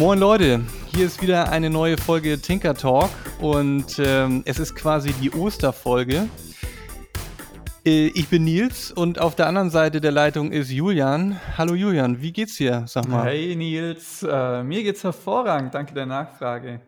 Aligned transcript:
Moin 0.00 0.18
Leute, 0.18 0.62
hier 0.94 1.04
ist 1.04 1.20
wieder 1.20 1.52
eine 1.52 1.68
neue 1.68 1.98
Folge 1.98 2.40
Tinker 2.40 2.72
Talk 2.72 3.10
und 3.38 3.98
ähm, 3.98 4.42
es 4.46 4.58
ist 4.58 4.74
quasi 4.74 5.12
die 5.12 5.30
Osterfolge. 5.30 6.26
Äh, 7.84 8.06
ich 8.06 8.30
bin 8.30 8.44
Nils 8.44 8.90
und 8.92 9.18
auf 9.18 9.36
der 9.36 9.46
anderen 9.46 9.68
Seite 9.68 10.00
der 10.00 10.10
Leitung 10.10 10.52
ist 10.52 10.70
Julian. 10.70 11.38
Hallo 11.58 11.74
Julian, 11.74 12.22
wie 12.22 12.32
geht's 12.32 12.56
dir? 12.56 12.84
Sag 12.86 13.08
mal. 13.08 13.26
Hey 13.26 13.54
Nils, 13.54 14.22
äh, 14.22 14.62
mir 14.62 14.82
geht's 14.84 15.04
hervorragend, 15.04 15.74
danke 15.74 15.92
der 15.92 16.06
Nachfrage. 16.06 16.80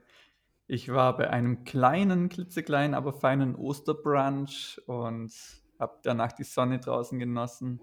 Ich 0.66 0.90
war 0.90 1.14
bei 1.14 1.28
einem 1.28 1.64
kleinen, 1.64 2.30
klitzekleinen, 2.30 2.94
aber 2.94 3.12
feinen 3.12 3.56
Osterbrunch 3.56 4.80
und 4.86 5.34
habe 5.78 5.98
danach 6.02 6.32
die 6.32 6.44
Sonne 6.44 6.78
draußen 6.78 7.18
genossen. 7.18 7.78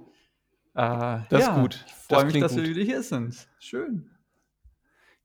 Äh, 0.74 1.20
das 1.30 1.30
ja, 1.30 1.38
ist 1.50 1.54
gut. 1.54 1.86
Ich 1.86 1.94
freue 1.94 2.26
mich, 2.26 2.40
dass 2.40 2.56
gut. 2.56 2.64
wir 2.64 2.70
wieder 2.72 2.82
hier 2.82 3.04
sind. 3.04 3.48
Schön. 3.60 4.10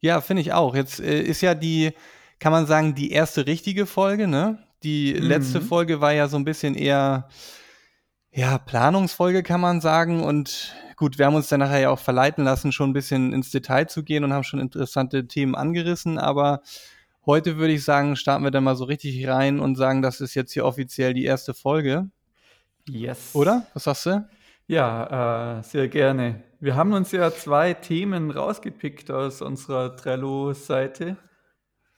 Ja, 0.04 0.20
finde 0.20 0.42
ich 0.42 0.52
auch. 0.52 0.74
Jetzt 0.74 1.00
äh, 1.00 1.22
ist 1.22 1.40
ja 1.40 1.54
die, 1.54 1.92
kann 2.38 2.52
man 2.52 2.66
sagen, 2.66 2.95
die 2.95 3.10
erste 3.10 3.46
richtige 3.46 3.86
Folge, 3.86 4.28
ne? 4.28 4.58
Die 4.82 5.14
mhm. 5.14 5.26
letzte 5.26 5.62
Folge 5.62 6.02
war 6.02 6.12
ja 6.12 6.28
so 6.28 6.36
ein 6.36 6.45
bisschen 6.45 6.74
eher, 6.74 7.30
ja, 8.30 8.59
Planungsfolge 8.59 9.42
kann 9.42 9.62
man 9.62 9.80
sagen. 9.80 10.22
Und 10.22 10.74
gut, 10.96 11.16
wir 11.16 11.24
haben 11.24 11.34
uns 11.34 11.48
dann 11.48 11.60
nachher 11.60 11.80
ja 11.80 11.88
auch 11.88 11.98
verleiten 11.98 12.45
lassen, 12.45 12.70
schon 12.70 12.90
ein 12.90 12.92
bisschen 12.92 13.32
ins 13.32 13.50
Detail 13.50 13.86
zu 13.86 14.02
gehen 14.02 14.24
und 14.24 14.34
haben 14.34 14.45
schon 14.45 14.60
interessante 14.60 15.26
Themen 15.26 15.54
angerissen. 15.54 16.18
Aber 16.18 16.60
heute 17.24 17.56
würde 17.56 17.73
ich 17.73 17.82
sagen, 17.82 18.14
starten 18.14 18.45
wir 18.45 18.50
dann 18.50 18.64
mal 18.64 18.76
so 18.76 18.84
richtig 18.84 19.26
rein 19.26 19.59
und 19.59 19.76
sagen, 19.76 20.02
das 20.02 20.20
ist 20.20 20.34
jetzt 20.34 20.52
hier 20.52 20.66
offiziell 20.66 21.14
die 21.14 21.24
erste 21.24 21.54
Folge. 21.54 22.10
Yes. 22.86 23.30
Oder? 23.32 23.66
Was 23.73 23.84
sagst 23.84 24.04
du? 24.04 24.29
Ja, 24.66 25.60
äh, 25.60 25.62
sehr 25.62 25.88
gerne. 25.88 26.42
Wir 26.65 26.76
haben 26.76 26.95
uns 26.95 27.12
ja 27.12 27.30
zwei 27.30 27.74
Themen 27.74 28.30
rausgepickt 28.30 29.10
aus 29.10 29.43
unserer 29.43 29.96
Trello-Seite. 29.96 31.18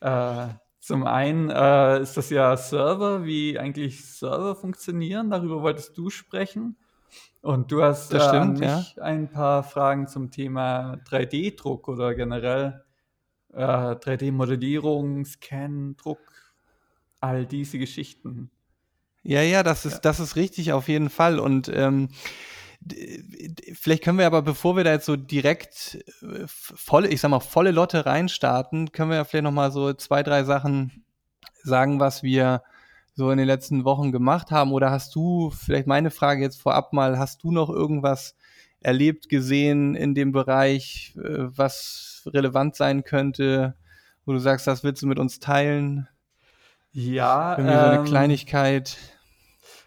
Äh, 0.00 0.48
zum 0.80 1.06
einen 1.06 1.50
äh, 1.50 2.02
ist 2.02 2.16
das 2.16 2.30
ja 2.30 2.56
Server, 2.56 3.24
wie 3.24 3.60
eigentlich 3.60 4.04
Server 4.04 4.56
funktionieren. 4.56 5.30
Darüber 5.30 5.62
wolltest 5.62 5.96
du 5.96 6.10
sprechen. 6.10 6.76
Und 7.42 7.70
du 7.70 7.80
hast 7.80 8.06
stimmt, 8.06 8.60
äh, 8.60 8.66
mich 8.66 8.96
ja. 8.96 9.02
ein 9.04 9.30
paar 9.30 9.62
Fragen 9.62 10.08
zum 10.08 10.32
Thema 10.32 10.94
3D-Druck 11.08 11.86
oder 11.86 12.16
generell 12.16 12.84
3D-Modellierung, 13.54 15.20
äh, 15.20 15.24
Scan, 15.26 15.94
Druck, 15.96 16.32
all 17.20 17.46
diese 17.46 17.78
Geschichten. 17.78 18.50
Ja, 19.22 19.42
ja, 19.42 19.62
das 19.62 19.86
ist, 19.86 19.92
ja. 19.92 20.00
das 20.00 20.18
ist 20.18 20.34
richtig 20.34 20.72
auf 20.72 20.88
jeden 20.88 21.08
Fall. 21.08 21.38
Und 21.38 21.70
ähm, 21.72 22.08
Vielleicht 23.74 24.02
können 24.04 24.18
wir 24.18 24.26
aber, 24.26 24.42
bevor 24.42 24.76
wir 24.76 24.84
da 24.84 24.92
jetzt 24.92 25.06
so 25.06 25.16
direkt 25.16 25.98
äh, 26.22 26.44
volle, 26.46 27.08
ich 27.08 27.20
sag 27.20 27.30
mal, 27.30 27.40
volle 27.40 27.70
Lotte 27.70 28.06
reinstarten, 28.06 28.92
können 28.92 29.10
wir 29.10 29.16
ja 29.16 29.24
vielleicht 29.24 29.44
nochmal 29.44 29.72
so 29.72 29.92
zwei, 29.94 30.22
drei 30.22 30.44
Sachen 30.44 31.04
sagen, 31.62 32.00
was 32.00 32.22
wir 32.22 32.62
so 33.14 33.30
in 33.30 33.38
den 33.38 33.46
letzten 33.46 33.84
Wochen 33.84 34.12
gemacht 34.12 34.50
haben. 34.50 34.72
Oder 34.72 34.90
hast 34.90 35.14
du, 35.14 35.50
vielleicht 35.50 35.86
meine 35.86 36.10
Frage 36.10 36.42
jetzt 36.42 36.60
vorab 36.60 36.92
mal, 36.92 37.18
hast 37.18 37.42
du 37.42 37.50
noch 37.50 37.70
irgendwas 37.70 38.36
erlebt, 38.80 39.28
gesehen 39.28 39.94
in 39.94 40.14
dem 40.14 40.32
Bereich, 40.32 41.14
äh, 41.16 41.48
was 41.56 42.22
relevant 42.26 42.76
sein 42.76 43.04
könnte, 43.04 43.74
wo 44.24 44.32
du 44.32 44.38
sagst, 44.38 44.66
das 44.66 44.84
willst 44.84 45.02
du 45.02 45.06
mit 45.06 45.18
uns 45.18 45.40
teilen? 45.40 46.08
Ja. 46.92 47.52
Irgendwie 47.52 47.72
ähm, 47.72 47.80
so 47.80 47.86
eine 47.86 47.98
ähm, 47.98 48.04
Kleinigkeit. 48.04 48.96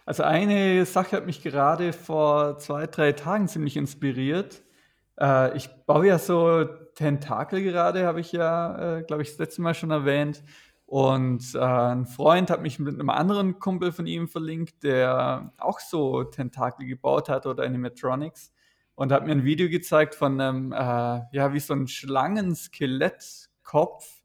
Also 0.09 0.23
eine 0.23 0.85
Sache 0.87 1.17
hat 1.17 1.27
mich 1.27 1.43
gerade 1.43 1.93
vor 1.93 2.57
zwei, 2.57 2.87
drei 2.87 3.11
Tagen 3.11 3.47
ziemlich 3.47 3.77
inspiriert. 3.77 4.63
Äh, 5.21 5.55
ich 5.55 5.69
baue 5.85 6.07
ja 6.07 6.17
so 6.17 6.63
Tentakel 6.95 7.61
gerade, 7.61 8.07
habe 8.07 8.19
ich 8.19 8.31
ja, 8.31 8.97
äh, 8.97 9.03
glaube 9.03 9.21
ich, 9.21 9.29
das 9.29 9.37
letzte 9.37 9.61
Mal 9.61 9.75
schon 9.75 9.91
erwähnt. 9.91 10.41
Und 10.87 11.53
äh, 11.53 11.59
ein 11.59 12.07
Freund 12.07 12.49
hat 12.49 12.63
mich 12.63 12.79
mit 12.79 12.95
einem 12.95 13.11
anderen 13.11 13.59
Kumpel 13.59 13.91
von 13.91 14.07
ihm 14.07 14.27
verlinkt, 14.27 14.81
der 14.81 15.53
auch 15.59 15.79
so 15.79 16.23
Tentakel 16.23 16.87
gebaut 16.87 17.29
hat 17.29 17.45
oder 17.45 17.63
Animatronics 17.63 18.51
und 18.95 19.11
hat 19.11 19.27
mir 19.27 19.33
ein 19.33 19.43
Video 19.43 19.69
gezeigt 19.69 20.15
von 20.15 20.41
einem, 20.41 20.71
ja, 20.71 21.53
wie 21.53 21.59
so 21.59 21.75
ein 21.75 21.87
Schlangenskelettkopf, 21.87 24.23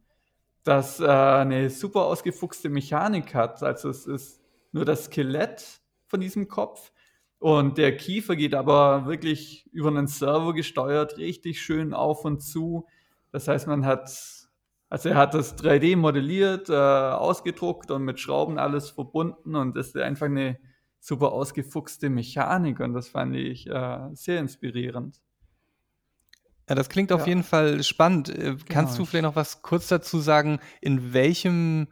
das 0.62 1.02
eine 1.02 1.68
super 1.68 2.06
ausgefuchste 2.06 2.70
Mechanik 2.70 3.34
hat. 3.34 3.62
Also 3.62 3.90
es 3.90 4.06
ist 4.06 4.43
nur 4.74 4.84
das 4.84 5.04
Skelett 5.04 5.80
von 6.06 6.20
diesem 6.20 6.48
Kopf. 6.48 6.92
Und 7.38 7.78
der 7.78 7.96
Kiefer 7.96 8.36
geht 8.36 8.54
aber 8.54 9.06
wirklich 9.06 9.68
über 9.72 9.88
einen 9.88 10.08
Servo 10.08 10.52
gesteuert, 10.52 11.16
richtig 11.16 11.62
schön 11.62 11.94
auf 11.94 12.24
und 12.24 12.40
zu. 12.40 12.86
Das 13.30 13.46
heißt, 13.48 13.66
man 13.66 13.86
hat, 13.86 14.10
also 14.88 15.08
er 15.08 15.16
hat 15.16 15.34
das 15.34 15.56
3D 15.58 15.96
modelliert, 15.96 16.68
äh, 16.70 16.74
ausgedruckt 16.74 17.90
und 17.90 18.02
mit 18.02 18.18
Schrauben 18.18 18.58
alles 18.58 18.90
verbunden 18.90 19.54
und 19.54 19.76
das 19.76 19.88
ist 19.88 19.96
einfach 19.96 20.26
eine 20.26 20.58
super 20.98 21.32
ausgefuchste 21.32 22.10
Mechanik 22.10 22.80
und 22.80 22.94
das 22.94 23.08
fand 23.08 23.36
ich 23.36 23.68
äh, 23.68 24.08
sehr 24.12 24.40
inspirierend. 24.40 25.20
Ja, 26.68 26.74
das 26.74 26.88
klingt 26.88 27.12
auf 27.12 27.22
ja. 27.22 27.26
jeden 27.26 27.42
Fall 27.42 27.82
spannend. 27.82 28.30
Äh, 28.30 28.38
genau. 28.38 28.56
Kannst 28.68 28.98
du 28.98 29.04
vielleicht 29.04 29.24
noch 29.24 29.36
was 29.36 29.62
kurz 29.62 29.88
dazu 29.88 30.18
sagen, 30.18 30.58
in 30.80 31.12
welchem 31.12 31.88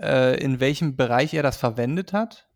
äh, 0.00 0.42
in 0.42 0.60
welchem 0.60 0.96
Bereich 0.96 1.34
er 1.34 1.42
das 1.42 1.56
verwendet 1.56 2.12
hat? 2.12 2.48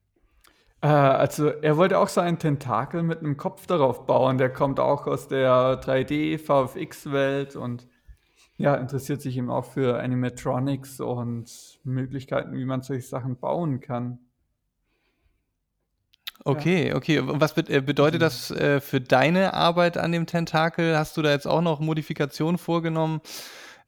Äh, 0.83 0.89
also 0.89 1.49
er 1.49 1.77
wollte 1.77 1.99
auch 1.99 2.09
so 2.09 2.21
einen 2.21 2.39
Tentakel 2.39 3.03
mit 3.03 3.21
einem 3.21 3.37
Kopf 3.37 3.67
darauf 3.67 4.07
bauen. 4.07 4.39
Der 4.39 4.53
kommt 4.53 4.81
auch 4.81 5.07
aus 5.07 5.29
der 5.29 5.81
3D 5.81 6.39
VFX-Welt 6.39 7.57
und 7.57 7.89
ja, 8.59 8.75
interessiert 8.75 9.23
sich 9.23 9.37
eben 9.37 9.51
auch 9.51 9.65
für 9.65 9.99
Animatronics 9.99 11.01
und 11.01 11.51
Möglichkeiten, 11.85 12.55
wie 12.55 12.65
man 12.65 12.83
solche 12.83 13.07
Sachen 13.07 13.37
bauen 13.39 13.81
kann. 13.81 14.19
Okay, 16.45 16.89
ja. 16.89 16.97
okay. 16.97 17.21
Und 17.21 17.41
was 17.41 17.57
äh, 17.57 17.81
bedeutet 17.81 18.21
mhm. 18.21 18.25
das 18.25 18.51
äh, 18.51 18.81
für 18.81 19.01
deine 19.01 19.55
Arbeit 19.55 19.97
an 19.97 20.13
dem 20.13 20.27
Tentakel? 20.27 20.99
Hast 20.99 21.17
du 21.17 21.23
da 21.23 21.31
jetzt 21.31 21.47
auch 21.47 21.63
noch 21.63 21.81
Modifikationen 21.81 22.59
vorgenommen, 22.59 23.21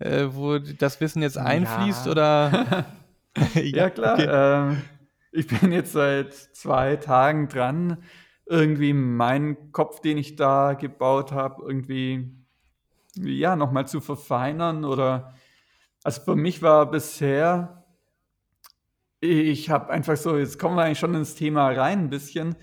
wo 0.00 0.59
das 0.59 1.00
Wissen 1.00 1.22
jetzt 1.22 1.38
einfließt 1.38 2.06
ja. 2.06 2.12
oder? 2.12 2.84
ja, 3.54 3.90
klar. 3.90 4.14
Okay. 4.14 4.28
Ähm, 4.30 4.82
ich 5.32 5.46
bin 5.46 5.72
jetzt 5.72 5.92
seit 5.92 6.32
zwei 6.32 6.96
Tagen 6.96 7.48
dran, 7.48 8.02
irgendwie 8.46 8.92
meinen 8.92 9.72
Kopf, 9.72 10.00
den 10.00 10.18
ich 10.18 10.36
da 10.36 10.74
gebaut 10.74 11.32
habe, 11.32 11.62
irgendwie 11.66 12.30
ja 13.16 13.56
nochmal 13.56 13.86
zu 13.86 14.00
verfeinern 14.00 14.84
oder 14.84 15.34
also 16.02 16.20
für 16.22 16.36
mich 16.36 16.62
war 16.62 16.90
bisher 16.90 17.84
ich 19.24 19.70
habe 19.70 19.90
einfach 19.90 20.16
so, 20.16 20.36
jetzt 20.36 20.58
kommen 20.58 20.76
wir 20.76 20.82
eigentlich 20.82 20.98
schon 20.98 21.14
ins 21.14 21.34
Thema 21.34 21.70
rein 21.70 22.00
ein 22.00 22.10
bisschen, 22.10 22.56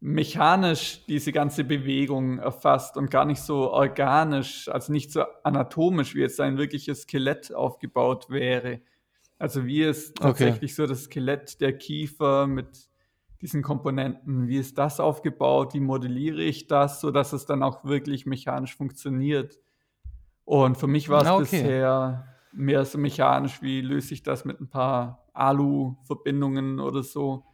mechanisch 0.00 1.04
diese 1.06 1.30
ganze 1.30 1.62
Bewegung 1.62 2.38
erfasst 2.38 2.96
und 2.96 3.10
gar 3.10 3.24
nicht 3.24 3.42
so 3.42 3.70
organisch, 3.70 4.68
also 4.68 4.92
nicht 4.92 5.12
so 5.12 5.24
anatomisch, 5.44 6.14
wie 6.14 6.20
jetzt 6.20 6.40
ein 6.40 6.56
wirkliches 6.56 7.02
Skelett 7.02 7.54
aufgebaut 7.54 8.30
wäre. 8.30 8.80
Also 9.40 9.64
wie 9.64 9.82
ist 9.82 10.18
tatsächlich 10.18 10.72
okay. 10.72 10.82
so 10.82 10.86
das 10.86 11.04
Skelett 11.04 11.62
der 11.62 11.72
Kiefer 11.72 12.46
mit 12.46 12.90
diesen 13.40 13.62
Komponenten, 13.62 14.48
wie 14.48 14.58
ist 14.58 14.76
das 14.76 15.00
aufgebaut, 15.00 15.72
wie 15.72 15.80
modelliere 15.80 16.42
ich 16.42 16.66
das, 16.66 17.00
sodass 17.00 17.32
es 17.32 17.46
dann 17.46 17.62
auch 17.62 17.86
wirklich 17.86 18.26
mechanisch 18.26 18.76
funktioniert. 18.76 19.58
Und 20.44 20.76
für 20.76 20.86
mich 20.86 21.08
war 21.08 21.22
es 21.22 21.30
okay. 21.30 21.40
bisher 21.40 22.26
mehr 22.52 22.84
so 22.84 22.98
mechanisch, 22.98 23.62
wie 23.62 23.80
löse 23.80 24.12
ich 24.12 24.22
das 24.22 24.44
mit 24.44 24.60
ein 24.60 24.68
paar 24.68 25.26
Alu-Verbindungen 25.32 26.78
oder 26.78 27.02
so, 27.02 27.46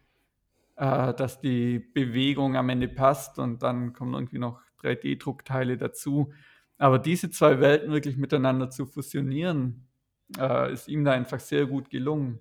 äh, 0.75 1.13
dass 1.13 1.39
die 1.39 1.79
Bewegung 1.79 2.57
am 2.57 2.67
Ende 2.67 2.89
passt 2.89 3.39
und 3.39 3.63
dann 3.63 3.93
kommen 3.93 4.13
irgendwie 4.13 4.39
noch 4.39 4.59
3D-Druckteile 4.83 5.77
dazu. 5.77 6.33
Aber 6.77 6.99
diese 6.99 7.29
zwei 7.29 7.61
Welten 7.61 7.93
wirklich 7.93 8.17
miteinander 8.17 8.69
zu 8.69 8.87
fusionieren, 8.87 9.86
äh, 10.37 10.73
ist 10.73 10.87
ihm 10.87 11.03
da 11.03 11.11
einfach 11.11 11.39
sehr 11.39 11.65
gut 11.65 11.89
gelungen. 11.89 12.39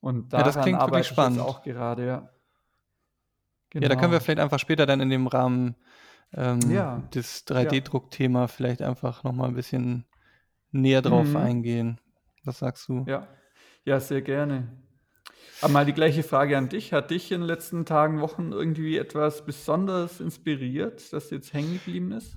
Und 0.00 0.32
daran 0.32 0.46
ja, 0.46 0.52
das 0.52 0.62
klingt 0.62 0.80
wirklich 0.80 1.06
spannend. 1.06 1.40
auch 1.40 1.62
gerade, 1.62 2.06
ja. 2.06 2.30
Genau. 3.70 3.84
Ja, 3.84 3.88
da 3.88 3.94
können 3.94 4.12
wir 4.12 4.18
genau. 4.18 4.24
vielleicht 4.24 4.40
einfach 4.40 4.58
später 4.58 4.86
dann 4.86 5.00
in 5.00 5.10
dem 5.10 5.26
Rahmen 5.26 5.76
ähm, 6.34 6.60
ja. 6.70 7.02
des 7.14 7.46
3D-Druckthema 7.46 8.40
ja. 8.40 8.46
vielleicht 8.48 8.82
einfach 8.82 9.22
nochmal 9.22 9.48
ein 9.48 9.54
bisschen 9.54 10.06
näher 10.72 11.02
drauf 11.02 11.28
mhm. 11.28 11.36
eingehen. 11.36 12.00
Was 12.44 12.58
sagst 12.58 12.88
du? 12.88 13.04
Ja. 13.06 13.28
ja, 13.84 14.00
sehr 14.00 14.22
gerne. 14.22 14.68
Aber 15.60 15.72
mal 15.72 15.84
die 15.84 15.92
gleiche 15.92 16.22
Frage 16.22 16.56
an 16.56 16.68
dich. 16.68 16.92
Hat 16.92 17.10
dich 17.10 17.30
in 17.32 17.40
den 17.40 17.46
letzten 17.46 17.84
Tagen, 17.84 18.20
Wochen 18.20 18.52
irgendwie 18.52 18.96
etwas 18.96 19.44
besonders 19.44 20.20
inspiriert, 20.20 21.12
das 21.12 21.30
jetzt 21.30 21.52
hängen 21.52 21.74
geblieben 21.74 22.12
ist? 22.12 22.36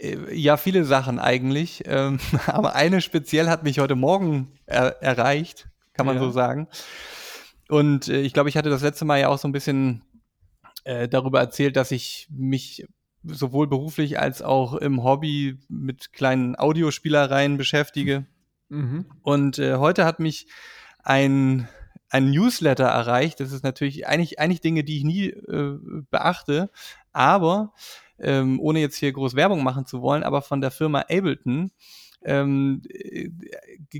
Äh, 0.00 0.34
ja, 0.34 0.56
viele 0.56 0.84
Sachen 0.84 1.18
eigentlich. 1.18 1.82
Ähm, 1.86 2.18
aber 2.46 2.74
eine 2.74 3.00
speziell 3.00 3.48
hat 3.48 3.62
mich 3.62 3.78
heute 3.78 3.94
Morgen 3.96 4.52
er 4.66 5.02
erreicht, 5.02 5.68
kann 5.92 6.06
man 6.06 6.16
ja. 6.16 6.22
so 6.22 6.30
sagen. 6.30 6.68
Und 7.68 8.08
äh, 8.08 8.20
ich 8.20 8.32
glaube, 8.32 8.48
ich 8.48 8.56
hatte 8.56 8.70
das 8.70 8.82
letzte 8.82 9.04
Mal 9.04 9.20
ja 9.20 9.28
auch 9.28 9.38
so 9.38 9.48
ein 9.48 9.52
bisschen 9.52 10.02
äh, 10.84 11.08
darüber 11.08 11.40
erzählt, 11.40 11.76
dass 11.76 11.90
ich 11.90 12.28
mich 12.30 12.86
sowohl 13.24 13.66
beruflich 13.66 14.20
als 14.20 14.40
auch 14.40 14.74
im 14.74 15.02
Hobby 15.02 15.58
mit 15.68 16.12
kleinen 16.12 16.56
Audiospielereien 16.56 17.56
beschäftige. 17.56 18.26
Mhm. 18.68 19.06
Und 19.22 19.58
äh, 19.58 19.76
heute 19.76 20.04
hat 20.04 20.20
mich 20.20 20.46
ein, 21.02 21.68
ein 22.08 22.30
Newsletter 22.30 22.84
erreicht. 22.84 23.40
Das 23.40 23.50
ist 23.50 23.64
natürlich 23.64 24.06
eigentlich, 24.06 24.38
eigentlich 24.38 24.60
Dinge, 24.60 24.84
die 24.84 24.98
ich 24.98 25.04
nie 25.04 25.34
beachte, 26.10 26.70
aber 27.12 27.72
ähm, 28.18 28.60
ohne 28.60 28.80
jetzt 28.80 28.96
hier 28.96 29.12
groß 29.12 29.34
Werbung 29.34 29.62
machen 29.62 29.86
zu 29.86 30.02
wollen, 30.02 30.22
aber 30.22 30.42
von 30.42 30.60
der 30.60 30.70
Firma 30.70 31.00
Ableton 31.00 31.70
ähm, 32.24 32.82
äh, 32.88 33.30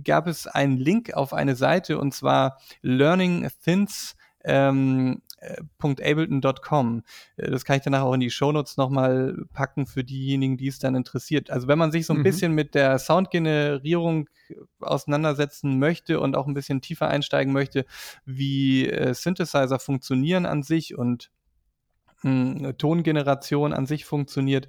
gab 0.01 0.27
es 0.27 0.47
einen 0.47 0.77
Link 0.77 1.15
auf 1.15 1.33
eine 1.33 1.57
Seite 1.57 1.99
und 1.99 2.13
zwar 2.13 2.59
Learning 2.83 3.49
Thins 3.63 4.17
ähm, 4.45 5.23
.ableton.com. 5.81 7.03
Äh, 7.37 7.51
das 7.51 7.65
kann 7.65 7.77
ich 7.77 7.83
danach 7.83 8.03
auch 8.03 8.15
in 8.15 8.21
die 8.21 8.31
Shownotes 8.31 8.77
nochmal 8.77 9.37
packen 9.53 9.87
für 9.87 10.05
diejenigen, 10.05 10.57
die 10.57 10.69
es 10.69 10.79
dann 10.79 10.95
interessiert. 10.95 11.51
Also 11.51 11.69
wenn 11.69 11.79
man 11.79 11.93
sich 11.93 12.07
so 12.07 12.15
ein 12.15 12.21
mhm. 12.21 12.25
bisschen 12.25 12.53
mit 12.53 12.75
der 12.75 12.99
Soundgenerierung 12.99 14.29
auseinandersetzen 14.81 15.79
möchte 15.79 16.21
und 16.21 16.37
auch 16.37 16.47
ein 16.47 16.55
bisschen 16.55 16.81
tiefer 16.81 17.09
einsteigen 17.09 17.53
möchte, 17.53 17.85
wie 18.25 18.89
äh, 18.89 19.15
Synthesizer 19.15 19.79
funktionieren 19.79 20.47
an 20.47 20.63
sich 20.63 20.97
und 20.97 21.31
mh, 22.23 22.75
Tongeneration 22.75 23.73
an 23.73 23.87
sich 23.87 24.05
funktioniert, 24.05 24.69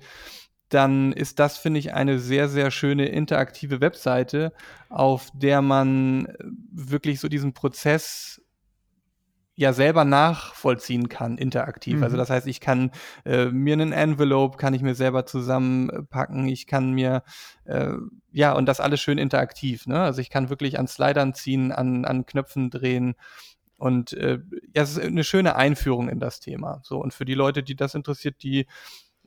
dann 0.70 1.14
ist 1.14 1.40
das, 1.40 1.58
finde 1.58 1.80
ich, 1.80 1.94
eine 1.94 2.20
sehr, 2.20 2.50
sehr 2.50 2.72
schöne 2.72 3.08
interaktive 3.08 3.80
Webseite, 3.80 4.52
auf 4.90 5.30
der 5.34 5.62
man 5.62 6.28
wirklich 6.72 7.20
so 7.20 7.30
diesen 7.30 7.54
Prozess 7.54 8.42
ja 9.58 9.74
selber 9.74 10.06
nachvollziehen 10.06 11.10
kann, 11.10 11.38
interaktiv. 11.38 11.96
Also 11.96 11.98
mhm. 11.98 12.04
Also 12.04 12.18
das 12.18 12.30
heißt, 12.30 12.48
ich 12.48 12.62
kann 12.62 12.92
äh, 13.26 13.46
mir 13.46 13.74
einen 13.74 13.92
Envelope, 13.92 14.58
kann 14.58 14.76
ich 14.76 14.84
mir 14.84 14.94
selber 14.94 15.26
zusammenpacken, 15.26 16.48
ich 16.48 16.68
kann 16.68 16.92
mir, 16.92 17.24
äh, 17.66 17.94
ja, 18.32 18.54
und 18.54 18.68
das 18.68 18.80
alles 18.80 19.02
schön 19.02 19.18
interaktiv. 19.18 19.88
Ne? 19.88 20.00
Also 20.00 20.22
ich 20.22 20.30
kann 20.30 20.50
wirklich 20.50 20.78
an 20.78 20.88
Slidern 20.88 21.34
ziehen, 21.34 21.72
an, 21.72 22.06
an 22.06 22.28
Knöpfen 22.28 22.70
drehen. 22.70 23.16
Und 23.78 24.14
äh, 24.14 24.40
ja, 24.74 24.84
es 24.84 24.92
ist 24.92 25.00
eine 25.00 25.24
schöne 25.24 25.56
Einführung 25.56 26.10
in 26.10 26.20
das 26.20 26.40
Thema. 26.40 26.82
So, 26.84 27.00
und 27.00 27.14
für 27.14 27.26
die 27.26 27.36
Leute, 27.36 27.64
die 27.64 27.76
das 27.76 27.96
interessiert, 27.96 28.42
die 28.42 28.68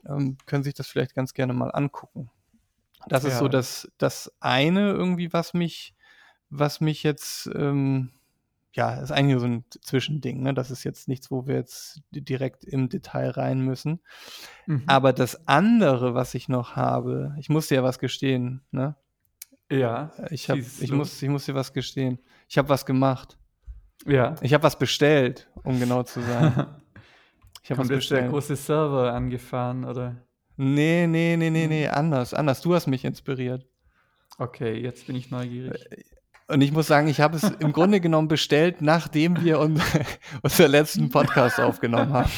ähm, 0.05 0.37
können 0.45 0.63
sich 0.63 0.73
das 0.73 0.87
vielleicht 0.87 1.15
ganz 1.15 1.33
gerne 1.33 1.53
mal 1.53 1.69
angucken. 1.69 2.29
Das 3.07 3.23
ja. 3.23 3.29
ist 3.29 3.39
so 3.39 3.47
das, 3.47 3.91
das 3.97 4.31
eine 4.39 4.91
irgendwie, 4.91 5.33
was 5.33 5.53
mich, 5.53 5.95
was 6.49 6.81
mich 6.81 7.03
jetzt 7.03 7.49
ähm, 7.55 8.11
ja, 8.73 8.93
ist 8.95 9.11
eigentlich 9.11 9.39
so 9.39 9.47
ein 9.47 9.65
Zwischending. 9.81 10.43
Ne? 10.43 10.53
Das 10.53 10.71
ist 10.71 10.83
jetzt 10.83 11.07
nichts, 11.07 11.29
wo 11.29 11.45
wir 11.45 11.55
jetzt 11.55 12.01
direkt 12.11 12.63
im 12.63 12.87
Detail 12.87 13.31
rein 13.31 13.59
müssen. 13.59 13.99
Mhm. 14.65 14.83
Aber 14.87 15.11
das 15.13 15.47
andere, 15.47 16.13
was 16.13 16.33
ich 16.35 16.47
noch 16.47 16.75
habe, 16.75 17.35
ich 17.39 17.49
muss 17.49 17.67
dir 17.67 17.75
ja 17.75 17.83
was 17.83 17.99
gestehen. 17.99 18.61
Ne? 18.71 18.95
Ja. 19.69 20.11
Ich, 20.29 20.49
hab, 20.49 20.57
ich, 20.57 20.91
muss, 20.91 21.21
ich 21.21 21.29
muss 21.29 21.45
dir 21.45 21.55
was 21.55 21.73
gestehen. 21.73 22.19
Ich 22.47 22.57
habe 22.57 22.69
was 22.69 22.85
gemacht. 22.85 23.37
Ja. 24.05 24.35
Ich 24.41 24.53
habe 24.53 24.63
was 24.63 24.77
bestellt, 24.77 25.49
um 25.63 25.79
genau 25.79 26.03
zu 26.03 26.21
sein. 26.21 26.67
Ich 27.63 27.69
habe 27.69 27.81
was 27.81 27.89
bestellt. 27.89 28.23
der 28.23 28.29
große 28.29 28.55
Server 28.55 29.13
angefahren, 29.13 29.85
oder? 29.85 30.15
Nee, 30.57 31.05
nee, 31.05 31.37
nee, 31.37 31.51
nee, 31.51 31.67
nee, 31.67 31.87
anders, 31.87 32.33
anders. 32.33 32.61
Du 32.61 32.73
hast 32.73 32.87
mich 32.87 33.05
inspiriert. 33.05 33.67
Okay, 34.39 34.73
jetzt 34.79 35.05
bin 35.05 35.15
ich 35.15 35.29
neugierig. 35.29 35.79
Äh, 35.91 36.53
und 36.53 36.61
ich 36.61 36.71
muss 36.71 36.87
sagen, 36.87 37.07
ich 37.07 37.21
habe 37.21 37.37
es 37.37 37.43
im 37.43 37.71
Grunde 37.71 37.99
genommen 38.01 38.27
bestellt, 38.27 38.81
nachdem 38.81 39.43
wir 39.43 39.59
un 39.59 39.79
unseren 40.41 40.71
letzten 40.71 41.09
Podcast 41.09 41.59
aufgenommen 41.59 42.11
haben. 42.13 42.29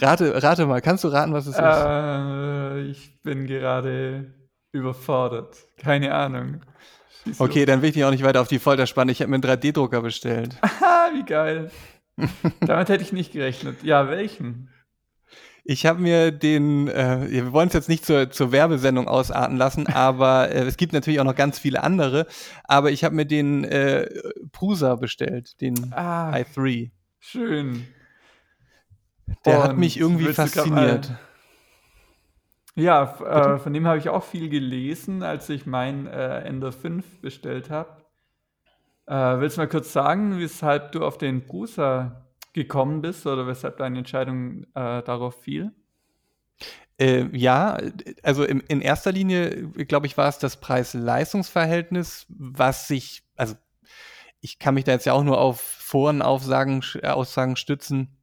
rate, 0.00 0.42
rate 0.42 0.64
mal, 0.64 0.80
kannst 0.80 1.04
du 1.04 1.08
raten, 1.08 1.34
was 1.34 1.46
es 1.46 1.56
ist? 1.56 1.60
Äh, 1.60 2.80
ich 2.90 3.20
bin 3.22 3.46
gerade 3.46 4.32
überfordert. 4.72 5.58
Keine 5.76 6.14
Ahnung. 6.14 6.62
Okay, 7.38 7.66
dann 7.66 7.82
will 7.82 7.88
ich 7.88 7.94
dich 7.94 8.04
auch 8.04 8.10
nicht 8.10 8.24
weiter 8.24 8.40
auf 8.40 8.48
die 8.48 8.58
Folter 8.58 8.86
spannen. 8.86 9.10
Ich 9.10 9.20
habe 9.20 9.30
mir 9.30 9.36
einen 9.36 9.44
3D-Drucker 9.44 10.02
bestellt. 10.02 10.56
Aha, 10.60 11.10
wie 11.14 11.24
geil. 11.24 11.70
Damit 12.60 12.88
hätte 12.88 13.02
ich 13.02 13.12
nicht 13.12 13.32
gerechnet. 13.32 13.82
Ja, 13.82 14.08
welchen? 14.08 14.70
Ich 15.64 15.84
habe 15.84 16.00
mir 16.00 16.32
den, 16.32 16.88
äh, 16.88 17.26
wir 17.28 17.52
wollen 17.52 17.68
es 17.68 17.74
jetzt 17.74 17.90
nicht 17.90 18.06
zur, 18.06 18.30
zur 18.30 18.52
Werbesendung 18.52 19.06
ausarten 19.06 19.56
lassen, 19.56 19.86
aber 19.92 20.50
äh, 20.50 20.60
es 20.62 20.76
gibt 20.76 20.92
natürlich 20.92 21.20
auch 21.20 21.24
noch 21.24 21.34
ganz 21.34 21.58
viele 21.58 21.82
andere. 21.82 22.26
Aber 22.64 22.90
ich 22.90 23.04
habe 23.04 23.14
mir 23.14 23.26
den 23.26 23.64
äh, 23.64 24.08
Prusa 24.52 24.96
bestellt, 24.96 25.60
den 25.60 25.92
ah, 25.92 26.32
i3. 26.32 26.90
Schön. 27.20 27.86
Der 29.44 29.58
Und 29.58 29.64
hat 29.64 29.76
mich 29.76 29.98
irgendwie 29.98 30.32
fasziniert. 30.32 31.12
Ja, 32.78 33.16
äh, 33.24 33.58
von 33.58 33.72
dem 33.72 33.88
habe 33.88 33.98
ich 33.98 34.08
auch 34.08 34.22
viel 34.22 34.48
gelesen, 34.48 35.24
als 35.24 35.48
ich 35.48 35.66
mein 35.66 36.06
äh, 36.06 36.42
Ender 36.42 36.70
5 36.70 37.20
bestellt 37.20 37.70
habe. 37.70 38.04
Äh, 39.06 39.40
willst 39.40 39.56
du 39.56 39.62
mal 39.62 39.68
kurz 39.68 39.92
sagen, 39.92 40.38
weshalb 40.38 40.92
du 40.92 41.04
auf 41.04 41.18
den 41.18 41.44
Prusa 41.44 42.28
gekommen 42.52 43.02
bist 43.02 43.26
oder 43.26 43.48
weshalb 43.48 43.78
deine 43.78 43.98
Entscheidung 43.98 44.62
äh, 44.74 45.02
darauf 45.02 45.42
fiel? 45.42 45.72
Äh, 47.00 47.26
ja, 47.36 47.78
also 48.22 48.44
im, 48.44 48.62
in 48.68 48.80
erster 48.80 49.10
Linie, 49.10 49.70
glaube 49.70 50.06
ich, 50.06 50.16
war 50.16 50.28
es 50.28 50.38
das 50.38 50.60
Preis-Leistungs-Verhältnis, 50.60 52.26
was 52.28 52.86
sich, 52.86 53.24
also 53.34 53.56
ich 54.40 54.60
kann 54.60 54.74
mich 54.74 54.84
da 54.84 54.92
jetzt 54.92 55.04
ja 55.04 55.14
auch 55.14 55.24
nur 55.24 55.40
auf 55.40 55.60
Forenaussagen 55.60 56.84
Aussagen 57.02 57.56
stützen, 57.56 58.17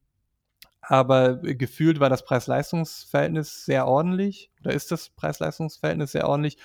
aber 0.88 1.36
gefühlt 1.38 2.00
war 2.00 2.10
das 2.10 2.26
Preis-Leistungs-Verhältnis 2.26 3.66
sehr 3.66 3.88
ordentlich 3.88 4.52
oder 4.62 4.74
ist 4.74 4.92
das 4.92 5.10
Preis-Leistungs-Verhältnis 5.10 6.12
sehr 6.12 6.28
ordentlich 6.28 6.58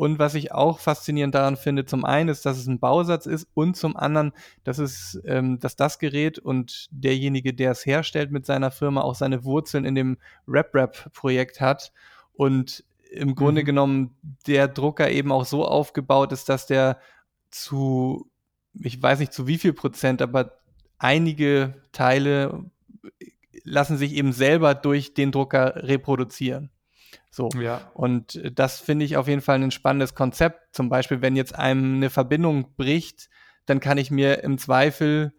und 0.00 0.18
was 0.18 0.34
ich 0.34 0.52
auch 0.52 0.78
faszinierend 0.78 1.34
daran 1.34 1.58
finde, 1.58 1.84
zum 1.84 2.06
einen 2.06 2.30
ist, 2.30 2.46
dass 2.46 2.56
es 2.56 2.66
ein 2.66 2.80
Bausatz 2.80 3.26
ist 3.26 3.46
und 3.52 3.76
zum 3.76 3.98
anderen, 3.98 4.32
dass 4.64 4.78
es, 4.78 5.20
ähm, 5.26 5.58
dass 5.60 5.76
das 5.76 5.98
Gerät 5.98 6.38
und 6.38 6.88
derjenige, 6.90 7.52
der 7.52 7.72
es 7.72 7.84
herstellt 7.84 8.30
mit 8.30 8.46
seiner 8.46 8.70
Firma, 8.70 9.02
auch 9.02 9.14
seine 9.14 9.44
Wurzeln 9.44 9.84
in 9.84 9.94
dem 9.94 10.16
Rap-Rap-Projekt 10.48 11.60
hat 11.60 11.92
und 12.32 12.82
im 13.10 13.34
Grunde 13.34 13.60
mhm. 13.60 13.66
genommen 13.66 14.16
der 14.46 14.68
Drucker 14.68 15.10
eben 15.10 15.32
auch 15.32 15.44
so 15.44 15.66
aufgebaut 15.66 16.32
ist, 16.32 16.48
dass 16.48 16.64
der 16.64 16.98
zu, 17.50 18.30
ich 18.72 19.02
weiß 19.02 19.18
nicht 19.18 19.34
zu 19.34 19.46
wie 19.46 19.58
viel 19.58 19.74
Prozent, 19.74 20.22
aber 20.22 20.60
einige 20.98 21.74
Teile 21.92 22.70
lassen 23.70 23.96
sich 23.96 24.12
eben 24.14 24.32
selber 24.32 24.74
durch 24.74 25.14
den 25.14 25.32
Drucker 25.32 25.74
reproduzieren. 25.76 26.70
So. 27.30 27.48
Ja. 27.60 27.90
Und 27.94 28.34
äh, 28.36 28.52
das 28.52 28.80
finde 28.80 29.04
ich 29.04 29.16
auf 29.16 29.28
jeden 29.28 29.40
Fall 29.40 29.62
ein 29.62 29.70
spannendes 29.70 30.14
Konzept. 30.14 30.74
Zum 30.74 30.88
Beispiel, 30.88 31.22
wenn 31.22 31.36
jetzt 31.36 31.54
einem 31.54 31.96
eine 31.96 32.10
Verbindung 32.10 32.74
bricht, 32.76 33.30
dann 33.66 33.80
kann 33.80 33.98
ich 33.98 34.10
mir 34.10 34.42
im 34.42 34.58
Zweifel 34.58 35.32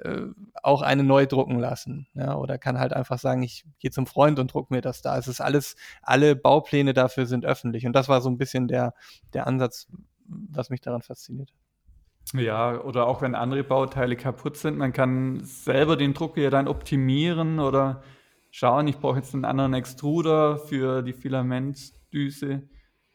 äh, 0.00 0.26
auch 0.62 0.82
eine 0.82 1.04
neu 1.04 1.26
drucken 1.26 1.58
lassen. 1.58 2.06
Ja, 2.14 2.36
oder 2.36 2.58
kann 2.58 2.78
halt 2.78 2.92
einfach 2.92 3.18
sagen, 3.18 3.42
ich 3.42 3.64
gehe 3.78 3.90
zum 3.90 4.06
Freund 4.06 4.38
und 4.38 4.52
druck 4.52 4.70
mir 4.70 4.82
das 4.82 5.00
da. 5.00 5.16
Es 5.16 5.28
ist 5.28 5.40
alles, 5.40 5.76
alle 6.02 6.36
Baupläne 6.36 6.92
dafür 6.92 7.26
sind 7.26 7.46
öffentlich. 7.46 7.86
Und 7.86 7.94
das 7.94 8.08
war 8.08 8.20
so 8.20 8.28
ein 8.28 8.38
bisschen 8.38 8.68
der, 8.68 8.94
der 9.32 9.46
Ansatz, 9.46 9.88
was 10.26 10.68
mich 10.68 10.82
daran 10.82 11.02
fasziniert. 11.02 11.52
Ja, 12.34 12.80
oder 12.82 13.06
auch 13.06 13.22
wenn 13.22 13.34
andere 13.34 13.64
Bauteile 13.64 14.16
kaputt 14.16 14.56
sind, 14.56 14.76
man 14.76 14.92
kann 14.92 15.40
selber 15.44 15.96
den 15.96 16.12
Drucker 16.12 16.42
ja 16.42 16.50
dann 16.50 16.68
optimieren 16.68 17.58
oder 17.58 18.02
schauen, 18.50 18.86
ich 18.86 18.98
brauche 18.98 19.16
jetzt 19.16 19.34
einen 19.34 19.46
anderen 19.46 19.72
Extruder 19.74 20.58
für 20.58 21.02
die 21.02 21.14
Filamentdüse. 21.14 22.68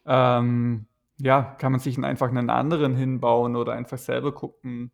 Ähm, 0.06 0.88
ja, 1.18 1.42
kann 1.60 1.72
man 1.72 1.80
sich 1.80 1.98
einfach 2.04 2.30
einen 2.30 2.50
anderen 2.50 2.96
hinbauen 2.96 3.56
oder 3.56 3.74
einfach 3.74 4.00
selber 4.00 4.34
gucken, 4.34 4.92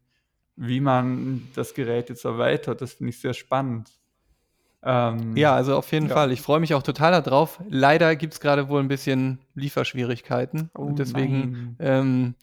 wie 0.58 0.82
man 0.82 1.48
das 1.56 1.74
Gerät 1.74 2.10
jetzt 2.10 2.26
erweitert. 2.26 2.82
Das 2.82 2.94
finde 2.94 3.12
ich 3.12 3.22
sehr 3.22 3.34
spannend. 3.34 3.90
Ähm, 4.82 5.36
ja, 5.36 5.56
also 5.56 5.76
auf 5.76 5.92
jeden 5.92 6.08
ja. 6.08 6.14
Fall. 6.14 6.32
Ich 6.32 6.42
freue 6.42 6.60
mich 6.60 6.74
auch 6.74 6.84
total 6.84 7.12
darauf. 7.22 7.62
Leider 7.70 8.16
gibt 8.16 8.34
es 8.34 8.40
gerade 8.40 8.70
wohl 8.70 8.82
ein 8.82 8.88
bisschen 8.88 9.40
Lieferschwierigkeiten. 9.56 10.70
Oh, 10.74 10.84
und 10.84 11.00
deswegen, 11.00 11.76
ähm, 11.80 12.36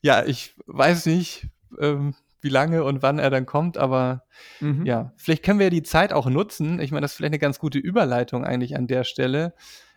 ja, 0.00 0.24
ich 0.24 0.54
weiß 0.66 1.06
nicht, 1.06 1.48
ähm, 1.78 2.14
wie 2.40 2.48
lange 2.48 2.84
und 2.84 3.02
wann 3.02 3.18
er 3.18 3.30
dann 3.30 3.44
kommt, 3.44 3.76
aber 3.76 4.24
mhm. 4.60 4.86
ja, 4.86 5.12
vielleicht 5.16 5.44
können 5.44 5.58
wir 5.58 5.66
ja 5.66 5.70
die 5.70 5.82
Zeit 5.82 6.12
auch 6.12 6.28
nutzen. 6.28 6.80
Ich 6.80 6.90
meine, 6.90 7.02
das 7.02 7.12
ist 7.12 7.16
vielleicht 7.18 7.32
eine 7.32 7.38
ganz 7.38 7.58
gute 7.58 7.78
Überleitung 7.78 8.44
eigentlich 8.44 8.76
an 8.76 8.86
der 8.86 9.04
Stelle, 9.04 9.52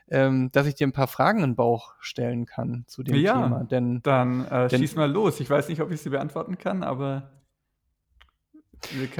ähm, 0.09 0.51
dass 0.51 0.67
ich 0.67 0.75
dir 0.75 0.87
ein 0.87 0.91
paar 0.91 1.07
Fragen 1.07 1.39
in 1.39 1.51
den 1.51 1.55
Bauch 1.55 1.93
stellen 1.99 2.45
kann 2.45 2.83
zu 2.87 3.03
dem 3.03 3.15
ja, 3.15 3.41
Thema. 3.41 3.63
Denn, 3.63 4.01
dann 4.03 4.45
äh, 4.47 4.67
denn, 4.67 4.81
schieß 4.81 4.95
mal 4.95 5.09
los. 5.09 5.39
Ich 5.39 5.49
weiß 5.49 5.69
nicht, 5.69 5.81
ob 5.81 5.91
ich 5.91 6.01
sie 6.01 6.09
beantworten 6.09 6.57
kann, 6.57 6.83
aber 6.83 7.29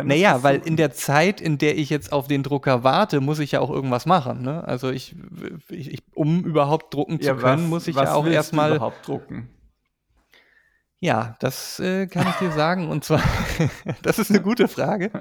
naja, 0.04 0.44
weil 0.44 0.62
in 0.66 0.76
der 0.78 0.92
Zeit, 0.92 1.42
in 1.42 1.58
der 1.58 1.78
ich 1.78 1.90
jetzt 1.90 2.12
auf 2.12 2.28
den 2.28 2.44
Drucker 2.44 2.84
warte, 2.84 3.22
muss 3.22 3.40
ich 3.40 3.54
ja 3.54 3.60
auch 3.60 3.70
irgendwas 3.70 4.06
machen. 4.06 4.42
Ne? 4.42 4.64
Also 4.68 4.90
ich, 4.90 5.16
ich, 5.70 6.04
um 6.14 6.44
überhaupt 6.44 6.94
drucken 6.94 7.20
zu 7.20 7.28
ja, 7.28 7.36
können, 7.36 7.64
was, 7.64 7.70
muss 7.70 7.88
ich 7.88 7.96
ja 7.96 8.14
auch 8.14 8.26
erstmal 8.26 8.76
überhaupt 8.76 9.08
drucken. 9.08 9.50
Ja, 11.00 11.36
das 11.42 11.82
äh, 11.82 12.08
kann 12.08 12.28
ich 12.30 12.36
dir 12.36 12.52
sagen. 12.54 12.90
Und 12.90 13.04
zwar, 13.04 13.22
das 14.04 14.20
ist 14.20 14.30
eine 14.30 14.42
gute 14.42 14.70
Frage. 14.70 15.12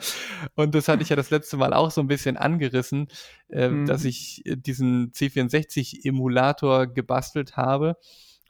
Und 0.54 0.76
das 0.76 0.86
hatte 0.86 1.02
ich 1.02 1.08
ja 1.08 1.16
das 1.16 1.30
letzte 1.30 1.56
Mal 1.56 1.74
auch 1.74 1.90
so 1.90 2.00
ein 2.00 2.06
bisschen 2.06 2.36
angerissen, 2.36 3.08
äh, 3.48 3.68
mhm. 3.68 3.86
dass 3.86 4.04
ich 4.04 4.44
diesen 4.46 5.10
C64-Emulator 5.10 6.86
gebastelt 6.86 7.56
habe 7.56 7.96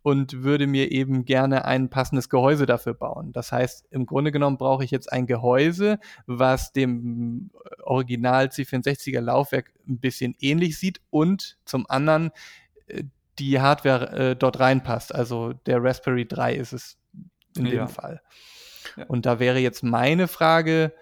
und 0.02 0.42
würde 0.42 0.66
mir 0.66 0.90
eben 0.90 1.25
gerne 1.25 1.64
ein 1.64 1.88
passendes 1.88 2.28
Gehäuse 2.28 2.66
dafür 2.66 2.94
bauen. 2.94 3.32
Das 3.32 3.52
heißt, 3.52 3.87
im 3.90 4.06
Grunde 4.06 4.32
genommen 4.32 4.59
brauche 4.59 4.85
ich 4.85 4.90
jetzt 4.90 5.12
ein 5.12 5.26
Gehäuse, 5.26 5.99
was 6.26 6.73
dem 6.73 7.50
äh, 7.54 7.82
Original 7.82 8.47
C64er 8.47 9.21
Laufwerk 9.21 9.73
ein 9.88 9.99
bisschen 9.99 10.35
ähnlich 10.40 10.78
sieht 10.78 11.00
und 11.11 11.59
zum 11.64 11.88
anderen 11.88 12.30
äh, 12.87 13.04
die 13.38 13.61
Hardware 13.61 14.30
äh, 14.30 14.37
dort 14.37 14.61
reinpasst. 14.61 15.14
Also 15.14 15.52
der 15.52 15.82
Raspberry 15.82 16.26
3 16.26 16.54
ist 16.54 16.73
es 16.73 16.99
in 17.56 17.66
ja. 17.66 17.73
dem 17.73 17.88
Fall. 17.88 18.21
Ja. 18.97 19.06
Und 19.06 19.25
da 19.25 19.38
wäre 19.38 19.59
jetzt 19.59 19.82
meine 19.82 20.28
Frage, 20.28 20.92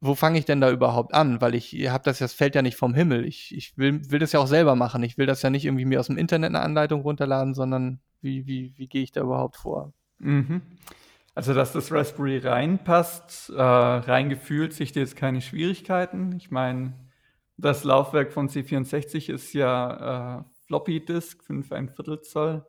wo 0.00 0.14
fange 0.14 0.38
ich 0.38 0.44
denn 0.44 0.60
da 0.60 0.70
überhaupt 0.70 1.14
an? 1.14 1.40
Weil 1.40 1.54
ich 1.54 1.72
habe 1.88 2.04
das, 2.04 2.18
das 2.18 2.32
fällt 2.32 2.54
ja 2.54 2.62
nicht 2.62 2.76
vom 2.76 2.94
Himmel. 2.94 3.24
Ich, 3.24 3.54
ich 3.56 3.76
will, 3.78 4.10
will 4.10 4.18
das 4.18 4.32
ja 4.32 4.40
auch 4.40 4.46
selber 4.46 4.74
machen. 4.76 5.02
Ich 5.02 5.18
will 5.18 5.26
das 5.26 5.42
ja 5.42 5.50
nicht 5.50 5.64
irgendwie 5.64 5.84
mir 5.84 6.00
aus 6.00 6.08
dem 6.08 6.18
Internet 6.18 6.48
eine 6.48 6.60
Anleitung 6.60 7.00
runterladen, 7.00 7.54
sondern 7.54 8.00
wie, 8.20 8.46
wie, 8.46 8.74
wie 8.76 8.88
gehe 8.88 9.02
ich 9.02 9.12
da 9.12 9.22
überhaupt 9.22 9.56
vor? 9.56 9.92
Mhm. 10.18 10.62
Also, 11.34 11.52
dass 11.52 11.72
das 11.72 11.92
Raspberry 11.92 12.38
reinpasst, 12.38 13.50
äh, 13.50 13.62
reingefühlt, 13.62 14.72
sich 14.72 14.92
dir 14.92 15.00
jetzt 15.00 15.16
keine 15.16 15.42
Schwierigkeiten. 15.42 16.32
Ich 16.36 16.50
meine, 16.50 16.94
das 17.58 17.84
Laufwerk 17.84 18.32
von 18.32 18.48
C64 18.48 19.30
ist 19.30 19.52
ja 19.52 20.38
äh, 20.38 20.44
Floppy 20.66 21.04
Disk, 21.04 21.44
5 21.44 21.72
ein 21.72 21.88
Viertel 21.88 22.22
Zoll. 22.22 22.64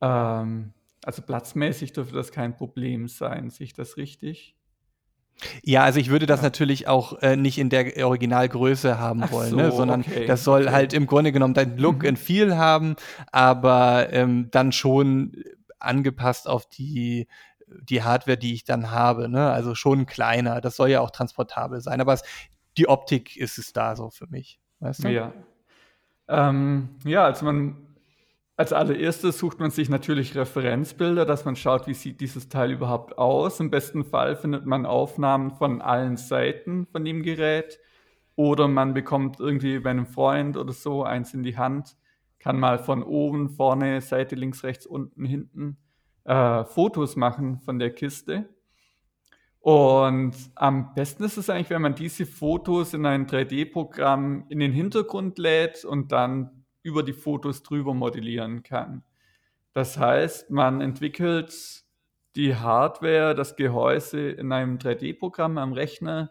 Ähm, 0.00 0.72
also 1.04 1.22
platzmäßig 1.22 1.92
dürfte 1.92 2.14
das 2.14 2.30
kein 2.30 2.54
Problem 2.54 3.08
sein. 3.08 3.50
Sehe 3.50 3.64
ich 3.64 3.72
das 3.72 3.96
richtig? 3.96 4.54
Ja, 5.62 5.82
also 5.82 5.98
ich 5.98 6.10
würde 6.10 6.26
das 6.26 6.40
ja. 6.40 6.44
natürlich 6.44 6.88
auch 6.88 7.20
äh, 7.20 7.36
nicht 7.36 7.58
in 7.58 7.68
der 7.68 8.06
Originalgröße 8.06 8.98
haben 8.98 9.30
wollen, 9.30 9.50
so, 9.50 9.56
ne? 9.56 9.72
sondern 9.72 10.02
okay, 10.02 10.26
das 10.26 10.44
soll 10.44 10.62
okay. 10.62 10.72
halt 10.72 10.92
im 10.92 11.06
Grunde 11.06 11.32
genommen 11.32 11.54
dein 11.54 11.76
Look 11.78 12.02
mhm. 12.02 12.10
and 12.10 12.18
Feel 12.18 12.56
haben, 12.56 12.96
aber 13.32 14.12
ähm, 14.12 14.48
dann 14.50 14.72
schon 14.72 15.32
angepasst 15.78 16.48
auf 16.48 16.68
die 16.68 17.26
die 17.80 18.02
Hardware, 18.02 18.36
die 18.36 18.52
ich 18.52 18.64
dann 18.64 18.90
habe, 18.90 19.28
ne? 19.28 19.50
Also 19.50 19.74
schon 19.74 20.04
kleiner. 20.04 20.60
Das 20.60 20.76
soll 20.76 20.90
ja 20.90 21.00
auch 21.00 21.10
transportabel 21.10 21.80
sein, 21.80 22.00
aber 22.00 22.12
es, 22.12 22.22
die 22.76 22.88
Optik 22.88 23.36
ist 23.36 23.58
es 23.58 23.72
da 23.72 23.96
so 23.96 24.10
für 24.10 24.26
mich, 24.26 24.60
weißt 24.80 25.04
du? 25.04 25.08
Ja. 25.08 25.32
Ähm, 26.28 26.90
ja, 27.04 27.24
also 27.24 27.44
man 27.44 27.76
als 28.62 28.72
allererstes 28.72 29.38
sucht 29.38 29.58
man 29.58 29.72
sich 29.72 29.88
natürlich 29.88 30.36
Referenzbilder, 30.36 31.26
dass 31.26 31.44
man 31.44 31.56
schaut, 31.56 31.88
wie 31.88 31.94
sieht 31.94 32.20
dieses 32.20 32.48
Teil 32.48 32.70
überhaupt 32.70 33.18
aus. 33.18 33.58
Im 33.58 33.72
besten 33.72 34.04
Fall 34.04 34.36
findet 34.36 34.66
man 34.66 34.86
Aufnahmen 34.86 35.50
von 35.50 35.82
allen 35.82 36.16
Seiten 36.16 36.86
von 36.86 37.04
dem 37.04 37.24
Gerät 37.24 37.80
oder 38.36 38.68
man 38.68 38.94
bekommt 38.94 39.40
irgendwie 39.40 39.80
bei 39.80 39.90
einem 39.90 40.06
Freund 40.06 40.56
oder 40.56 40.72
so 40.72 41.02
eins 41.02 41.34
in 41.34 41.42
die 41.42 41.58
Hand, 41.58 41.96
kann 42.38 42.60
mal 42.60 42.78
von 42.78 43.02
oben, 43.02 43.48
vorne, 43.50 44.00
Seite 44.00 44.36
links, 44.36 44.62
rechts, 44.62 44.86
unten, 44.86 45.24
hinten 45.24 45.76
äh, 46.22 46.62
Fotos 46.62 47.16
machen 47.16 47.58
von 47.58 47.80
der 47.80 47.90
Kiste. 47.90 48.48
Und 49.58 50.36
am 50.54 50.94
besten 50.94 51.24
ist 51.24 51.36
es 51.36 51.50
eigentlich, 51.50 51.70
wenn 51.70 51.82
man 51.82 51.96
diese 51.96 52.26
Fotos 52.26 52.94
in 52.94 53.06
ein 53.06 53.26
3D-Programm 53.26 54.44
in 54.50 54.60
den 54.60 54.70
Hintergrund 54.70 55.38
lädt 55.38 55.84
und 55.84 56.12
dann 56.12 56.61
über 56.82 57.02
die 57.02 57.12
Fotos 57.12 57.62
drüber 57.62 57.94
modellieren 57.94 58.62
kann. 58.62 59.02
Das 59.72 59.98
heißt, 59.98 60.50
man 60.50 60.80
entwickelt 60.80 61.84
die 62.36 62.56
Hardware, 62.56 63.34
das 63.34 63.56
Gehäuse 63.56 64.30
in 64.30 64.52
einem 64.52 64.78
3D-Programm 64.78 65.58
am 65.58 65.72
Rechner, 65.72 66.30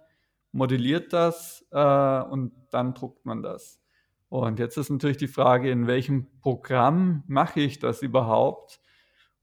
modelliert 0.51 1.13
das 1.13 1.65
äh, 1.71 2.21
und 2.21 2.51
dann 2.71 2.93
druckt 2.93 3.25
man 3.25 3.41
das. 3.41 3.79
Und 4.29 4.59
jetzt 4.59 4.77
ist 4.77 4.89
natürlich 4.89 5.17
die 5.17 5.27
Frage, 5.27 5.69
in 5.69 5.87
welchem 5.87 6.27
Programm 6.39 7.23
mache 7.27 7.59
ich 7.59 7.79
das 7.79 8.01
überhaupt? 8.01 8.79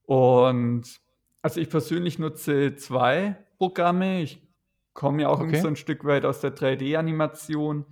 Und 0.05 1.01
also 1.43 1.61
ich 1.61 1.69
persönlich 1.69 2.19
nutze 2.19 2.75
zwei 2.77 3.37
Programme. 3.59 4.23
Ich 4.23 4.43
komme 4.95 5.23
ja 5.23 5.29
auch 5.29 5.41
okay. 5.41 5.61
so 5.61 5.69
ein 5.69 5.77
Stück 5.77 6.05
weit 6.05 6.25
aus 6.25 6.41
der 6.41 6.57
3D-Animation 6.57 7.85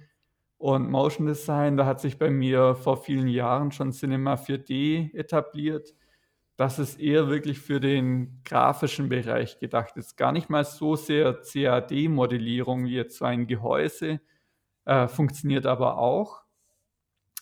und 0.59 0.91
Motion 0.91 1.27
Design, 1.27 1.77
da 1.77 1.87
hat 1.87 2.01
sich 2.01 2.19
bei 2.19 2.31
mir 2.31 2.75
vor 2.75 2.97
vielen 2.97 3.29
Jahren 3.29 3.73
schon 3.73 3.93
Cinema 3.93 4.35
4D 4.35 5.15
etabliert. 5.15 5.95
Das 6.57 6.79
ist 6.79 6.99
eher 6.99 7.29
wirklich 7.29 7.61
für 7.61 7.81
den 7.81 8.41
grafischen 8.45 9.11
Bereich 9.11 9.59
gedacht. 9.59 9.97
Ist 9.97 10.17
gar 10.17 10.33
nicht 10.33 10.49
mal 10.49 10.65
so 10.65 10.97
sehr 10.97 11.35
CAD-Modellierung 11.35 12.87
wie 12.87 12.95
jetzt 12.95 13.19
so 13.19 13.27
ein 13.27 13.47
Gehäuse, 13.47 14.21
äh, 14.87 15.09
funktioniert 15.09 15.67
aber 15.67 15.99
auch. 15.99 16.43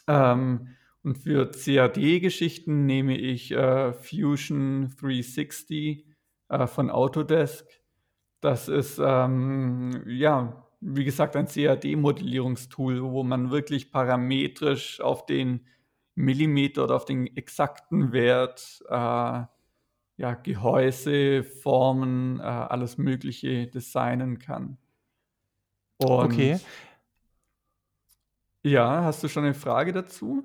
Ähm, 0.08 0.74
und 1.04 1.18
für 1.18 1.50
CAD-Geschichten 1.50 2.86
nehme 2.86 3.16
ich 3.16 3.52
äh, 3.52 3.92
Fusion 3.92 4.94
360 4.98 6.06
äh, 6.48 6.66
von 6.66 6.90
Autodesk. 6.90 7.66
Das 8.40 8.68
ist 8.68 8.98
ähm, 9.02 10.02
ja 10.06 10.63
wie 10.86 11.04
gesagt, 11.04 11.34
ein 11.34 11.46
CAD-Modellierungstool, 11.46 13.02
wo 13.02 13.22
man 13.22 13.50
wirklich 13.50 13.90
parametrisch 13.90 15.00
auf 15.00 15.24
den 15.24 15.66
Millimeter 16.14 16.84
oder 16.84 16.96
auf 16.96 17.06
den 17.06 17.26
exakten 17.36 18.12
Wert 18.12 18.82
äh, 18.88 19.42
ja, 20.16 20.34
Gehäuse, 20.42 21.42
Formen, 21.42 22.38
äh, 22.38 22.42
alles 22.42 22.98
Mögliche 22.98 23.66
designen 23.66 24.38
kann. 24.38 24.76
Und 25.96 26.32
okay. 26.32 26.60
Ja, 28.62 29.04
hast 29.04 29.22
du 29.22 29.28
schon 29.28 29.44
eine 29.44 29.54
Frage 29.54 29.92
dazu? 29.92 30.44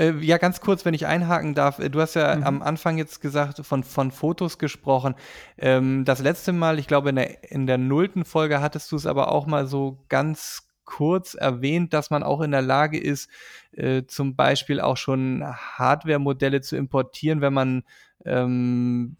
Äh, 0.00 0.14
ja, 0.20 0.38
ganz 0.38 0.60
kurz, 0.60 0.86
wenn 0.86 0.94
ich 0.94 1.06
einhaken 1.06 1.54
darf. 1.54 1.78
Äh, 1.78 1.90
du 1.90 2.00
hast 2.00 2.14
ja 2.14 2.34
mhm. 2.34 2.42
am 2.44 2.62
Anfang 2.62 2.96
jetzt 2.96 3.20
gesagt, 3.20 3.64
von, 3.64 3.84
von 3.84 4.10
Fotos 4.10 4.58
gesprochen. 4.58 5.14
Ähm, 5.58 6.04
das 6.06 6.20
letzte 6.20 6.52
Mal, 6.52 6.78
ich 6.78 6.86
glaube, 6.86 7.10
in 7.10 7.16
der, 7.16 7.52
in 7.52 7.66
der 7.66 7.76
nullten 7.76 8.24
Folge 8.24 8.62
hattest 8.62 8.90
du 8.90 8.96
es 8.96 9.04
aber 9.04 9.30
auch 9.30 9.46
mal 9.46 9.66
so 9.66 10.02
ganz 10.08 10.68
kurz 10.86 11.34
erwähnt, 11.34 11.92
dass 11.92 12.10
man 12.10 12.22
auch 12.22 12.40
in 12.40 12.50
der 12.50 12.62
Lage 12.62 12.98
ist, 12.98 13.28
äh, 13.72 14.04
zum 14.06 14.34
Beispiel 14.34 14.80
auch 14.80 14.96
schon 14.96 15.44
Hardware-Modelle 15.44 16.62
zu 16.62 16.76
importieren, 16.76 17.42
wenn 17.42 17.52
man, 17.52 17.84
ähm, 18.24 19.16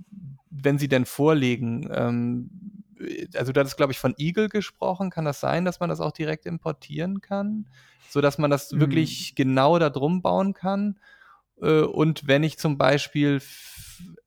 wenn 0.50 0.78
sie 0.78 0.88
denn 0.88 1.04
vorlegen. 1.04 1.88
Ähm, 1.92 2.50
also 3.34 3.52
du 3.52 3.60
hattest, 3.60 3.76
glaube 3.76 3.92
ich, 3.92 3.98
von 3.98 4.14
Eagle 4.18 4.48
gesprochen. 4.48 5.10
Kann 5.10 5.24
das 5.24 5.40
sein, 5.40 5.64
dass 5.64 5.80
man 5.80 5.88
das 5.88 6.00
auch 6.00 6.12
direkt 6.12 6.46
importieren 6.46 7.20
kann? 7.20 7.66
so 8.10 8.20
dass 8.20 8.38
man 8.38 8.50
das 8.50 8.72
mhm. 8.72 8.80
wirklich 8.80 9.34
genau 9.34 9.78
da 9.78 9.88
drum 9.88 10.20
bauen 10.20 10.52
kann. 10.52 10.98
Äh, 11.62 11.82
und 11.82 12.26
wenn 12.26 12.42
ich 12.42 12.58
zum 12.58 12.76
Beispiel, 12.76 13.40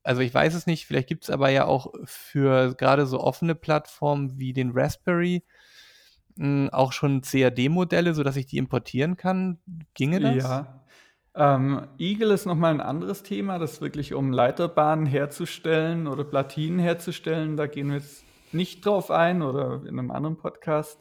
also 0.04 0.22
ich 0.22 0.34
weiß 0.34 0.54
es 0.54 0.66
nicht, 0.66 0.86
vielleicht 0.86 1.08
gibt 1.08 1.24
es 1.24 1.30
aber 1.30 1.50
ja 1.50 1.66
auch 1.66 1.94
für 2.06 2.74
gerade 2.76 3.06
so 3.06 3.20
offene 3.20 3.56
Plattformen 3.56 4.40
wie 4.40 4.54
den 4.54 4.72
Raspberry 4.74 5.44
hm, 6.38 6.70
auch 6.72 6.94
schon 6.94 7.22
CAD-Modelle, 7.22 8.14
sodass 8.14 8.38
ich 8.38 8.46
die 8.46 8.58
importieren 8.58 9.18
kann. 9.18 9.60
Ginge 9.94 10.20
das? 10.20 10.36
Ja. 10.36 10.80
Ähm, 11.36 11.88
Eagle 11.98 12.32
ist 12.32 12.46
nochmal 12.46 12.74
ein 12.74 12.82
anderes 12.82 13.24
Thema, 13.24 13.58
das 13.58 13.82
wirklich 13.82 14.14
um 14.14 14.32
Leiterbahnen 14.32 15.08
herzustellen 15.08 16.08
oder 16.08 16.24
Platinen 16.24 16.80
herzustellen. 16.80 17.58
Da 17.58 17.66
gehen 17.66 17.88
wir 17.88 17.98
jetzt 17.98 18.23
nicht 18.54 18.86
drauf 18.86 19.12
ein 19.12 19.42
oder 19.42 19.82
in 19.84 20.00
einem 20.00 20.12
anderen 20.12 20.38
Podcast. 20.38 21.00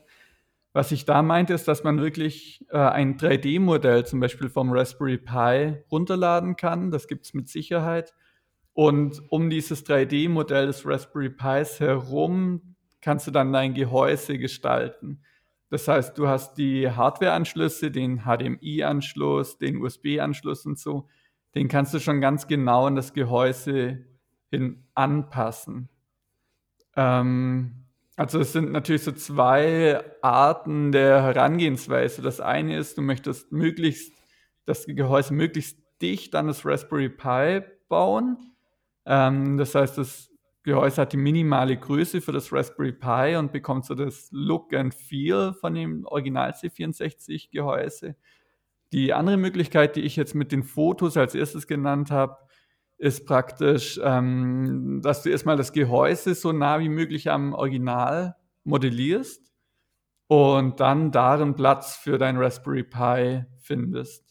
Was 0.73 0.91
ich 0.91 1.05
da 1.05 1.23
meinte, 1.23 1.53
ist, 1.53 1.69
dass 1.69 1.85
man 1.85 2.01
wirklich 2.01 2.65
äh, 2.71 2.79
ein 2.79 3.19
3D-Modell 3.19 4.07
zum 4.07 4.21
Beispiel 4.21 4.49
vom 4.49 4.73
Raspberry 4.73 5.19
Pi 5.19 5.85
runterladen 5.91 6.57
kann. 6.57 6.91
Das 6.91 7.09
gibt 7.09 7.27
es 7.27 7.35
mit 7.35 7.49
Sicherheit. 7.49 8.15
Und 8.73 9.21
um 9.31 9.51
dieses 9.51 9.87
3D-Modell 9.87 10.67
des 10.67 10.87
Raspberry 10.87 11.29
Pis 11.29 11.79
herum 11.79 12.75
kannst 13.03 13.27
du 13.27 13.31
dann 13.31 13.53
dein 13.53 13.75
Gehäuse 13.75 14.39
gestalten. 14.39 15.23
Das 15.69 15.89
heißt, 15.89 16.17
du 16.17 16.29
hast 16.29 16.55
die 16.55 16.91
Hardware-Anschlüsse, 16.91 17.91
den 17.91 18.25
HDMI-Anschluss, 18.25 19.59
den 19.59 19.77
USB-Anschluss 19.83 20.65
und 20.65 20.79
so. 20.79 21.09
Den 21.55 21.69
kannst 21.69 21.93
du 21.93 21.99
schon 21.99 22.21
ganz 22.21 22.47
genau 22.47 22.87
in 22.87 22.95
das 22.95 23.13
Gehäuse 23.13 24.05
hin 24.51 24.85
anpassen. 24.95 25.89
Ähm, 26.97 27.87
also 28.17 28.41
es 28.41 28.53
sind 28.53 28.73
natürlich 28.73 29.03
so 29.03 29.13
zwei 29.13 30.05
Arten 30.21 30.93
der 30.93 31.23
Herangehensweise. 31.23 32.23
Das 32.23 32.41
eine 32.41 32.77
ist, 32.77 32.99
du 32.99 33.03
möchtest 33.03 33.53
möglichst 33.53 34.13
das 34.65 34.87
Gehäuse 34.87 35.35
möglichst 35.35 35.79
dicht 36.01 36.35
an 36.35 36.47
das 36.47 36.65
Raspberry 36.65 37.09
Pi 37.09 37.63
bauen. 37.89 38.39
Ähm, 39.07 39.57
das 39.57 39.75
heißt, 39.75 39.99
das 39.99 40.31
Gehäuse 40.63 41.03
hat 41.03 41.13
die 41.13 41.17
minimale 41.17 41.77
Größe 41.77 42.21
für 42.21 42.33
das 42.33 42.53
Raspberry 42.53 42.93
Pi 42.93 43.37
und 43.37 43.53
bekommt 43.53 43.85
so 43.85 43.95
das 43.95 44.29
Look 44.31 44.73
and 44.73 44.95
Feel 44.95 45.55
von 45.55 45.75
dem 45.75 46.05
Original 46.07 46.51
C64 46.51 47.51
Gehäuse. 47.51 48.17
Die 48.93 49.13
andere 49.13 49.37
Möglichkeit, 49.37 49.97
die 49.97 50.03
ich 50.03 50.17
jetzt 50.17 50.35
mit 50.35 50.53
den 50.53 50.63
Fotos 50.63 51.17
als 51.17 51.35
erstes 51.35 51.67
genannt 51.67 52.11
habe, 52.11 52.37
ist 53.03 53.27
praktisch, 53.27 54.01
ähm, 54.01 55.01
dass 55.03 55.25
du 55.25 55.31
erstmal 55.31 55.57
das 55.57 55.73
Gehäuse 55.73 56.37
so 56.37 56.53
nah 56.53 56.79
wie 56.79 56.89
möglich 56.89 57.29
am 57.33 57.53
Original 57.53 58.37
modellierst 58.63 59.43
und 60.29 60.79
dann 60.79 61.11
darin 61.11 61.57
Platz 61.57 61.97
für 61.97 62.17
dein 62.17 62.37
Raspberry 62.37 62.85
Pi 62.85 63.45
findest. 63.59 64.25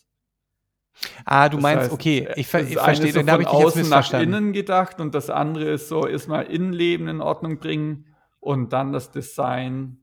Ah, 1.26 1.50
du 1.50 1.58
das 1.58 1.64
meinst, 1.64 1.84
heißt, 1.84 1.92
okay, 1.92 2.30
ich, 2.38 2.48
ver 2.48 2.62
ich 2.62 2.78
verstehe, 2.78 3.12
so 3.12 3.22
da 3.24 3.34
habe 3.34 3.44
ich 3.44 3.50
dich 3.50 3.76
jetzt 3.76 3.90
nach 3.90 4.14
innen 4.14 4.54
gedacht 4.54 5.02
und 5.02 5.16
das 5.16 5.30
andere 5.30 5.72
ist 5.72 5.90
so 5.90 6.08
erstmal 6.08 6.46
Innenleben 6.46 7.10
in 7.10 7.20
Ordnung 7.20 7.60
bringen 7.60 8.06
und 8.40 8.72
dann 8.72 8.94
das 8.94 9.12
Design 9.12 9.98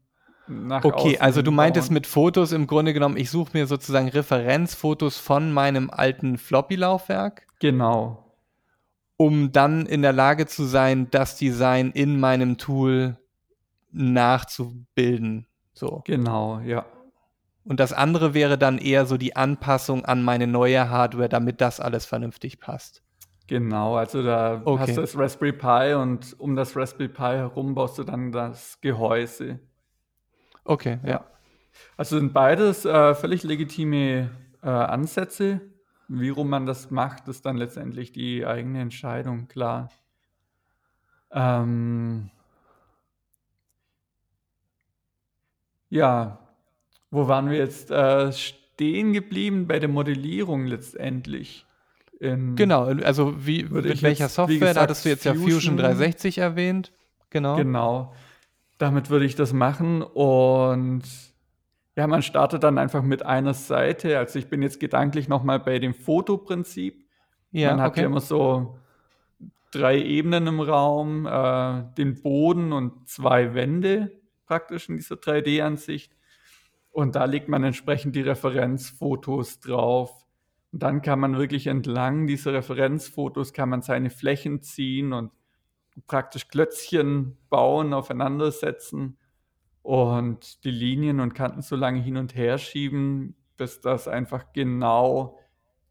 nach 0.46 0.84
Okay, 0.84 1.18
also 1.18 1.40
du 1.40 1.52
meintest 1.52 1.90
mit 1.90 2.06
Fotos 2.06 2.52
im 2.52 2.66
Grunde 2.66 2.92
genommen, 2.92 3.16
ich 3.16 3.30
suche 3.30 3.56
mir 3.56 3.66
sozusagen 3.66 4.08
Referenzfotos 4.08 5.16
von 5.16 5.52
meinem 5.52 5.88
alten 5.88 6.36
Floppy-Laufwerk. 6.36 7.46
Genau. 7.60 8.27
Um 9.18 9.52
dann 9.52 9.84
in 9.84 10.00
der 10.00 10.14
Lage 10.14 10.46
zu 10.46 10.64
sein, 10.64 11.08
das 11.10 11.36
Design 11.36 11.90
in 11.90 12.18
meinem 12.18 12.56
Tool 12.56 13.18
nachzubilden. 13.92 15.46
So. 15.74 16.02
Genau, 16.06 16.60
ja. 16.60 16.86
Und 17.64 17.80
das 17.80 17.92
andere 17.92 18.32
wäre 18.32 18.56
dann 18.56 18.78
eher 18.78 19.04
so 19.04 19.18
die 19.18 19.36
Anpassung 19.36 20.04
an 20.06 20.22
meine 20.22 20.46
neue 20.46 20.88
Hardware, 20.88 21.28
damit 21.28 21.60
das 21.60 21.80
alles 21.80 22.06
vernünftig 22.06 22.60
passt. 22.60 23.02
Genau, 23.46 23.96
also 23.96 24.22
da 24.22 24.62
okay. 24.64 24.82
hast 24.82 24.96
du 24.96 25.00
das 25.00 25.18
Raspberry 25.18 25.52
Pi 25.52 25.94
und 25.94 26.34
um 26.38 26.54
das 26.54 26.76
Raspberry 26.76 27.08
Pi 27.08 27.22
herum 27.22 27.74
baust 27.74 27.98
du 27.98 28.04
dann 28.04 28.30
das 28.30 28.80
Gehäuse. 28.80 29.58
Okay, 30.64 30.98
ja. 31.04 31.24
Also 31.96 32.18
sind 32.18 32.32
beides 32.32 32.84
äh, 32.84 33.14
völlig 33.14 33.42
legitime 33.42 34.30
äh, 34.62 34.68
Ansätze. 34.68 35.60
Wie 36.08 36.30
rum 36.30 36.48
man 36.48 36.64
das 36.64 36.90
macht, 36.90 37.28
ist 37.28 37.44
dann 37.44 37.58
letztendlich 37.58 38.12
die 38.12 38.46
eigene 38.46 38.80
Entscheidung, 38.80 39.46
klar. 39.46 39.90
Ähm, 41.30 42.30
ja, 45.90 46.38
wo 47.10 47.28
waren 47.28 47.50
wir 47.50 47.58
jetzt 47.58 47.90
äh, 47.90 48.32
stehen 48.32 49.12
geblieben 49.12 49.66
bei 49.66 49.78
der 49.78 49.90
Modellierung 49.90 50.64
letztendlich? 50.64 51.66
In, 52.20 52.56
genau, 52.56 52.84
also 52.84 53.46
wie, 53.46 53.64
mit 53.64 54.02
welcher 54.02 54.24
jetzt, 54.24 54.34
Software? 54.34 54.58
Gesagt, 54.58 54.76
da 54.76 54.80
hattest 54.80 55.04
du 55.04 55.08
jetzt 55.10 55.22
Fusion, 55.22 55.46
ja 55.46 55.54
Fusion 55.54 55.76
360 55.76 56.38
erwähnt. 56.38 56.92
Genau. 57.30 57.56
Genau. 57.56 58.14
Damit 58.78 59.10
würde 59.10 59.26
ich 59.26 59.34
das 59.34 59.52
machen 59.52 60.02
und 60.02 61.02
ja, 61.98 62.06
man 62.06 62.22
startet 62.22 62.62
dann 62.62 62.78
einfach 62.78 63.02
mit 63.02 63.26
einer 63.26 63.54
Seite. 63.54 64.20
Also 64.20 64.38
ich 64.38 64.48
bin 64.48 64.62
jetzt 64.62 64.78
gedanklich 64.78 65.28
nochmal 65.28 65.58
bei 65.58 65.80
dem 65.80 65.94
Fotoprinzip. 65.94 67.04
Ja, 67.50 67.70
man 67.70 67.80
hat 67.80 67.90
okay. 67.90 68.02
ja 68.02 68.06
immer 68.06 68.20
so 68.20 68.78
drei 69.72 70.00
Ebenen 70.00 70.46
im 70.46 70.60
Raum, 70.60 71.26
äh, 71.26 71.82
den 71.96 72.22
Boden 72.22 72.72
und 72.72 73.08
zwei 73.08 73.52
Wände 73.52 74.12
praktisch 74.46 74.88
in 74.88 74.96
dieser 74.96 75.16
3D-Ansicht. 75.16 76.14
Und 76.92 77.16
da 77.16 77.24
legt 77.24 77.48
man 77.48 77.64
entsprechend 77.64 78.14
die 78.14 78.20
Referenzfotos 78.20 79.58
drauf. 79.58 80.24
Und 80.70 80.84
dann 80.84 81.02
kann 81.02 81.18
man 81.18 81.36
wirklich 81.36 81.66
entlang 81.66 82.28
dieser 82.28 82.52
Referenzfotos 82.52 83.52
kann 83.52 83.70
man 83.70 83.82
seine 83.82 84.10
Flächen 84.10 84.62
ziehen 84.62 85.12
und 85.12 85.32
praktisch 86.06 86.46
Klötzchen 86.46 87.36
bauen, 87.50 87.92
aufeinandersetzen 87.92 89.18
und 89.88 90.64
die 90.64 90.70
Linien 90.70 91.18
und 91.18 91.32
Kanten 91.32 91.62
so 91.62 91.74
lange 91.74 92.02
hin 92.02 92.18
und 92.18 92.34
her 92.34 92.58
schieben, 92.58 93.34
bis 93.56 93.80
das 93.80 94.06
einfach 94.06 94.52
genau 94.52 95.38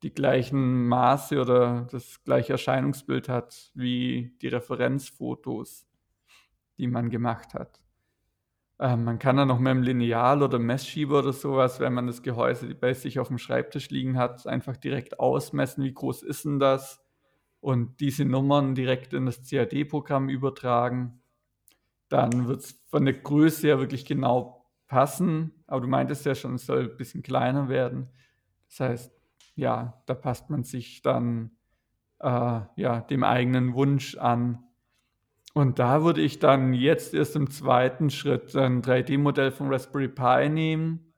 die 0.03 0.13
gleichen 0.13 0.87
Maße 0.87 1.41
oder 1.41 1.87
das 1.89 2.23
gleiche 2.23 2.53
Erscheinungsbild 2.53 3.27
hat 3.27 3.71
wie 3.73 4.37
die 4.43 4.49
Referenzfotos, 4.49 5.87
die 6.77 6.85
man 6.85 7.09
gemacht 7.09 7.55
hat. 7.55 7.81
Ähm, 8.77 9.03
man 9.03 9.17
kann 9.17 9.37
dann 9.37 9.47
noch 9.47 9.57
mit 9.57 9.71
einem 9.71 9.81
Lineal 9.81 10.43
oder 10.43 10.59
Messschieber 10.59 11.17
oder 11.17 11.33
sowas, 11.33 11.79
wenn 11.79 11.93
man 11.93 12.05
das 12.05 12.21
Gehäuse 12.21 12.75
bei 12.75 12.93
sich 12.93 13.17
auf 13.17 13.29
dem 13.29 13.39
Schreibtisch 13.39 13.89
liegen 13.89 14.15
hat, 14.19 14.45
einfach 14.45 14.77
direkt 14.77 15.19
ausmessen, 15.19 15.83
wie 15.83 15.95
groß 15.95 16.21
ist 16.21 16.45
denn 16.45 16.59
das 16.59 17.03
und 17.61 17.99
diese 17.99 18.25
Nummern 18.25 18.75
direkt 18.75 19.13
in 19.13 19.25
das 19.25 19.41
CAD-Programm 19.41 20.29
übertragen, 20.29 21.19
dann 22.09 22.47
wird 22.47 22.61
es 22.61 22.79
von 22.89 23.05
der 23.05 23.15
Größe 23.15 23.67
her 23.67 23.79
wirklich 23.79 24.05
genau 24.05 24.65
passen. 24.87 25.63
Aber 25.67 25.81
du 25.81 25.87
meintest 25.87 26.25
ja 26.25 26.35
schon, 26.35 26.55
es 26.55 26.65
soll 26.65 26.89
ein 26.91 26.97
bisschen 26.97 27.23
kleiner 27.23 27.69
werden. 27.69 28.09
Das 28.69 28.79
heißt, 28.79 29.11
ja, 29.55 30.01
da 30.05 30.13
passt 30.13 30.49
man 30.49 30.63
sich 30.63 31.01
dann 31.01 31.51
äh, 32.19 32.61
ja, 32.75 33.01
dem 33.01 33.23
eigenen 33.23 33.73
Wunsch 33.73 34.17
an. 34.17 34.63
Und 35.53 35.79
da 35.79 36.03
würde 36.03 36.21
ich 36.21 36.39
dann 36.39 36.73
jetzt 36.73 37.13
erst 37.13 37.35
im 37.35 37.49
zweiten 37.49 38.09
Schritt 38.09 38.55
ein 38.55 38.81
3D-Modell 38.81 39.51
von 39.51 39.69
Raspberry 39.69 40.07
Pi 40.07 40.49
nehmen 40.49 41.13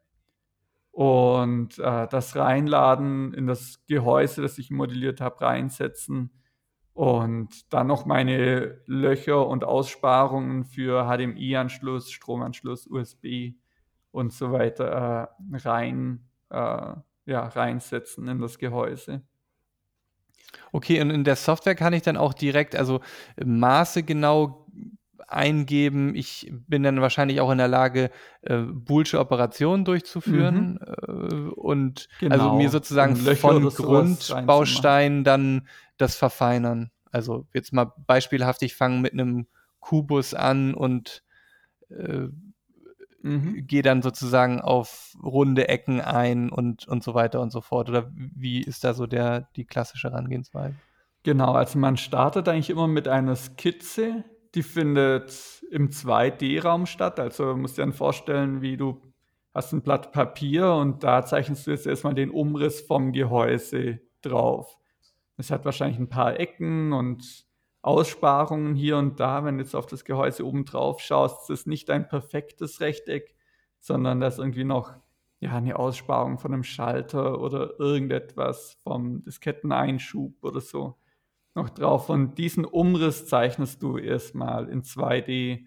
und 0.91 1.77
äh, 1.77 2.07
das 2.07 2.35
reinladen 2.35 3.33
in 3.33 3.47
das 3.47 3.85
Gehäuse, 3.87 4.41
das 4.41 4.57
ich 4.57 4.71
modelliert 4.71 5.19
habe, 5.19 5.41
reinsetzen 5.41 6.31
und 6.99 7.71
dann 7.73 7.87
noch 7.87 8.05
meine 8.05 8.81
Löcher 8.85 9.47
und 9.47 9.63
Aussparungen 9.63 10.65
für 10.65 11.05
HDMI-Anschluss, 11.05 12.11
Stromanschluss, 12.11 12.87
USB 12.87 13.53
und 14.11 14.33
so 14.33 14.51
weiter 14.51 15.31
äh, 15.49 15.57
rein, 15.59 16.27
äh, 16.49 16.55
ja, 17.25 17.47
reinsetzen 17.47 18.27
in 18.27 18.39
das 18.39 18.57
Gehäuse. 18.57 19.21
Okay, 20.73 20.99
und 20.99 21.09
in 21.09 21.23
der 21.23 21.37
Software 21.37 21.75
kann 21.75 21.93
ich 21.93 22.01
dann 22.01 22.17
auch 22.17 22.33
direkt, 22.33 22.75
also 22.75 22.99
Maße 23.41 24.03
genau 24.03 24.65
eingeben. 25.25 26.15
Ich 26.15 26.51
bin 26.51 26.83
dann 26.83 26.99
wahrscheinlich 26.99 27.39
auch 27.39 27.51
in 27.51 27.59
der 27.59 27.69
Lage, 27.69 28.09
äh, 28.41 28.57
Boolsche 28.57 29.19
Operationen 29.19 29.85
durchzuführen 29.85 30.79
mhm. 31.07 31.47
äh, 31.47 31.51
und 31.51 32.09
genau. 32.19 32.35
also 32.35 32.53
mir 32.55 32.69
sozusagen 32.69 33.15
von 33.15 33.69
Grundbaustein 33.69 35.23
dann 35.23 35.65
das 35.99 36.15
verfeinern. 36.15 36.91
Also 37.11 37.45
jetzt 37.53 37.73
mal 37.73 37.93
beispielhaft, 38.07 38.61
ich 38.63 38.75
fange 38.75 38.99
mit 38.99 39.13
einem 39.13 39.47
Kubus 39.79 40.33
an 40.33 40.73
und 40.73 41.23
äh, 41.89 42.27
mhm. 43.21 43.67
gehe 43.67 43.81
dann 43.81 44.01
sozusagen 44.01 44.61
auf 44.61 45.13
runde 45.23 45.67
Ecken 45.67 46.01
ein 46.01 46.49
und, 46.49 46.87
und 46.87 47.03
so 47.03 47.13
weiter 47.13 47.41
und 47.41 47.51
so 47.51 47.61
fort. 47.61 47.89
Oder 47.89 48.11
wie 48.13 48.61
ist 48.61 48.83
da 48.83 48.93
so 48.93 49.07
der, 49.07 49.49
die 49.55 49.65
klassische 49.65 50.09
Herangehensweise? 50.09 50.75
Genau, 51.23 51.53
also 51.53 51.77
man 51.79 51.97
startet 51.97 52.47
eigentlich 52.47 52.69
immer 52.69 52.87
mit 52.87 53.07
einer 53.07 53.35
Skizze, 53.35 54.23
die 54.55 54.63
findet 54.63 55.63
im 55.69 55.89
2D-Raum 55.89 56.85
statt. 56.85 57.19
Also 57.19 57.55
musst 57.55 57.77
dir 57.77 57.81
dann 57.81 57.93
vorstellen, 57.93 58.61
wie 58.61 58.77
du 58.77 59.01
hast 59.53 59.73
ein 59.73 59.81
Blatt 59.81 60.11
Papier 60.11 60.73
und 60.73 61.03
da 61.03 61.25
zeichnest 61.25 61.67
du 61.67 61.71
jetzt 61.71 61.87
erstmal 61.87 62.13
den 62.13 62.31
Umriss 62.31 62.81
vom 62.81 63.11
Gehäuse 63.11 63.99
drauf. 64.21 64.77
Es 65.39 65.51
hat 65.51 65.63
wahrscheinlich 65.63 65.97
ein 65.97 66.09
paar 66.09 66.37
Ecken 66.37 66.91
und 66.91 67.45
Aussparungen 67.81 68.75
hier 68.75 68.97
und 68.97 69.21
da. 69.21 69.45
Wenn 69.45 69.57
du 69.57 69.63
jetzt 69.63 69.73
auf 69.73 69.85
das 69.85 70.03
Gehäuse 70.03 70.45
oben 70.45 70.65
drauf 70.65 70.99
schaust, 70.99 71.49
ist 71.49 71.61
es 71.61 71.65
nicht 71.65 71.89
ein 71.89 72.09
perfektes 72.09 72.81
Rechteck, 72.81 73.33
sondern 73.79 74.19
da 74.19 74.27
ist 74.27 74.37
irgendwie 74.37 74.65
noch 74.65 74.93
ja, 75.39 75.55
eine 75.55 75.79
Aussparung 75.79 76.39
von 76.39 76.53
einem 76.53 76.65
Schalter 76.65 77.39
oder 77.39 77.79
irgendetwas 77.79 78.77
vom 78.83 79.23
Disketteneinschub 79.23 80.43
oder 80.43 80.59
so 80.59 80.97
noch 81.55 81.69
drauf. 81.69 82.09
Und 82.09 82.37
diesen 82.37 82.65
Umriss 82.65 83.25
zeichnest 83.25 83.81
du 83.81 83.97
erstmal 83.97 84.67
in 84.67 84.83
2D. 84.83 85.63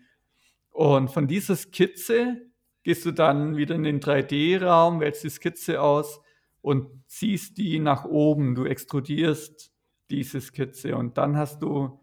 Und 0.69 1.11
von 1.11 1.27
dieser 1.27 1.57
Skizze 1.57 2.43
gehst 2.83 3.07
du 3.07 3.11
dann 3.13 3.57
wieder 3.57 3.75
in 3.75 3.85
den 3.85 4.01
3D-Raum, 4.01 5.01
wählst 5.01 5.25
die 5.25 5.31
Skizze 5.31 5.81
aus 5.81 6.21
und 6.63 6.89
ziehst 7.07 7.59
die 7.59 7.79
nach 7.79 8.05
oben. 8.05 8.55
Du 8.55 8.65
extrudierst 8.65 9.71
diese 10.11 10.41
Skizze 10.41 10.97
und 10.97 11.19
dann 11.19 11.37
hast 11.37 11.63
du 11.63 12.01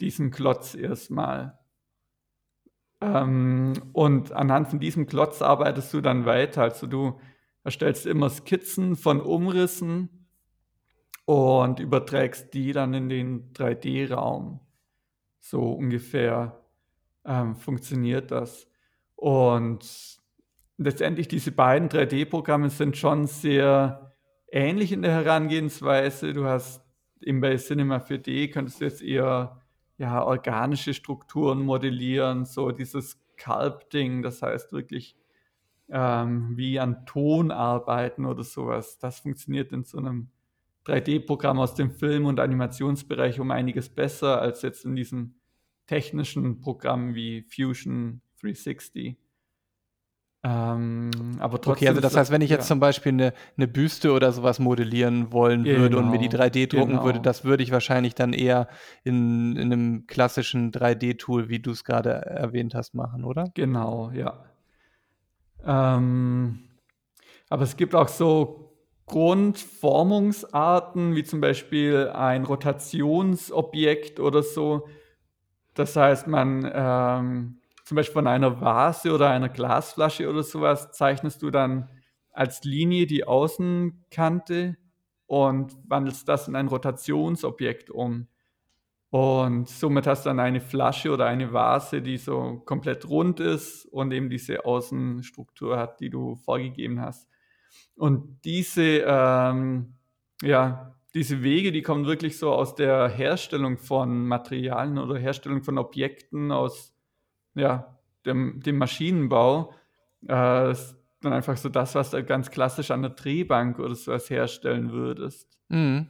diesen 0.00 0.30
Klotz 0.30 0.74
erstmal. 0.74 1.58
Ähm, 3.00 3.74
und 3.92 4.32
anhand 4.32 4.68
von 4.68 4.80
diesem 4.80 5.06
Klotz 5.06 5.42
arbeitest 5.42 5.92
du 5.92 6.00
dann 6.00 6.24
weiter. 6.24 6.62
Also 6.62 6.86
du 6.86 7.20
erstellst 7.64 8.06
immer 8.06 8.30
Skizzen 8.30 8.96
von 8.96 9.20
Umrissen 9.20 10.26
und 11.24 11.80
überträgst 11.80 12.54
die 12.54 12.72
dann 12.72 12.94
in 12.94 13.08
den 13.08 13.52
3D-Raum. 13.52 14.60
So 15.40 15.72
ungefähr 15.72 16.64
ähm, 17.24 17.56
funktioniert 17.56 18.30
das. 18.30 18.68
Und 19.14 20.17
letztendlich 20.78 21.28
diese 21.28 21.52
beiden 21.52 21.88
3D-Programme 21.88 22.70
sind 22.70 22.96
schon 22.96 23.26
sehr 23.26 24.14
ähnlich 24.50 24.92
in 24.92 25.02
der 25.02 25.12
Herangehensweise. 25.12 26.32
Du 26.32 26.46
hast 26.46 26.82
eben 27.20 27.40
bei 27.40 27.56
Cinema 27.56 27.98
4D 27.98 28.50
könntest 28.50 28.80
du 28.80 28.84
jetzt 28.84 29.02
eher 29.02 29.60
ja, 29.98 30.22
organische 30.22 30.94
Strukturen 30.94 31.60
modellieren, 31.62 32.44
so 32.44 32.70
dieses 32.70 33.18
Sculpting, 33.36 34.22
das 34.22 34.42
heißt 34.42 34.72
wirklich 34.72 35.16
ähm, 35.90 36.56
wie 36.56 36.78
an 36.78 37.04
Ton 37.06 37.50
arbeiten 37.50 38.24
oder 38.24 38.44
sowas. 38.44 38.98
Das 38.98 39.20
funktioniert 39.20 39.72
in 39.72 39.84
so 39.84 39.98
einem 39.98 40.28
3D-Programm 40.86 41.58
aus 41.58 41.74
dem 41.74 41.90
Film- 41.90 42.26
und 42.26 42.38
Animationsbereich 42.38 43.40
um 43.40 43.50
einiges 43.50 43.88
besser 43.88 44.40
als 44.40 44.62
jetzt 44.62 44.84
in 44.84 44.94
diesen 44.94 45.40
technischen 45.86 46.60
Programmen 46.60 47.14
wie 47.14 47.42
Fusion 47.42 48.20
360. 48.40 49.16
Ähm, 50.44 51.10
aber 51.40 51.60
trotzdem. 51.60 51.72
Okay, 51.72 51.88
also 51.88 52.00
das 52.00 52.16
heißt, 52.16 52.30
wenn 52.30 52.42
ich 52.42 52.50
jetzt 52.50 52.66
ja. 52.66 52.68
zum 52.68 52.78
Beispiel 52.80 53.12
eine, 53.12 53.32
eine 53.56 53.66
Büste 53.66 54.12
oder 54.12 54.30
sowas 54.30 54.60
modellieren 54.60 55.32
wollen 55.32 55.64
genau, 55.64 55.80
würde 55.80 55.98
und 55.98 56.10
mir 56.10 56.18
die 56.18 56.28
3D 56.28 56.68
drucken 56.68 56.92
genau. 56.92 57.04
würde, 57.04 57.18
das 57.20 57.44
würde 57.44 57.64
ich 57.64 57.72
wahrscheinlich 57.72 58.14
dann 58.14 58.32
eher 58.32 58.68
in, 59.02 59.56
in 59.56 59.72
einem 59.72 60.06
klassischen 60.06 60.70
3D-Tool, 60.70 61.48
wie 61.48 61.58
du 61.58 61.72
es 61.72 61.82
gerade 61.82 62.10
erwähnt 62.10 62.76
hast, 62.76 62.94
machen, 62.94 63.24
oder? 63.24 63.50
Genau, 63.54 64.12
ja. 64.12 64.44
Ähm, 65.64 66.60
aber 67.48 67.64
es 67.64 67.76
gibt 67.76 67.96
auch 67.96 68.08
so 68.08 68.76
Grundformungsarten, 69.06 71.16
wie 71.16 71.24
zum 71.24 71.40
Beispiel 71.40 72.10
ein 72.14 72.44
Rotationsobjekt 72.44 74.20
oder 74.20 74.44
so. 74.44 74.86
Das 75.74 75.96
heißt, 75.96 76.28
man 76.28 76.70
ähm, 76.72 77.58
zum 77.88 77.96
Beispiel 77.96 78.12
von 78.12 78.26
einer 78.26 78.60
Vase 78.60 79.14
oder 79.14 79.30
einer 79.30 79.48
Glasflasche 79.48 80.28
oder 80.28 80.42
sowas, 80.42 80.92
zeichnest 80.92 81.40
du 81.40 81.50
dann 81.50 81.88
als 82.32 82.62
Linie 82.62 83.06
die 83.06 83.24
Außenkante 83.24 84.76
und 85.24 85.74
wandelst 85.88 86.28
das 86.28 86.48
in 86.48 86.54
ein 86.54 86.68
Rotationsobjekt 86.68 87.88
um. 87.88 88.28
Und 89.08 89.70
somit 89.70 90.06
hast 90.06 90.26
du 90.26 90.28
dann 90.28 90.38
eine 90.38 90.60
Flasche 90.60 91.10
oder 91.10 91.24
eine 91.24 91.54
Vase, 91.54 92.02
die 92.02 92.18
so 92.18 92.60
komplett 92.66 93.08
rund 93.08 93.40
ist 93.40 93.86
und 93.86 94.12
eben 94.12 94.28
diese 94.28 94.66
Außenstruktur 94.66 95.78
hat, 95.78 96.00
die 96.00 96.10
du 96.10 96.36
vorgegeben 96.36 97.00
hast. 97.00 97.26
Und 97.96 98.44
diese, 98.44 99.02
ähm, 99.06 99.94
ja, 100.42 100.94
diese 101.14 101.42
Wege, 101.42 101.72
die 101.72 101.80
kommen 101.80 102.04
wirklich 102.04 102.36
so 102.36 102.52
aus 102.52 102.74
der 102.74 103.08
Herstellung 103.08 103.78
von 103.78 104.26
Materialien 104.26 104.98
oder 104.98 105.18
Herstellung 105.18 105.62
von 105.62 105.78
Objekten, 105.78 106.52
aus 106.52 106.94
ja, 107.58 107.98
dem, 108.26 108.60
dem 108.60 108.78
Maschinenbau, 108.78 109.72
äh, 110.28 110.72
ist 110.72 110.96
dann 111.20 111.32
einfach 111.32 111.56
so 111.56 111.68
das, 111.68 111.94
was 111.94 112.10
du 112.10 112.22
ganz 112.24 112.50
klassisch 112.50 112.90
an 112.90 113.02
der 113.02 113.10
Drehbank 113.10 113.78
oder 113.78 113.94
sowas 113.94 114.30
herstellen 114.30 114.92
würdest. 114.92 115.58
Mhm. 115.68 116.06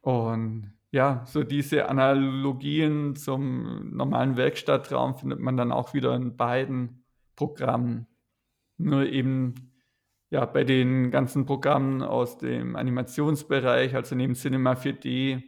Und 0.00 0.72
ja, 0.90 1.24
so 1.26 1.42
diese 1.42 1.88
Analogien 1.88 3.16
zum 3.16 3.96
normalen 3.96 4.36
Werkstattraum 4.36 5.16
findet 5.16 5.40
man 5.40 5.56
dann 5.56 5.72
auch 5.72 5.92
wieder 5.92 6.14
in 6.14 6.36
beiden 6.36 7.04
Programmen. 7.36 8.06
Nur 8.76 9.06
eben 9.06 9.72
ja, 10.30 10.44
bei 10.46 10.64
den 10.64 11.10
ganzen 11.10 11.46
Programmen 11.46 12.02
aus 12.02 12.38
dem 12.38 12.76
Animationsbereich, 12.76 13.94
also 13.94 14.14
neben 14.14 14.34
Cinema 14.34 14.72
4D, 14.72 15.42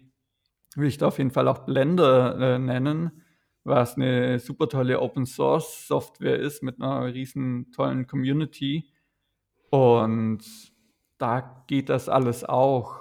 will 0.76 0.88
ich 0.88 0.98
da 0.98 1.08
auf 1.08 1.18
jeden 1.18 1.30
Fall 1.30 1.48
auch 1.48 1.60
Blender 1.60 2.38
äh, 2.38 2.58
nennen 2.58 3.22
was 3.66 3.96
eine 3.96 4.38
super 4.38 4.68
tolle 4.68 5.00
Open 5.00 5.26
Source 5.26 5.86
Software 5.88 6.38
ist 6.38 6.62
mit 6.62 6.80
einer 6.80 7.12
riesen 7.12 7.72
tollen 7.72 8.06
Community. 8.06 8.92
Und 9.70 10.42
da 11.18 11.64
geht 11.66 11.88
das 11.88 12.08
alles 12.08 12.44
auch. 12.44 13.00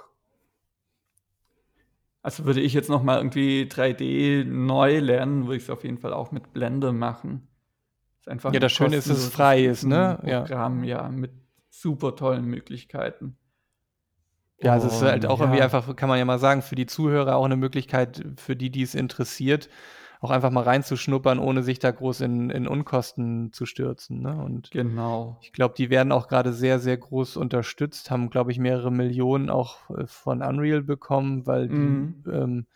Also 2.22 2.44
würde 2.44 2.60
ich 2.60 2.74
jetzt 2.74 2.90
nochmal 2.90 3.18
irgendwie 3.18 3.68
3D 3.70 4.44
neu 4.44 4.98
lernen, 4.98 5.44
würde 5.44 5.56
ich 5.56 5.62
es 5.62 5.70
auf 5.70 5.84
jeden 5.84 5.98
Fall 5.98 6.12
auch 6.12 6.32
mit 6.32 6.52
Blender 6.52 6.92
machen. 6.92 7.46
ja, 8.26 8.58
das 8.58 8.72
Schöne 8.72 8.96
ist, 8.96 9.08
dass 9.08 9.18
es 9.18 9.28
frei 9.28 9.64
ist, 9.64 9.84
ne? 9.84 10.18
Programm, 10.20 10.82
ja. 10.82 11.02
ja, 11.04 11.08
mit 11.08 11.30
super 11.68 12.16
tollen 12.16 12.44
Möglichkeiten. 12.46 13.36
Ja, 14.60 14.72
also 14.72 14.88
es 14.88 14.94
ist 14.94 15.02
halt 15.02 15.26
auch 15.26 15.38
ja. 15.38 15.44
irgendwie 15.44 15.62
einfach, 15.62 15.94
kann 15.94 16.08
man 16.08 16.18
ja 16.18 16.24
mal 16.24 16.38
sagen, 16.38 16.62
für 16.62 16.74
die 16.74 16.86
Zuhörer 16.86 17.36
auch 17.36 17.44
eine 17.44 17.56
Möglichkeit, 17.56 18.24
für 18.36 18.56
die, 18.56 18.70
die 18.70 18.82
es 18.82 18.94
interessiert, 18.94 19.68
auch 20.20 20.30
einfach 20.30 20.50
mal 20.50 20.64
reinzuschnuppern, 20.64 21.38
ohne 21.38 21.62
sich 21.62 21.78
da 21.78 21.90
groß 21.90 22.22
in, 22.22 22.50
in 22.50 22.66
Unkosten 22.66 23.52
zu 23.52 23.66
stürzen. 23.66 24.22
Ne? 24.22 24.36
Und 24.36 24.70
genau. 24.70 25.38
Ich 25.42 25.52
glaube, 25.52 25.74
die 25.76 25.90
werden 25.90 26.12
auch 26.12 26.28
gerade 26.28 26.52
sehr, 26.52 26.78
sehr 26.78 26.96
groß 26.96 27.36
unterstützt, 27.36 28.10
haben, 28.10 28.30
glaube 28.30 28.52
ich, 28.52 28.58
mehrere 28.58 28.90
Millionen 28.90 29.50
auch 29.50 29.90
äh, 29.90 30.06
von 30.06 30.42
Unreal 30.42 30.82
bekommen, 30.82 31.46
weil 31.46 31.68
mhm. 31.68 32.22
die 32.24 32.30
ähm, 32.30 32.66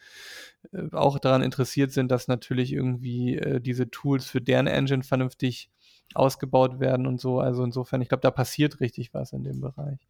äh, 0.72 0.90
auch 0.92 1.18
daran 1.18 1.42
interessiert 1.42 1.92
sind, 1.92 2.10
dass 2.10 2.28
natürlich 2.28 2.72
irgendwie 2.72 3.36
äh, 3.36 3.60
diese 3.60 3.90
Tools 3.90 4.26
für 4.26 4.40
deren 4.40 4.66
Engine 4.66 5.02
vernünftig 5.02 5.70
ausgebaut 6.14 6.80
werden 6.80 7.06
und 7.06 7.20
so. 7.20 7.40
Also 7.40 7.64
insofern, 7.64 8.02
ich 8.02 8.08
glaube, 8.08 8.22
da 8.22 8.30
passiert 8.30 8.80
richtig 8.80 9.14
was 9.14 9.32
in 9.32 9.44
dem 9.44 9.60
Bereich. 9.60 10.08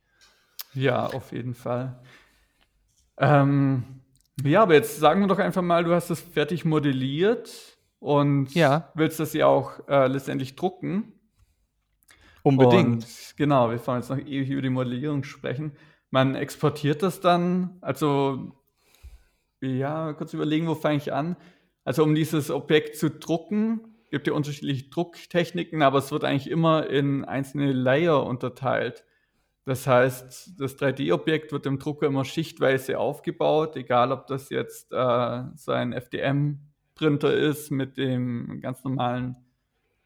Ja, 0.74 1.06
auf 1.06 1.32
jeden 1.32 1.54
Fall. 1.54 1.98
Ähm, 3.18 3.99
ja, 4.44 4.62
aber 4.62 4.74
jetzt 4.74 4.98
sagen 4.98 5.20
wir 5.20 5.28
doch 5.28 5.38
einfach 5.38 5.62
mal, 5.62 5.84
du 5.84 5.94
hast 5.94 6.10
das 6.10 6.20
fertig 6.20 6.64
modelliert 6.64 7.78
und 7.98 8.54
ja. 8.54 8.90
willst 8.94 9.20
das 9.20 9.32
ja 9.32 9.46
auch 9.46 9.86
äh, 9.88 10.06
letztendlich 10.06 10.56
drucken. 10.56 11.12
Unbedingt. 12.42 13.04
Und, 13.04 13.34
genau, 13.36 13.70
wir 13.70 13.86
wollen 13.86 14.00
jetzt 14.00 14.10
noch 14.10 14.18
ewig 14.18 14.50
über 14.50 14.62
die 14.62 14.70
Modellierung 14.70 15.24
sprechen. 15.24 15.72
Man 16.10 16.34
exportiert 16.34 17.02
das 17.02 17.20
dann, 17.20 17.78
also 17.80 18.52
ja, 19.60 20.12
kurz 20.14 20.32
überlegen, 20.32 20.66
wo 20.66 20.74
fange 20.74 20.96
ich 20.96 21.12
an? 21.12 21.36
Also 21.84 22.02
um 22.02 22.14
dieses 22.14 22.50
Objekt 22.50 22.96
zu 22.96 23.10
drucken, 23.10 23.80
gibt 24.10 24.26
ja 24.26 24.32
unterschiedliche 24.32 24.88
Drucktechniken, 24.90 25.82
aber 25.82 25.98
es 25.98 26.10
wird 26.10 26.24
eigentlich 26.24 26.50
immer 26.50 26.88
in 26.88 27.24
einzelne 27.24 27.72
Layer 27.72 28.26
unterteilt. 28.26 29.04
Das 29.64 29.86
heißt, 29.86 30.60
das 30.60 30.78
3D-Objekt 30.78 31.52
wird 31.52 31.66
im 31.66 31.78
Drucker 31.78 32.06
immer 32.06 32.24
schichtweise 32.24 32.98
aufgebaut, 32.98 33.76
egal 33.76 34.10
ob 34.12 34.26
das 34.26 34.50
jetzt 34.50 34.92
äh, 34.92 35.42
so 35.54 35.72
ein 35.72 35.92
FDM-Printer 35.92 37.32
ist 37.34 37.70
mit 37.70 37.96
dem 37.96 38.60
ganz 38.60 38.82
normalen 38.84 39.36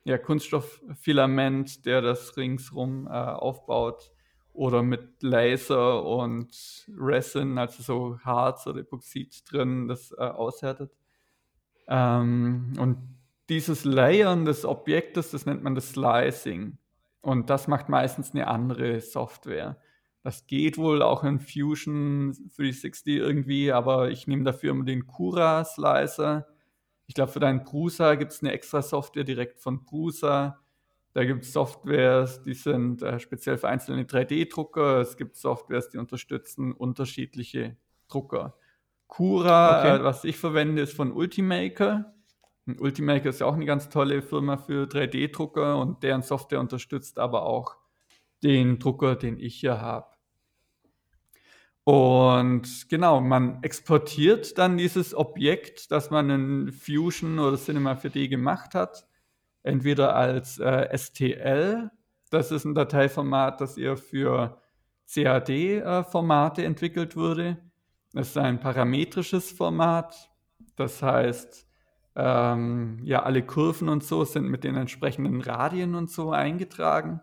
ja, 0.05 0.19
Kunststofffilament, 0.19 1.87
der 1.87 2.03
das 2.03 2.37
ringsrum 2.37 3.07
äh, 3.07 3.11
aufbaut, 3.11 4.11
oder 4.55 4.83
mit 4.83 5.23
Laser 5.23 6.05
und 6.05 6.87
Resin, 6.97 7.59
also 7.59 7.83
so 7.83 8.19
Harz 8.21 8.67
oder 8.69 8.81
Epoxid 8.81 9.43
drin, 9.51 9.89
das 9.89 10.13
äh, 10.13 10.23
aushärtet. 10.23 10.93
Ähm, 11.89 12.73
und 12.79 12.99
dieses 13.49 13.85
Layern 13.85 14.45
des 14.45 14.65
Objektes, 14.65 15.33
das 15.33 15.45
nennt 15.45 15.65
man 15.65 15.75
das 15.75 15.91
Slicing. 15.91 16.79
Und 17.25 17.49
das 17.49 17.69
macht 17.69 17.89
meistens 17.89 18.33
eine 18.33 18.49
andere 18.49 19.01
Software. 19.01 19.79
Das 20.23 20.47
geht 20.47 20.77
wohl 20.77 21.01
auch 21.01 21.25
in 21.25 21.41
Fusion 21.41 22.33
360 22.57 23.17
irgendwie, 23.17 23.73
aber 23.73 24.11
ich 24.11 24.27
nehme 24.27 24.45
dafür 24.45 24.73
immer 24.73 24.85
den 24.85 25.07
Cura 25.07 25.65
Slicer. 25.65 26.47
Ich 27.07 27.15
glaube, 27.15 27.33
für 27.33 27.41
deinen 27.41 27.65
Prusa 27.65 28.15
gibt 28.17 28.33
es 28.33 28.43
eine 28.43 28.53
extra 28.53 28.83
Software 28.83 29.25
direkt 29.25 29.59
von 29.59 29.85
Prusa. 29.85 30.61
Da 31.15 31.25
gibt 31.25 31.45
es 31.45 31.53
Softwares, 31.53 32.43
die 32.43 32.55
sind 32.55 33.03
äh, 33.03 33.19
speziell 33.21 33.57
für 33.57 33.69
einzelne 33.69 34.05
3D-Drucker. 34.05 35.01
Es 35.01 35.17
gibt 35.17 35.37
Softwares, 35.37 35.89
die 35.89 35.99
unterstützen 35.99 36.73
unterschiedliche 36.73 37.79
Drucker. 38.09 38.55
Cura, 39.07 39.81
okay. 39.81 40.01
äh, 40.01 40.05
was 40.05 40.25
ich 40.25 40.37
verwende, 40.37 40.83
ist 40.83 40.95
von 40.95 41.13
Ultimaker. 41.13 42.15
Ultimaker 42.67 43.29
ist 43.29 43.41
ja 43.41 43.47
auch 43.47 43.55
eine 43.55 43.67
ganz 43.67 43.89
tolle 43.89 44.23
Firma 44.23 44.57
für 44.57 44.87
3D-Drucker 44.87 45.79
und 45.79 46.03
deren 46.03 46.23
Software 46.23 46.61
unterstützt 46.61 47.19
aber 47.19 47.45
auch 47.45 47.77
den 48.43 48.79
Drucker, 48.79 49.17
den 49.17 49.39
ich 49.39 49.57
hier 49.57 49.81
habe. 49.81 50.07
Und 51.85 52.89
genau, 52.89 53.21
man 53.21 53.63
exportiert 53.63 54.57
dann 54.57 54.79
dieses 54.79 55.15
Objekt, 55.15 55.91
das 55.91 56.11
man 56.11 56.31
in 56.31 56.73
Fusion 56.73 57.39
oder 57.39 57.59
Cinema 57.59 57.93
4D 57.93 58.29
gemacht 58.29 58.75
hat, 58.75 59.07
entweder 59.63 60.17
als 60.17 60.59
äh, 60.59 60.97
STL, 60.97 61.91
das 62.31 62.51
ist 62.51 62.65
ein 62.65 62.75
Dateiformat, 62.75 63.61
das 63.61 63.77
eher 63.77 63.99
für 63.99 64.61
CAD-Formate 65.13 66.63
äh, 66.63 66.65
entwickelt 66.65 67.17
wurde. 67.17 67.59
Das 68.15 68.29
ist 68.29 68.39
ein 68.39 68.61
parametrisches 68.61 69.53
Format, 69.53 70.31
das 70.77 71.03
heißt, 71.03 71.67
ähm, 72.17 73.01
ja, 73.03 73.23
alle 73.23 73.43
Kurven 73.43 73.89
und 73.89 74.05
so 74.05 74.25
sind 74.25 74.49
mit 74.49 74.65
den 74.65 74.77
entsprechenden 74.77 75.41
Radien 75.41 75.95
und 75.95 76.11
so 76.11 76.31
eingetragen. 76.31 77.21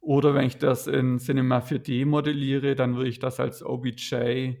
Oder 0.00 0.34
wenn 0.34 0.46
ich 0.46 0.58
das 0.58 0.86
in 0.86 1.18
Cinema 1.18 1.58
4D 1.58 2.06
modelliere, 2.06 2.74
dann 2.74 2.96
würde 2.96 3.08
ich 3.08 3.18
das 3.18 3.40
als 3.40 3.64
OBJ, 3.64 4.54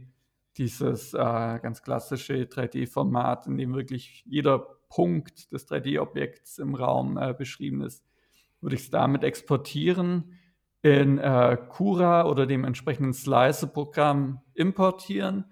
dieses 0.56 1.14
äh, 1.14 1.18
ganz 1.18 1.82
klassische 1.82 2.44
3D-Format, 2.44 3.46
in 3.46 3.58
dem 3.58 3.74
wirklich 3.74 4.24
jeder 4.26 4.58
Punkt 4.88 5.52
des 5.52 5.68
3D-Objekts 5.68 6.58
im 6.58 6.74
Raum 6.74 7.18
äh, 7.18 7.34
beschrieben 7.34 7.82
ist, 7.82 8.04
würde 8.60 8.76
ich 8.76 8.82
es 8.82 8.90
damit 8.90 9.22
exportieren, 9.22 10.32
in 10.82 11.18
äh, 11.18 11.58
Cura 11.68 12.26
oder 12.26 12.46
dem 12.46 12.64
entsprechenden 12.64 13.12
Slicer-Programm 13.12 14.40
importieren 14.54 15.44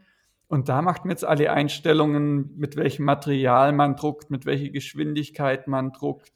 und 0.49 0.69
da 0.69 0.83
macht 0.83 1.05
man 1.05 1.11
jetzt 1.11 1.25
alle 1.25 1.53
Einstellungen, 1.53 2.57
mit 2.57 2.77
welchem 2.77 3.05
Material 3.05 3.73
man 3.73 3.97
druckt, 3.97 4.31
mit 4.31 4.47
welcher 4.47 4.71
Geschwindigkeit 4.71 5.67
man 5.69 5.93
druckt, 5.93 6.33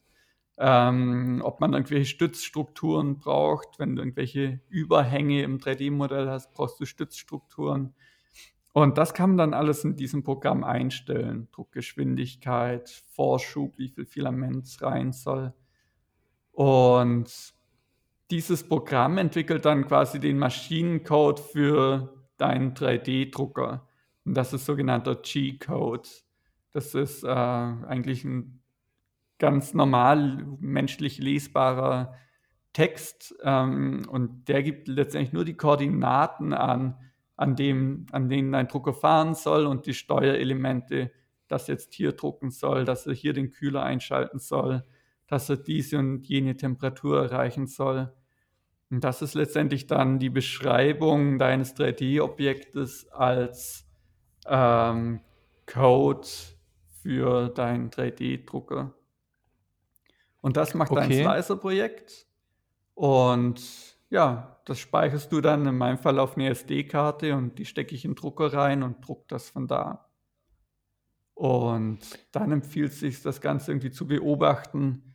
ähm, 0.57 1.41
ob 1.45 1.61
man 1.61 1.73
irgendwelche 1.73 2.07
Stützstrukturen 2.07 3.19
braucht. 3.19 3.79
Wenn 3.79 3.95
du 3.95 4.03
irgendwelche 4.03 4.61
Überhänge 4.69 5.43
im 5.43 5.59
3D-Modell 5.59 6.29
hast, 6.29 6.53
brauchst 6.55 6.81
du 6.81 6.85
Stützstrukturen. 6.85 7.95
Und 8.73 8.99
das 8.99 9.15
kann 9.15 9.31
man 9.31 9.39
dann 9.39 9.55
alles 9.55 9.85
in 9.85 9.97
diesem 9.97 10.23
Programm 10.23 10.65
einstellen. 10.65 11.49
Druckgeschwindigkeit, 11.53 13.03
Vorschub, 13.11 13.77
wie 13.79 13.89
viel 13.89 14.07
Filament 14.07 14.69
rein 14.81 15.13
soll. 15.13 15.53
Und 16.53 17.55
dieses 18.31 18.69
Programm 18.69 19.19
entwickelt 19.19 19.65
dann 19.65 19.87
quasi 19.87 20.21
den 20.21 20.39
Maschinencode 20.39 21.41
für 21.41 22.27
deinen 22.37 22.75
3D-Drucker. 22.75 23.88
Und 24.29 24.35
das 24.35 24.53
ist 24.53 24.67
sogenannter 24.67 25.15
G-Code. 25.15 26.07
Das 26.73 26.95
ist 26.95 27.25
äh, 27.25 27.29
eigentlich 27.29 28.25
ein 28.25 28.61
ganz 29.39 29.73
normal 29.73 30.47
menschlich 30.61 31.17
lesbarer 31.17 32.13
Text 32.75 33.35
ähm, 33.43 34.07
und 34.07 34.47
der 34.51 34.63
gibt 34.63 34.87
letztendlich 34.87 35.33
nur 35.33 35.47
die 35.47 35.57
Koordinaten 35.57 36.53
an, 36.53 36.99
an, 37.37 37.57
dem, 37.57 38.05
an 38.13 38.29
denen 38.29 38.55
ein 38.55 38.69
Drucker 38.69 38.93
fahren 38.93 39.35
soll 39.35 39.65
und 39.65 39.87
die 39.87 39.95
Steuerelemente, 39.95 41.11
dass 41.47 41.67
jetzt 41.67 41.95
hier 41.95 42.13
drucken 42.13 42.51
soll, 42.51 42.85
dass 42.85 43.07
er 43.07 43.15
hier 43.15 43.33
den 43.33 43.51
Kühler 43.51 43.83
einschalten 43.83 44.41
soll, 44.41 44.85
dass 45.27 45.49
er 45.49 45.57
diese 45.57 45.99
und 45.99 46.29
jene 46.29 46.55
Temperatur 46.55 47.23
erreichen 47.23 47.67
soll. 47.67 48.13
Und 48.91 49.05
das 49.05 49.23
ist 49.23 49.33
letztendlich 49.33 49.87
dann 49.87 50.19
die 50.19 50.29
Beschreibung 50.29 51.39
deines 51.39 51.75
3D-Objektes 51.77 53.09
als 53.09 53.88
ähm, 54.49 55.21
Code 55.67 56.29
für 57.03 57.49
deinen 57.49 57.91
3D-Drucker. 57.91 58.95
Und 60.41 60.57
das 60.57 60.75
macht 60.75 60.91
okay. 60.91 61.23
dein 61.23 61.37
Slicer-Projekt. 61.37 62.27
Und 62.95 63.61
ja, 64.11 64.61
das 64.65 64.79
speicherst 64.79 65.31
du 65.33 65.41
dann 65.41 65.67
in 65.67 65.77
meinem 65.77 65.99
Fall 65.99 66.19
auf 66.19 66.37
eine 66.37 66.49
SD-Karte 66.49 67.35
und 67.35 67.59
die 67.59 67.65
stecke 67.65 67.95
ich 67.95 68.05
in 68.05 68.13
den 68.13 68.17
Drucker 68.17 68.53
rein 68.53 68.83
und 68.83 69.07
druck 69.07 69.29
das 69.29 69.51
von 69.51 69.67
da. 69.67 70.09
Und 71.35 72.01
dann 72.33 72.51
empfiehlt 72.51 72.93
es 72.93 73.01
sich, 73.01 73.23
das 73.23 73.41
Ganze 73.41 73.71
irgendwie 73.71 73.93
zu 73.93 74.09
beobachten. 74.09 75.15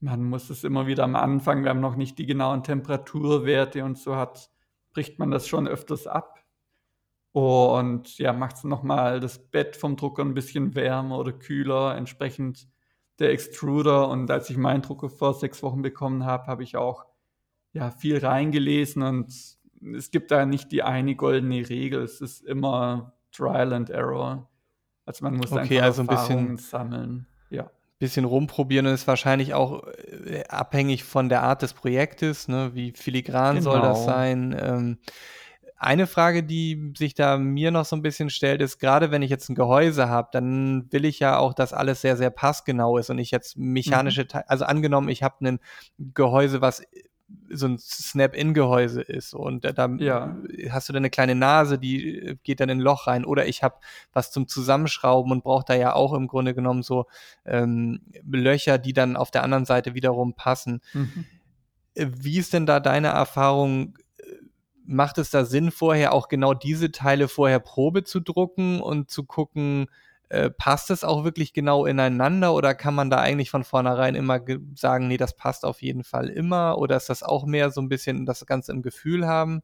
Man 0.00 0.24
muss 0.24 0.50
es 0.50 0.64
immer 0.64 0.86
wieder 0.86 1.04
am 1.04 1.16
Anfang, 1.16 1.62
wir 1.62 1.70
haben 1.70 1.80
noch 1.80 1.96
nicht 1.96 2.18
die 2.18 2.26
genauen 2.26 2.62
Temperaturwerte 2.62 3.84
und 3.84 3.96
so 3.96 4.16
hat, 4.16 4.50
bricht 4.92 5.18
man 5.18 5.30
das 5.30 5.48
schon 5.48 5.66
öfters 5.66 6.06
ab. 6.06 6.41
Und 7.32 8.18
ja, 8.18 8.32
macht 8.32 8.56
es 8.56 8.64
nochmal 8.64 9.18
das 9.18 9.38
Bett 9.38 9.76
vom 9.76 9.96
Drucker 9.96 10.22
ein 10.22 10.34
bisschen 10.34 10.74
wärmer 10.74 11.18
oder 11.18 11.32
kühler, 11.32 11.96
entsprechend 11.96 12.68
der 13.18 13.30
Extruder. 13.30 14.08
Und 14.08 14.30
als 14.30 14.50
ich 14.50 14.56
meinen 14.58 14.82
Drucker 14.82 15.08
vor 15.08 15.34
sechs 15.34 15.62
Wochen 15.62 15.80
bekommen 15.82 16.24
habe, 16.24 16.46
habe 16.46 16.62
ich 16.62 16.76
auch 16.76 17.06
ja, 17.72 17.90
viel 17.90 18.18
reingelesen 18.18 19.02
und 19.02 19.32
es 19.96 20.10
gibt 20.10 20.30
da 20.30 20.44
nicht 20.44 20.70
die 20.72 20.82
eine 20.82 21.16
goldene 21.16 21.68
Regel. 21.68 22.02
Es 22.02 22.20
ist 22.20 22.42
immer 22.42 23.14
Trial 23.32 23.72
and 23.72 23.90
Error. 23.90 24.48
Also 25.06 25.24
man 25.24 25.36
muss 25.36 25.50
okay, 25.50 25.80
einfach 25.80 25.84
also 25.84 26.02
ein 26.02 26.06
bisschen 26.06 26.56
sammeln. 26.58 27.26
Ja. 27.50 27.70
Bisschen 27.98 28.24
rumprobieren 28.24 28.86
und 28.86 28.92
ist 28.92 29.06
wahrscheinlich 29.06 29.54
auch 29.54 29.86
äh, 29.86 30.44
abhängig 30.48 31.04
von 31.04 31.28
der 31.28 31.42
Art 31.42 31.62
des 31.62 31.72
Projektes, 31.72 32.48
ne? 32.48 32.72
wie 32.74 32.92
filigran 32.92 33.56
genau. 33.56 33.72
soll 33.72 33.80
das 33.80 34.00
genau. 34.00 34.12
sein. 34.12 34.56
Ähm, 34.58 34.98
eine 35.82 36.06
Frage, 36.06 36.44
die 36.44 36.92
sich 36.96 37.14
da 37.14 37.38
mir 37.38 37.70
noch 37.70 37.84
so 37.84 37.96
ein 37.96 38.02
bisschen 38.02 38.30
stellt, 38.30 38.62
ist, 38.62 38.78
gerade 38.78 39.10
wenn 39.10 39.22
ich 39.22 39.30
jetzt 39.30 39.48
ein 39.48 39.54
Gehäuse 39.54 40.08
habe, 40.08 40.28
dann 40.32 40.86
will 40.92 41.04
ich 41.04 41.18
ja 41.18 41.38
auch, 41.38 41.54
dass 41.54 41.72
alles 41.72 42.00
sehr, 42.00 42.16
sehr 42.16 42.30
passgenau 42.30 42.98
ist 42.98 43.10
und 43.10 43.18
ich 43.18 43.30
jetzt 43.30 43.56
mechanische, 43.56 44.22
mhm. 44.22 44.40
also 44.46 44.64
angenommen, 44.64 45.08
ich 45.08 45.22
habe 45.22 45.44
ein 45.44 45.58
Gehäuse, 45.98 46.60
was 46.60 46.82
so 47.50 47.66
ein 47.66 47.78
Snap-in-Gehäuse 47.78 49.02
ist 49.02 49.34
und 49.34 49.64
da 49.64 49.88
ja. 49.98 50.36
hast 50.70 50.88
du 50.88 50.92
dann 50.92 51.00
eine 51.00 51.10
kleine 51.10 51.34
Nase, 51.34 51.78
die 51.78 52.38
geht 52.42 52.60
dann 52.60 52.68
in 52.68 52.78
ein 52.78 52.82
Loch 52.82 53.06
rein 53.06 53.24
oder 53.24 53.46
ich 53.46 53.62
habe 53.62 53.76
was 54.12 54.30
zum 54.30 54.48
Zusammenschrauben 54.48 55.32
und 55.32 55.44
brauche 55.44 55.64
da 55.66 55.74
ja 55.74 55.94
auch 55.94 56.12
im 56.12 56.28
Grunde 56.28 56.54
genommen 56.54 56.82
so 56.82 57.06
ähm, 57.44 58.02
Löcher, 58.30 58.78
die 58.78 58.92
dann 58.92 59.16
auf 59.16 59.30
der 59.30 59.42
anderen 59.42 59.64
Seite 59.64 59.94
wiederum 59.94 60.34
passen. 60.34 60.80
Mhm. 60.92 61.26
Wie 61.94 62.38
ist 62.38 62.52
denn 62.52 62.66
da 62.66 62.80
deine 62.80 63.08
Erfahrung? 63.08 63.98
Macht 64.84 65.18
es 65.18 65.30
da 65.30 65.44
Sinn, 65.44 65.70
vorher 65.70 66.12
auch 66.12 66.28
genau 66.28 66.54
diese 66.54 66.90
Teile 66.90 67.28
vorher 67.28 67.60
Probe 67.60 68.04
zu 68.04 68.20
drucken 68.20 68.80
und 68.80 69.10
zu 69.10 69.24
gucken, 69.24 69.86
äh, 70.32 70.50
passt 70.50 70.90
es 70.90 71.04
auch 71.04 71.24
wirklich 71.24 71.52
genau 71.52 71.84
ineinander 71.84 72.54
oder 72.54 72.74
kann 72.74 72.94
man 72.94 73.10
da 73.10 73.18
eigentlich 73.18 73.50
von 73.50 73.64
vornherein 73.64 74.14
immer 74.14 74.40
sagen, 74.74 75.06
nee, 75.06 75.18
das 75.18 75.36
passt 75.36 75.64
auf 75.64 75.82
jeden 75.82 76.04
Fall 76.04 76.28
immer 76.28 76.78
oder 76.78 76.96
ist 76.96 77.10
das 77.10 77.22
auch 77.22 77.44
mehr 77.44 77.70
so 77.70 77.82
ein 77.82 77.90
bisschen 77.90 78.24
das 78.24 78.46
Ganze 78.46 78.72
im 78.72 78.80
Gefühl 78.80 79.26
haben? 79.26 79.62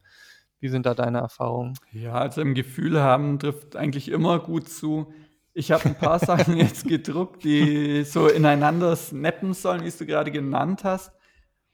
Wie 0.61 0.68
sind 0.68 0.87
da 0.87 0.94
deine 0.94 1.18
Erfahrungen? 1.18 1.78
Ja, 1.92 2.14
also 2.14 2.42
im 2.42 2.54
Gefühl 2.54 3.00
haben 3.00 3.38
trifft 3.38 3.76
eigentlich 3.76 4.11
immer 4.11 4.40
gut 4.40 4.68
zu. 4.68 5.12
Ich 5.54 5.72
habe 5.72 5.87
ein 5.87 5.94
paar 5.94 6.18
Sachen 6.24 6.57
jetzt 6.57 6.87
gedruckt, 6.87 7.44
die 7.44 8.04
so 8.04 8.28
ineinander 8.28 8.94
snappen 8.94 9.54
sollen, 9.54 9.85
wie 9.85 9.90
du 9.90 10.04
gerade 10.04 10.31
genannt 10.31 10.85
hast. 10.85 11.12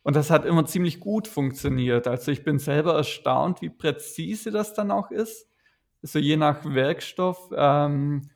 Und 0.05 0.17
das 0.17 0.31
hat 0.31 0.45
immer 0.45 0.67
ziemlich 0.67 1.01
gut 1.01 1.27
funktioniert. 1.27 2.07
Also 2.07 2.31
ich 2.31 2.45
bin 2.45 2.59
selber 2.59 2.95
erstaunt, 2.95 3.63
wie 3.63 3.71
präzise 3.71 4.51
das 4.51 4.75
dann 4.75 4.91
auch 4.91 5.11
ist. 5.11 5.49
Also 6.03 6.19
je 6.19 6.37
nach 6.37 6.63
Werkstoff. 6.63 7.51
Ähm, 7.57 8.29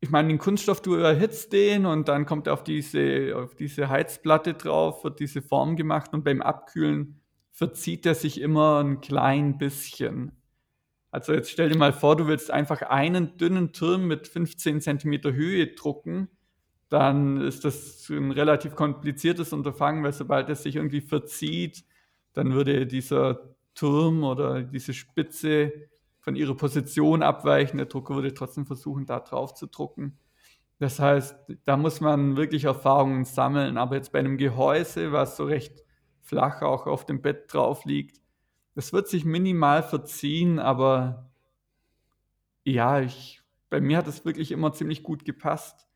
ich 0.00 0.10
meine, 0.10 0.28
den 0.28 0.38
Kunststoff, 0.38 0.80
du 0.80 0.94
erhitzt 0.94 1.52
den 1.52 1.84
und 1.84 2.08
dann 2.08 2.24
kommt 2.24 2.46
er 2.46 2.54
auf 2.54 2.64
diese, 2.64 3.36
auf 3.36 3.54
diese 3.54 3.90
Heizplatte 3.90 4.54
drauf, 4.54 5.04
wird 5.04 5.20
diese 5.20 5.42
Form 5.42 5.76
gemacht 5.76 6.14
und 6.14 6.24
beim 6.24 6.40
Abkühlen 6.40 7.20
verzieht 7.50 8.06
er 8.06 8.14
sich 8.14 8.40
immer 8.40 8.82
ein 8.82 9.02
klein 9.02 9.58
bisschen. 9.58 10.32
Also 11.10 11.34
jetzt 11.34 11.50
stell 11.50 11.68
dir 11.68 11.76
mal 11.76 11.92
vor, 11.92 12.16
du 12.16 12.26
willst 12.26 12.50
einfach 12.50 12.80
einen 12.80 13.36
dünnen 13.36 13.74
Turm 13.74 14.06
mit 14.06 14.28
15 14.28 14.80
Zentimeter 14.80 15.34
Höhe 15.34 15.66
drucken 15.74 16.30
dann 16.92 17.40
ist 17.40 17.64
das 17.64 18.06
ein 18.10 18.32
relativ 18.32 18.74
kompliziertes 18.74 19.54
Unterfangen, 19.54 20.04
weil 20.04 20.12
sobald 20.12 20.50
es 20.50 20.62
sich 20.62 20.76
irgendwie 20.76 21.00
verzieht, 21.00 21.84
dann 22.34 22.52
würde 22.52 22.86
dieser 22.86 23.54
Turm 23.74 24.24
oder 24.24 24.62
diese 24.62 24.92
Spitze 24.92 25.72
von 26.20 26.36
ihrer 26.36 26.54
Position 26.54 27.22
abweichen. 27.22 27.78
Der 27.78 27.86
Drucker 27.86 28.14
würde 28.14 28.34
trotzdem 28.34 28.66
versuchen, 28.66 29.06
da 29.06 29.20
drauf 29.20 29.54
zu 29.54 29.68
drucken. 29.68 30.18
Das 30.78 31.00
heißt, 31.00 31.34
da 31.64 31.78
muss 31.78 32.02
man 32.02 32.36
wirklich 32.36 32.64
Erfahrungen 32.64 33.24
sammeln. 33.24 33.78
Aber 33.78 33.96
jetzt 33.96 34.12
bei 34.12 34.18
einem 34.18 34.36
Gehäuse, 34.36 35.12
was 35.12 35.38
so 35.38 35.44
recht 35.44 35.82
flach 36.20 36.60
auch 36.60 36.86
auf 36.86 37.06
dem 37.06 37.22
Bett 37.22 37.52
drauf 37.54 37.86
liegt, 37.86 38.20
das 38.74 38.92
wird 38.92 39.08
sich 39.08 39.24
minimal 39.24 39.82
verziehen, 39.82 40.58
aber 40.58 41.30
ja, 42.64 43.00
ich, 43.00 43.42
bei 43.70 43.80
mir 43.80 43.98
hat 43.98 44.08
es 44.08 44.24
wirklich 44.24 44.52
immer 44.52 44.72
ziemlich 44.72 45.02
gut 45.02 45.24
gepasst. 45.24 45.86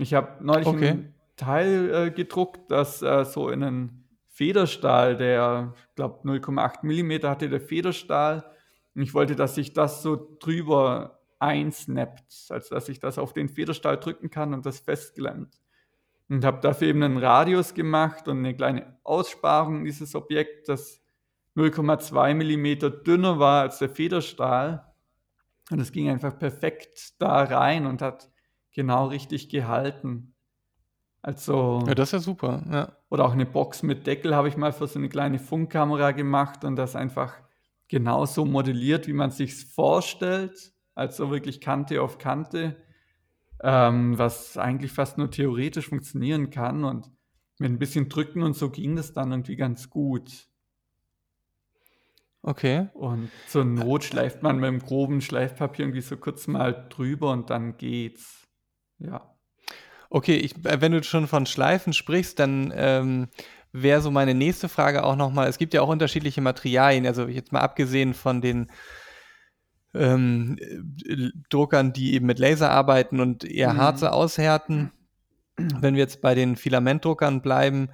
Ich 0.00 0.14
habe 0.14 0.44
neulich 0.44 0.66
okay. 0.66 0.88
ein 0.90 1.14
Teil 1.36 1.92
äh, 1.92 2.10
gedruckt, 2.10 2.70
das 2.70 3.02
äh, 3.02 3.24
so 3.24 3.48
in 3.48 3.64
einen 3.64 4.04
Federstahl, 4.28 5.16
der, 5.16 5.74
ich 5.76 5.94
glaube, 5.96 6.28
0,8 6.28 6.84
mm 6.84 7.26
hatte 7.26 7.48
der 7.48 7.60
Federstahl. 7.60 8.44
Und 8.94 9.02
ich 9.02 9.12
wollte, 9.12 9.34
dass 9.34 9.56
sich 9.56 9.72
das 9.72 10.02
so 10.02 10.36
drüber 10.38 11.18
einsnappt, 11.40 12.46
also 12.50 12.74
dass 12.74 12.88
ich 12.88 13.00
das 13.00 13.18
auf 13.18 13.32
den 13.32 13.48
Federstahl 13.48 13.98
drücken 13.98 14.30
kann 14.30 14.54
und 14.54 14.66
das 14.66 14.78
festklemmt. 14.78 15.60
Und 16.28 16.44
habe 16.44 16.60
dafür 16.60 16.88
eben 16.88 17.02
einen 17.02 17.18
Radius 17.18 17.74
gemacht 17.74 18.28
und 18.28 18.38
eine 18.38 18.54
kleine 18.54 18.98
Aussparung 19.02 19.84
dieses 19.84 20.14
Objekt, 20.14 20.68
das 20.68 21.00
0,2 21.56 22.34
mm 22.34 23.02
dünner 23.04 23.40
war 23.40 23.62
als 23.62 23.78
der 23.78 23.90
Federstahl. 23.90 24.92
Und 25.70 25.80
es 25.80 25.90
ging 25.90 26.08
einfach 26.08 26.38
perfekt 26.38 27.20
da 27.20 27.42
rein 27.42 27.86
und 27.86 28.00
hat 28.00 28.30
genau 28.78 29.06
richtig 29.08 29.48
gehalten. 29.48 30.34
Also. 31.20 31.82
Ja, 31.88 31.96
das 31.96 32.10
ist 32.10 32.12
ja 32.12 32.18
super, 32.20 32.62
ja. 32.70 32.92
Oder 33.10 33.24
auch 33.24 33.32
eine 33.32 33.44
Box 33.44 33.82
mit 33.82 34.06
Deckel 34.06 34.36
habe 34.36 34.46
ich 34.46 34.56
mal 34.56 34.72
für 34.72 34.86
so 34.86 35.00
eine 35.00 35.08
kleine 35.08 35.40
Funkkamera 35.40 36.12
gemacht 36.12 36.64
und 36.64 36.76
das 36.76 36.94
einfach 36.94 37.34
genauso 37.88 38.44
modelliert, 38.44 39.08
wie 39.08 39.14
man 39.14 39.32
sich 39.32 39.66
vorstellt. 39.66 40.72
Also 40.94 41.28
wirklich 41.28 41.60
Kante 41.60 42.00
auf 42.00 42.18
Kante, 42.18 42.76
ähm, 43.64 44.16
was 44.16 44.56
eigentlich 44.56 44.92
fast 44.92 45.18
nur 45.18 45.32
theoretisch 45.32 45.88
funktionieren 45.88 46.50
kann. 46.50 46.84
Und 46.84 47.10
mit 47.58 47.72
ein 47.72 47.80
bisschen 47.80 48.08
Drücken 48.08 48.44
und 48.44 48.54
so 48.54 48.70
ging 48.70 48.94
das 48.94 49.12
dann 49.12 49.32
irgendwie 49.32 49.56
ganz 49.56 49.90
gut. 49.90 50.46
Okay. 52.42 52.86
Und 52.94 53.28
zur 53.48 53.64
Not 53.64 54.04
schleift 54.04 54.44
man 54.44 54.60
mit 54.60 54.68
dem 54.68 54.78
groben 54.78 55.20
Schleifpapier 55.20 55.86
irgendwie 55.86 56.00
so 56.00 56.16
kurz 56.16 56.46
mal 56.46 56.86
drüber 56.88 57.32
und 57.32 57.50
dann 57.50 57.76
geht's. 57.76 58.47
Ja. 58.98 59.34
Okay, 60.10 60.36
ich, 60.36 60.64
äh, 60.64 60.80
wenn 60.80 60.92
du 60.92 61.02
schon 61.02 61.26
von 61.26 61.46
Schleifen 61.46 61.92
sprichst, 61.92 62.38
dann 62.38 62.72
ähm, 62.74 63.28
wäre 63.72 64.00
so 64.00 64.10
meine 64.10 64.34
nächste 64.34 64.68
Frage 64.68 65.04
auch 65.04 65.16
nochmal, 65.16 65.48
es 65.48 65.58
gibt 65.58 65.74
ja 65.74 65.82
auch 65.82 65.88
unterschiedliche 65.88 66.40
Materialien, 66.40 67.06
also 67.06 67.26
jetzt 67.28 67.52
mal 67.52 67.60
abgesehen 67.60 68.14
von 68.14 68.40
den 68.40 68.70
ähm, 69.94 70.58
Druckern, 71.50 71.92
die 71.92 72.14
eben 72.14 72.26
mit 72.26 72.38
Laser 72.38 72.70
arbeiten 72.70 73.20
und 73.20 73.44
eher 73.44 73.74
mhm. 73.74 73.78
Harze 73.78 74.12
aushärten. 74.12 74.92
Wenn 75.56 75.94
wir 75.94 76.02
jetzt 76.02 76.20
bei 76.20 76.34
den 76.36 76.56
Filamentdruckern 76.56 77.42
bleiben, 77.42 77.90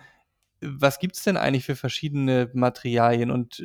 was 0.61 0.99
gibt 0.99 1.17
es 1.17 1.23
denn 1.23 1.37
eigentlich 1.37 1.65
für 1.65 1.77
verschiedene 1.77 2.51
Materialien 2.53 3.31
und 3.31 3.65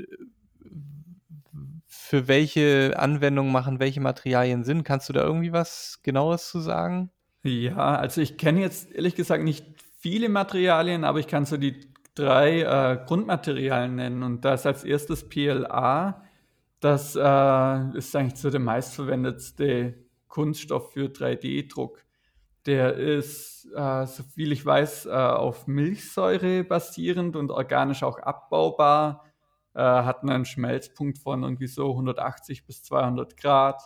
für 1.86 2.28
welche 2.28 2.93
Anwendungen 2.97 3.52
machen 3.52 3.80
welche 3.80 3.99
Materialien 3.99 4.63
Sinn? 4.63 4.84
Kannst 4.84 5.10
du 5.10 5.13
da 5.13 5.21
irgendwie 5.21 5.52
was 5.52 5.99
Genaues 6.02 6.49
zu 6.49 6.60
sagen? 6.60 7.12
Ja, 7.43 7.95
also 7.95 8.21
ich 8.21 8.38
kenne 8.38 8.62
jetzt 8.62 8.91
ehrlich 8.91 9.15
gesagt 9.15 9.43
nicht 9.43 9.65
viele 9.97 10.30
Materialien, 10.30 11.04
aber 11.04 11.19
ich 11.19 11.28
kann 11.28 11.45
so 11.45 11.58
die 11.58 11.89
drei 12.15 12.62
äh, 12.62 12.99
Grundmaterialien 13.06 13.95
nennen. 13.95 14.23
Und 14.23 14.43
da 14.43 14.54
ist 14.54 14.65
als 14.65 14.84
erstes 14.84 15.28
PLA. 15.28 16.23
Das 16.80 17.15
äh, 17.15 17.97
ist 17.97 18.15
eigentlich 18.15 18.39
so 18.39 18.49
der 18.49 18.60
meistverwendetste 18.60 19.95
Kunststoff 20.28 20.93
für 20.93 21.08
3D-Druck. 21.08 22.04
Der 22.65 22.93
ist, 22.93 23.67
äh, 23.73 24.06
soviel 24.06 24.52
ich 24.52 24.65
weiß, 24.65 25.08
äh, 25.08 25.10
auf 25.12 25.67
Milchsäure 25.67 26.63
basierend 26.63 27.36
und 27.36 27.52
organisch 27.52 28.04
auch 28.04 28.19
abbaubar. 28.19 29.25
Äh, 29.73 29.82
hat 29.82 30.23
einen 30.23 30.45
Schmelzpunkt 30.45 31.19
von 31.19 31.43
irgendwie 31.43 31.67
so 31.67 31.91
180 31.91 32.65
bis 32.65 32.84
200 32.84 33.38
Grad. 33.38 33.82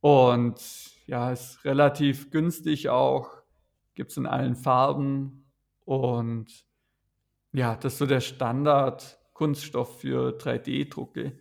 Und 0.00 0.58
ja, 1.08 1.32
ist 1.32 1.64
relativ 1.64 2.30
günstig 2.30 2.90
auch. 2.90 3.30
Gibt 3.94 4.10
es 4.10 4.18
in 4.18 4.26
allen 4.26 4.54
Farben. 4.54 5.50
Und 5.84 6.66
ja, 7.52 7.76
das 7.76 7.94
ist 7.94 7.98
so 7.98 8.06
der 8.06 8.20
Standard-Kunststoff 8.20 10.00
für 10.00 10.36
3D-Drucke. 10.36 11.38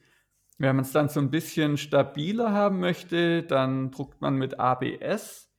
Wenn 0.58 0.76
man 0.78 0.86
es 0.86 0.94
dann 0.94 1.10
so 1.10 1.20
ein 1.20 1.30
bisschen 1.30 1.76
stabiler 1.76 2.54
haben 2.54 2.80
möchte, 2.80 3.44
dann 3.44 3.92
druckt 3.92 4.22
man 4.22 4.36
mit 4.36 4.58
ABS. 4.58 5.52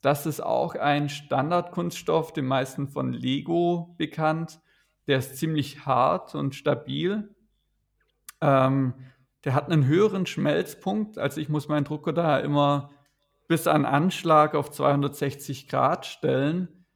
Das 0.00 0.24
ist 0.24 0.40
auch 0.42 0.74
ein 0.74 1.10
Standardkunststoff, 1.10 2.32
den 2.32 2.46
meisten 2.46 2.88
von 2.88 3.12
Lego 3.12 3.94
bekannt. 3.98 4.60
Der 5.06 5.18
ist 5.18 5.36
ziemlich 5.36 5.84
hart 5.84 6.34
und 6.34 6.54
stabil. 6.54 7.34
Ähm, 8.40 8.94
der 9.44 9.52
hat 9.52 9.70
einen 9.70 9.86
höheren 9.86 10.24
Schmelzpunkt. 10.24 11.18
Also 11.18 11.42
ich 11.42 11.50
muss 11.50 11.68
meinen 11.68 11.84
Drucker 11.84 12.14
da 12.14 12.38
immer 12.38 12.90
bis 13.46 13.66
an 13.66 13.84
Anschlag 13.84 14.54
auf 14.54 14.70
260 14.70 15.68
Grad 15.68 16.06
stellen. 16.06 16.86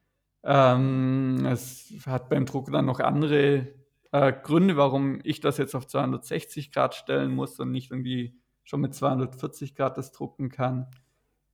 Ähm, 0.44 1.44
es 1.46 1.92
hat 2.06 2.28
beim 2.28 2.46
Drucker 2.46 2.72
dann 2.72 2.86
noch 2.86 3.00
andere 3.00 3.74
äh, 4.12 4.32
Gründe, 4.32 4.76
warum 4.76 5.20
ich 5.24 5.40
das 5.40 5.58
jetzt 5.58 5.74
auf 5.74 5.86
260 5.86 6.72
Grad 6.72 6.94
stellen 6.94 7.34
muss 7.34 7.58
und 7.60 7.70
nicht 7.70 7.90
irgendwie 7.90 8.38
schon 8.64 8.80
mit 8.80 8.94
240 8.94 9.74
Grad 9.74 9.98
das 9.98 10.12
drucken 10.12 10.50
kann. 10.50 10.86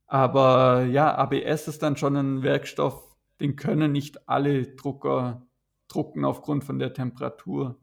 Aber 0.07 0.85
ja, 0.85 1.17
ABS 1.17 1.69
ist 1.69 1.83
dann 1.83 1.97
schon 1.97 2.17
ein 2.17 2.43
Werkstoff, 2.43 3.17
den 3.41 3.57
können 3.57 3.93
nicht 3.93 4.29
alle 4.29 4.67
Drucker 4.75 5.47
drucken 5.89 6.25
aufgrund 6.25 6.65
von 6.65 6.79
der 6.79 6.93
Temperatur. 6.93 7.79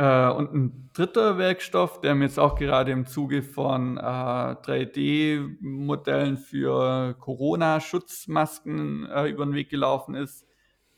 Äh, 0.00 0.30
und 0.30 0.54
ein 0.54 0.90
dritter 0.94 1.36
Werkstoff, 1.36 2.00
der 2.00 2.14
mir 2.14 2.24
jetzt 2.24 2.38
auch 2.38 2.54
gerade 2.54 2.90
im 2.90 3.04
Zuge 3.04 3.42
von 3.42 3.98
äh, 3.98 4.00
3D-Modellen 4.00 6.38
für 6.38 7.14
Corona-Schutzmasken 7.20 9.06
äh, 9.10 9.28
über 9.28 9.44
den 9.44 9.52
Weg 9.52 9.68
gelaufen 9.68 10.14
ist, 10.14 10.46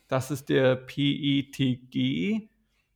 das 0.07 0.31
ist 0.31 0.47
der 0.47 0.77
PETG. 0.77 2.47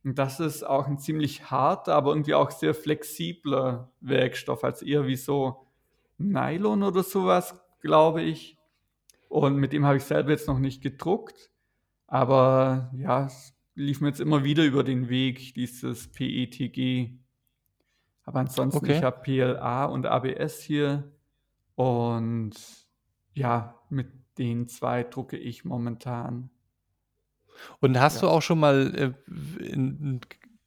Und 0.02 0.18
das 0.18 0.40
ist 0.40 0.62
auch 0.62 0.86
ein 0.86 0.98
ziemlich 0.98 1.50
harter, 1.50 1.94
aber 1.94 2.12
irgendwie 2.12 2.34
auch 2.34 2.52
sehr 2.52 2.72
flexibler 2.72 3.90
Werkstoff, 4.00 4.64
als 4.64 4.80
eher 4.80 5.06
wie 5.06 5.16
so 5.16 5.66
Nylon 6.16 6.84
oder 6.84 7.02
sowas, 7.02 7.54
glaube 7.82 8.22
ich. 8.22 8.56
Und 9.28 9.56
mit 9.56 9.74
dem 9.74 9.84
habe 9.84 9.98
ich 9.98 10.04
selber 10.04 10.30
jetzt 10.30 10.48
noch 10.48 10.58
nicht 10.58 10.82
gedruckt. 10.82 11.50
Aber 12.06 12.90
ja, 12.96 13.28
lief 13.78 14.00
mir 14.00 14.08
jetzt 14.08 14.20
immer 14.20 14.44
wieder 14.44 14.64
über 14.64 14.82
den 14.82 15.08
Weg, 15.08 15.54
dieses 15.54 16.08
PETG. 16.08 17.10
Aber 18.24 18.40
ansonsten, 18.40 18.78
okay. 18.78 18.98
ich 18.98 19.02
habe 19.02 19.22
PLA 19.22 19.84
und 19.86 20.04
ABS 20.04 20.60
hier. 20.60 21.12
Und 21.74 22.54
ja, 23.32 23.76
mit 23.88 24.08
den 24.36 24.68
zwei 24.68 25.04
drucke 25.04 25.36
ich 25.36 25.64
momentan. 25.64 26.50
Und 27.80 27.98
hast 27.98 28.16
ja. 28.16 28.22
du 28.22 28.28
auch 28.28 28.42
schon 28.42 28.60
mal 28.60 28.94
äh, 28.94 29.72
ein 29.72 30.20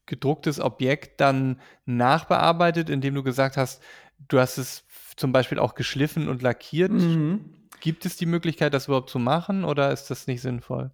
gedrucktes 0.05 0.59
Objekt 0.59 1.21
dann 1.21 1.59
nachbearbeitet, 1.85 2.89
indem 2.89 3.15
du 3.15 3.23
gesagt 3.23 3.57
hast, 3.57 3.83
du 4.27 4.39
hast 4.39 4.57
es 4.57 4.85
zum 5.15 5.31
Beispiel 5.31 5.59
auch 5.59 5.75
geschliffen 5.75 6.29
und 6.29 6.41
lackiert? 6.41 6.91
Mhm. 6.91 7.53
Gibt 7.81 8.05
es 8.05 8.15
die 8.15 8.25
Möglichkeit, 8.25 8.73
das 8.73 8.87
überhaupt 8.87 9.09
zu 9.09 9.19
machen 9.19 9.63
oder 9.63 9.91
ist 9.91 10.09
das 10.09 10.27
nicht 10.27 10.41
sinnvoll? 10.41 10.91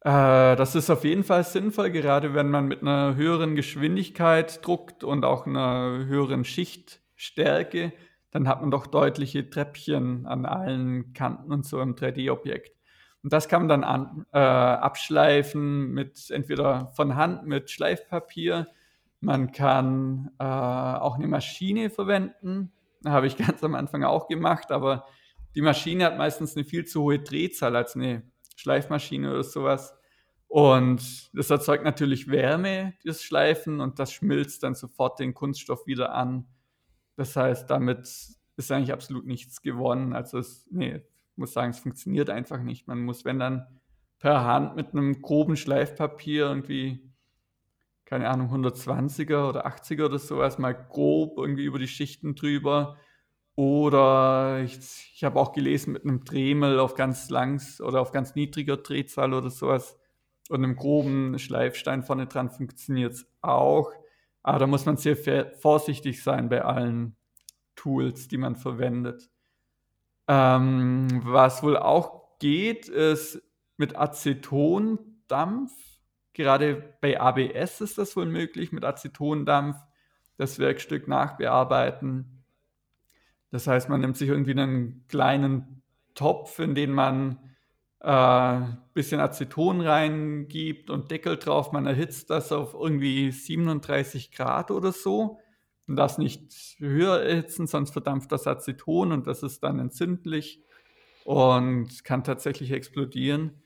Äh, 0.00 0.56
das 0.56 0.74
ist 0.74 0.90
auf 0.90 1.04
jeden 1.04 1.24
Fall 1.24 1.44
sinnvoll, 1.44 1.90
gerade 1.90 2.34
wenn 2.34 2.50
man 2.50 2.66
mit 2.66 2.82
einer 2.82 3.16
höheren 3.16 3.56
Geschwindigkeit 3.56 4.64
druckt 4.64 5.02
und 5.02 5.24
auch 5.24 5.46
einer 5.46 6.04
höheren 6.06 6.44
Schichtstärke, 6.44 7.92
dann 8.30 8.46
hat 8.46 8.60
man 8.60 8.70
doch 8.70 8.86
deutliche 8.86 9.48
Treppchen 9.48 10.26
an 10.26 10.46
allen 10.46 11.12
Kanten 11.14 11.52
und 11.52 11.64
so 11.66 11.80
im 11.80 11.96
3D-Objekt. 11.96 12.76
Und 13.22 13.32
das 13.32 13.48
kann 13.48 13.62
man 13.62 13.68
dann 13.68 13.84
an, 13.84 14.26
äh, 14.32 14.38
abschleifen 14.38 15.92
mit 15.92 16.30
entweder 16.30 16.92
von 16.94 17.16
Hand 17.16 17.46
mit 17.46 17.70
Schleifpapier. 17.70 18.68
Man 19.20 19.50
kann 19.50 20.30
äh, 20.38 20.44
auch 20.44 21.16
eine 21.16 21.26
Maschine 21.26 21.90
verwenden. 21.90 22.72
Habe 23.04 23.26
ich 23.26 23.36
ganz 23.36 23.64
am 23.64 23.74
Anfang 23.74 24.04
auch 24.04 24.28
gemacht, 24.28 24.70
aber 24.70 25.06
die 25.56 25.62
Maschine 25.62 26.04
hat 26.04 26.18
meistens 26.18 26.54
eine 26.54 26.64
viel 26.64 26.84
zu 26.84 27.02
hohe 27.02 27.18
Drehzahl 27.18 27.74
als 27.74 27.96
eine 27.96 28.22
Schleifmaschine 28.58 29.30
oder 29.30 29.44
sowas. 29.44 29.94
Und 30.48 31.30
das 31.36 31.50
erzeugt 31.50 31.84
natürlich 31.84 32.28
Wärme, 32.28 32.94
das 33.04 33.22
Schleifen, 33.22 33.80
und 33.80 33.98
das 33.98 34.12
schmilzt 34.12 34.62
dann 34.62 34.74
sofort 34.74 35.20
den 35.20 35.34
Kunststoff 35.34 35.86
wieder 35.86 36.14
an. 36.14 36.46
Das 37.16 37.36
heißt, 37.36 37.70
damit 37.70 38.00
ist 38.56 38.72
eigentlich 38.72 38.92
absolut 38.92 39.26
nichts 39.26 39.62
gewonnen. 39.62 40.14
Also 40.14 40.38
es, 40.38 40.66
nee, 40.70 41.02
muss 41.36 41.52
sagen, 41.52 41.70
es 41.70 41.78
funktioniert 41.78 42.30
einfach 42.30 42.62
nicht. 42.62 42.88
Man 42.88 43.02
muss, 43.04 43.24
wenn 43.24 43.38
dann 43.38 43.66
per 44.18 44.42
Hand 44.44 44.74
mit 44.74 44.92
einem 44.92 45.22
groben 45.22 45.56
Schleifpapier 45.56 46.46
irgendwie, 46.46 47.12
keine 48.04 48.28
Ahnung, 48.28 48.50
120er 48.52 49.48
oder 49.48 49.66
80er 49.66 50.06
oder 50.06 50.18
sowas, 50.18 50.58
mal 50.58 50.72
grob 50.72 51.38
irgendwie 51.38 51.64
über 51.64 51.78
die 51.78 51.88
Schichten 51.88 52.34
drüber. 52.34 52.96
Oder 53.58 54.60
ich, 54.62 54.78
ich 55.16 55.24
habe 55.24 55.40
auch 55.40 55.50
gelesen 55.50 55.92
mit 55.92 56.04
einem 56.04 56.22
Dremel 56.22 56.78
auf 56.78 56.94
ganz 56.94 57.28
langs 57.28 57.80
oder 57.80 58.00
auf 58.00 58.12
ganz 58.12 58.36
niedriger 58.36 58.76
Drehzahl 58.76 59.34
oder 59.34 59.50
sowas 59.50 59.98
und 60.48 60.62
einem 60.62 60.76
groben 60.76 61.40
Schleifstein 61.40 62.04
vorne 62.04 62.28
dran 62.28 62.50
funktioniert 62.50 63.14
es 63.14 63.26
auch. 63.40 63.90
Aber 64.44 64.60
da 64.60 64.68
muss 64.68 64.86
man 64.86 64.96
sehr 64.96 65.16
vorsichtig 65.56 66.22
sein 66.22 66.48
bei 66.48 66.62
allen 66.62 67.16
Tools, 67.74 68.28
die 68.28 68.36
man 68.36 68.54
verwendet. 68.54 69.28
Ähm, 70.28 71.08
was 71.24 71.64
wohl 71.64 71.76
auch 71.76 72.38
geht, 72.38 72.88
ist 72.88 73.42
mit 73.76 73.96
Acetondampf. 73.96 75.72
Gerade 76.32 76.94
bei 77.00 77.20
ABS 77.20 77.80
ist 77.80 77.98
das 77.98 78.14
wohl 78.14 78.26
möglich, 78.26 78.70
mit 78.70 78.84
Acetondampf 78.84 79.78
das 80.36 80.60
Werkstück 80.60 81.08
nachbearbeiten. 81.08 82.37
Das 83.50 83.66
heißt, 83.66 83.88
man 83.88 84.00
nimmt 84.00 84.16
sich 84.16 84.28
irgendwie 84.28 84.52
einen 84.52 85.04
kleinen 85.08 85.82
Topf, 86.14 86.58
in 86.58 86.74
den 86.74 86.92
man 86.92 87.38
äh, 88.00 88.60
bisschen 88.94 89.20
Aceton 89.20 89.80
reingibt 89.80 90.90
und 90.90 91.10
Deckel 91.10 91.36
drauf. 91.36 91.72
Man 91.72 91.86
erhitzt 91.86 92.30
das 92.30 92.52
auf 92.52 92.74
irgendwie 92.74 93.30
37 93.30 94.32
Grad 94.32 94.70
oder 94.70 94.92
so 94.92 95.38
und 95.86 95.96
das 95.96 96.18
nicht 96.18 96.52
höher 96.78 97.20
erhitzen, 97.20 97.66
sonst 97.66 97.92
verdampft 97.92 98.30
das 98.30 98.46
Aceton 98.46 99.12
und 99.12 99.26
das 99.26 99.42
ist 99.42 99.62
dann 99.62 99.78
entzündlich 99.78 100.62
und 101.24 102.04
kann 102.04 102.24
tatsächlich 102.24 102.72
explodieren. 102.72 103.62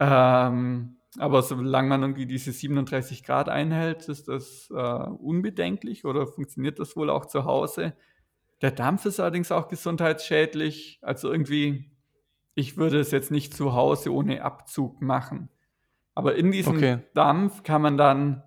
Ähm, 0.00 0.96
aber 1.18 1.42
solange 1.42 1.88
man 1.88 2.02
irgendwie 2.02 2.26
diese 2.26 2.52
37 2.52 3.24
Grad 3.24 3.48
einhält, 3.48 4.08
ist 4.08 4.28
das 4.28 4.70
äh, 4.70 4.74
unbedenklich 4.74 6.04
oder 6.04 6.26
funktioniert 6.26 6.78
das 6.78 6.96
wohl 6.96 7.10
auch 7.10 7.26
zu 7.26 7.44
Hause. 7.44 7.94
Der 8.62 8.70
Dampf 8.70 9.06
ist 9.06 9.20
allerdings 9.20 9.52
auch 9.52 9.68
gesundheitsschädlich. 9.68 10.98
Also 11.02 11.30
irgendwie, 11.32 11.90
ich 12.54 12.76
würde 12.76 13.00
es 13.00 13.10
jetzt 13.10 13.30
nicht 13.30 13.54
zu 13.54 13.74
Hause 13.74 14.12
ohne 14.12 14.42
Abzug 14.42 15.00
machen. 15.00 15.48
Aber 16.14 16.34
in 16.34 16.52
diesem 16.52 16.76
okay. 16.76 16.98
Dampf 17.14 17.62
kann 17.62 17.82
man 17.82 17.96
dann 17.96 18.42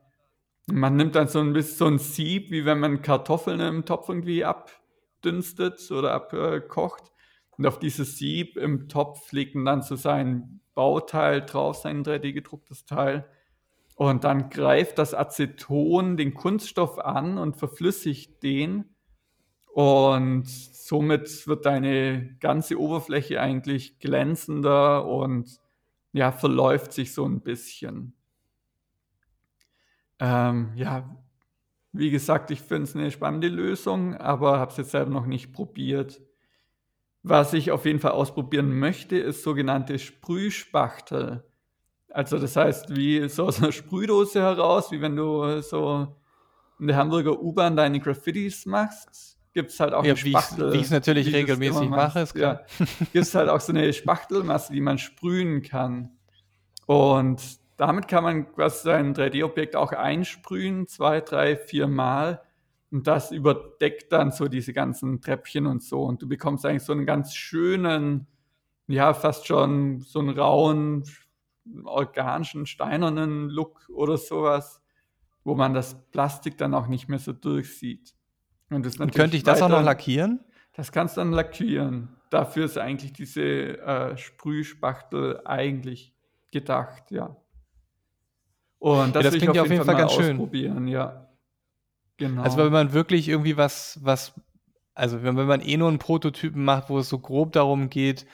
man 0.67 0.95
nimmt 0.95 1.15
dann 1.15 1.27
so 1.27 1.39
ein 1.39 1.53
bisschen 1.53 1.77
so 1.77 1.85
ein 1.87 1.99
Sieb, 1.99 2.51
wie 2.51 2.65
wenn 2.65 2.79
man 2.79 3.01
Kartoffeln 3.01 3.59
im 3.59 3.85
Topf 3.85 4.09
irgendwie 4.09 4.45
abdünstet 4.45 5.91
oder 5.91 6.13
abkocht. 6.13 7.11
Und 7.57 7.67
auf 7.67 7.79
dieses 7.79 8.17
Sieb 8.17 8.57
im 8.57 8.87
Topf 8.87 9.31
legt 9.31 9.55
man 9.55 9.65
dann 9.65 9.81
so 9.81 9.95
sein 9.95 10.61
Bauteil 10.73 11.41
drauf, 11.41 11.75
sein 11.75 12.03
3D-gedrucktes 12.03 12.85
Teil. 12.85 13.27
Und 13.95 14.23
dann 14.23 14.49
greift 14.49 14.97
das 14.97 15.13
Aceton 15.13 16.17
den 16.17 16.33
Kunststoff 16.33 16.97
an 16.97 17.37
und 17.37 17.57
verflüssigt 17.57 18.41
den. 18.41 18.92
Und 19.73 20.47
somit 20.47 21.47
wird 21.47 21.65
deine 21.65 22.35
ganze 22.39 22.79
Oberfläche 22.79 23.41
eigentlich 23.41 23.99
glänzender 23.99 25.05
und 25.05 25.59
ja, 26.11 26.31
verläuft 26.31 26.93
sich 26.93 27.13
so 27.13 27.25
ein 27.25 27.41
bisschen. 27.41 28.13
Ähm, 30.19 30.73
ja, 30.75 31.17
Wie 31.91 32.09
gesagt, 32.09 32.49
ich 32.51 32.61
finde 32.61 32.83
es 32.83 32.95
eine 32.95 33.11
spannende 33.11 33.49
Lösung, 33.49 34.15
aber 34.17 34.59
habe 34.59 34.71
es 34.71 34.77
jetzt 34.77 34.91
selber 34.91 35.11
noch 35.11 35.27
nicht 35.27 35.53
probiert. 35.53 36.21
Was 37.23 37.53
ich 37.53 37.71
auf 37.71 37.85
jeden 37.85 37.99
Fall 37.99 38.11
ausprobieren 38.11 38.77
möchte, 38.79 39.17
ist 39.17 39.43
sogenannte 39.43 39.99
Sprühspachtel. 39.99 41.43
Also 42.09 42.39
das 42.39 42.55
heißt, 42.55 42.95
wie 42.95 43.27
so 43.29 43.45
aus 43.45 43.61
einer 43.61 43.71
Sprühdose 43.71 44.41
heraus, 44.41 44.91
wie 44.91 45.01
wenn 45.01 45.15
du 45.15 45.61
so 45.61 46.15
in 46.79 46.87
der 46.87 46.97
Hamburger 46.97 47.39
U-Bahn 47.41 47.75
deine 47.75 47.99
Graffitis 47.99 48.65
machst, 48.65 49.39
gibt 49.53 49.71
es 49.71 49.79
halt 49.79 49.93
auch 49.93 50.03
ja, 50.03 50.13
eine 50.13 50.17
Spachtel. 50.17 50.73
Wie 50.73 50.77
ich 50.77 50.83
es 50.83 50.91
natürlich 50.91 51.27
wie 51.27 51.35
regelmäßig 51.35 51.89
mache, 51.89 52.21
ist 52.21 52.33
klar. 52.33 52.61
Ja, 52.79 52.85
gibt 53.13 53.25
es 53.25 53.35
halt 53.35 53.49
auch 53.49 53.61
so 53.61 53.71
eine 53.71 53.93
Spachtelmasse, 53.93 54.73
die 54.73 54.81
man 54.81 54.97
sprühen 54.97 55.61
kann. 55.61 56.17
Und 56.85 57.41
damit 57.77 58.07
kann 58.07 58.23
man 58.23 58.51
quasi 58.53 58.83
sein 58.83 59.15
3D-Objekt 59.15 59.75
auch 59.75 59.91
einsprühen, 59.91 60.87
zwei, 60.87 61.21
drei, 61.21 61.55
vier 61.55 61.87
Mal. 61.87 62.41
Und 62.91 63.07
das 63.07 63.31
überdeckt 63.31 64.11
dann 64.11 64.31
so 64.31 64.47
diese 64.47 64.73
ganzen 64.73 65.21
Treppchen 65.21 65.65
und 65.65 65.83
so. 65.83 66.03
Und 66.03 66.21
du 66.21 66.27
bekommst 66.27 66.65
eigentlich 66.65 66.83
so 66.83 66.93
einen 66.93 67.05
ganz 67.05 67.33
schönen, 67.33 68.27
ja, 68.87 69.13
fast 69.13 69.47
schon 69.47 70.01
so 70.01 70.19
einen 70.19 70.37
rauen, 70.37 71.03
organischen, 71.85 72.65
steinernen 72.65 73.49
Look 73.49 73.89
oder 73.89 74.17
sowas, 74.17 74.81
wo 75.43 75.55
man 75.55 75.73
das 75.73 76.09
Plastik 76.11 76.57
dann 76.57 76.73
auch 76.73 76.87
nicht 76.87 77.09
mehr 77.09 77.19
so 77.19 77.33
durchsieht. 77.33 78.13
Und, 78.73 78.85
das 78.85 78.97
und 78.97 79.13
könnte 79.13 79.37
ich 79.37 79.43
das 79.43 79.61
weiter, 79.61 79.65
auch 79.65 79.79
noch 79.79 79.83
lackieren? 79.83 80.39
Das 80.73 80.91
kannst 80.91 81.17
du 81.17 81.21
dann 81.21 81.31
lackieren. 81.31 82.09
Dafür 82.29 82.65
ist 82.65 82.77
eigentlich 82.77 83.13
diese 83.13 83.77
äh, 83.79 84.17
Sprühspachtel 84.17 85.41
eigentlich 85.45 86.13
gedacht, 86.51 87.11
ja. 87.11 87.35
Und 88.79 89.15
das, 89.15 89.23
ja, 89.23 89.29
das 89.29 89.39
klingt 89.39 89.55
ja 89.55 89.61
auf 89.61 89.69
jeden 89.69 89.85
Fall, 89.85 89.95
Fall 89.95 90.01
ganz 90.01 90.13
schön. 90.13 90.35
Ausprobieren, 90.35 90.87
ja. 90.87 91.27
Genau. 92.17 92.41
Also 92.41 92.57
wenn 92.57 92.71
man 92.71 92.93
wirklich 92.93 93.29
irgendwie 93.29 93.57
was, 93.57 93.99
was, 94.01 94.33
also 94.93 95.23
wenn, 95.23 95.37
wenn 95.37 95.47
man 95.47 95.61
eh 95.61 95.77
nur 95.77 95.89
einen 95.89 95.99
Prototypen 95.99 96.63
macht, 96.63 96.89
wo 96.89 96.99
es 96.99 97.09
so 97.09 97.19
grob 97.19 97.53
darum 97.53 97.89
geht, 97.89 98.25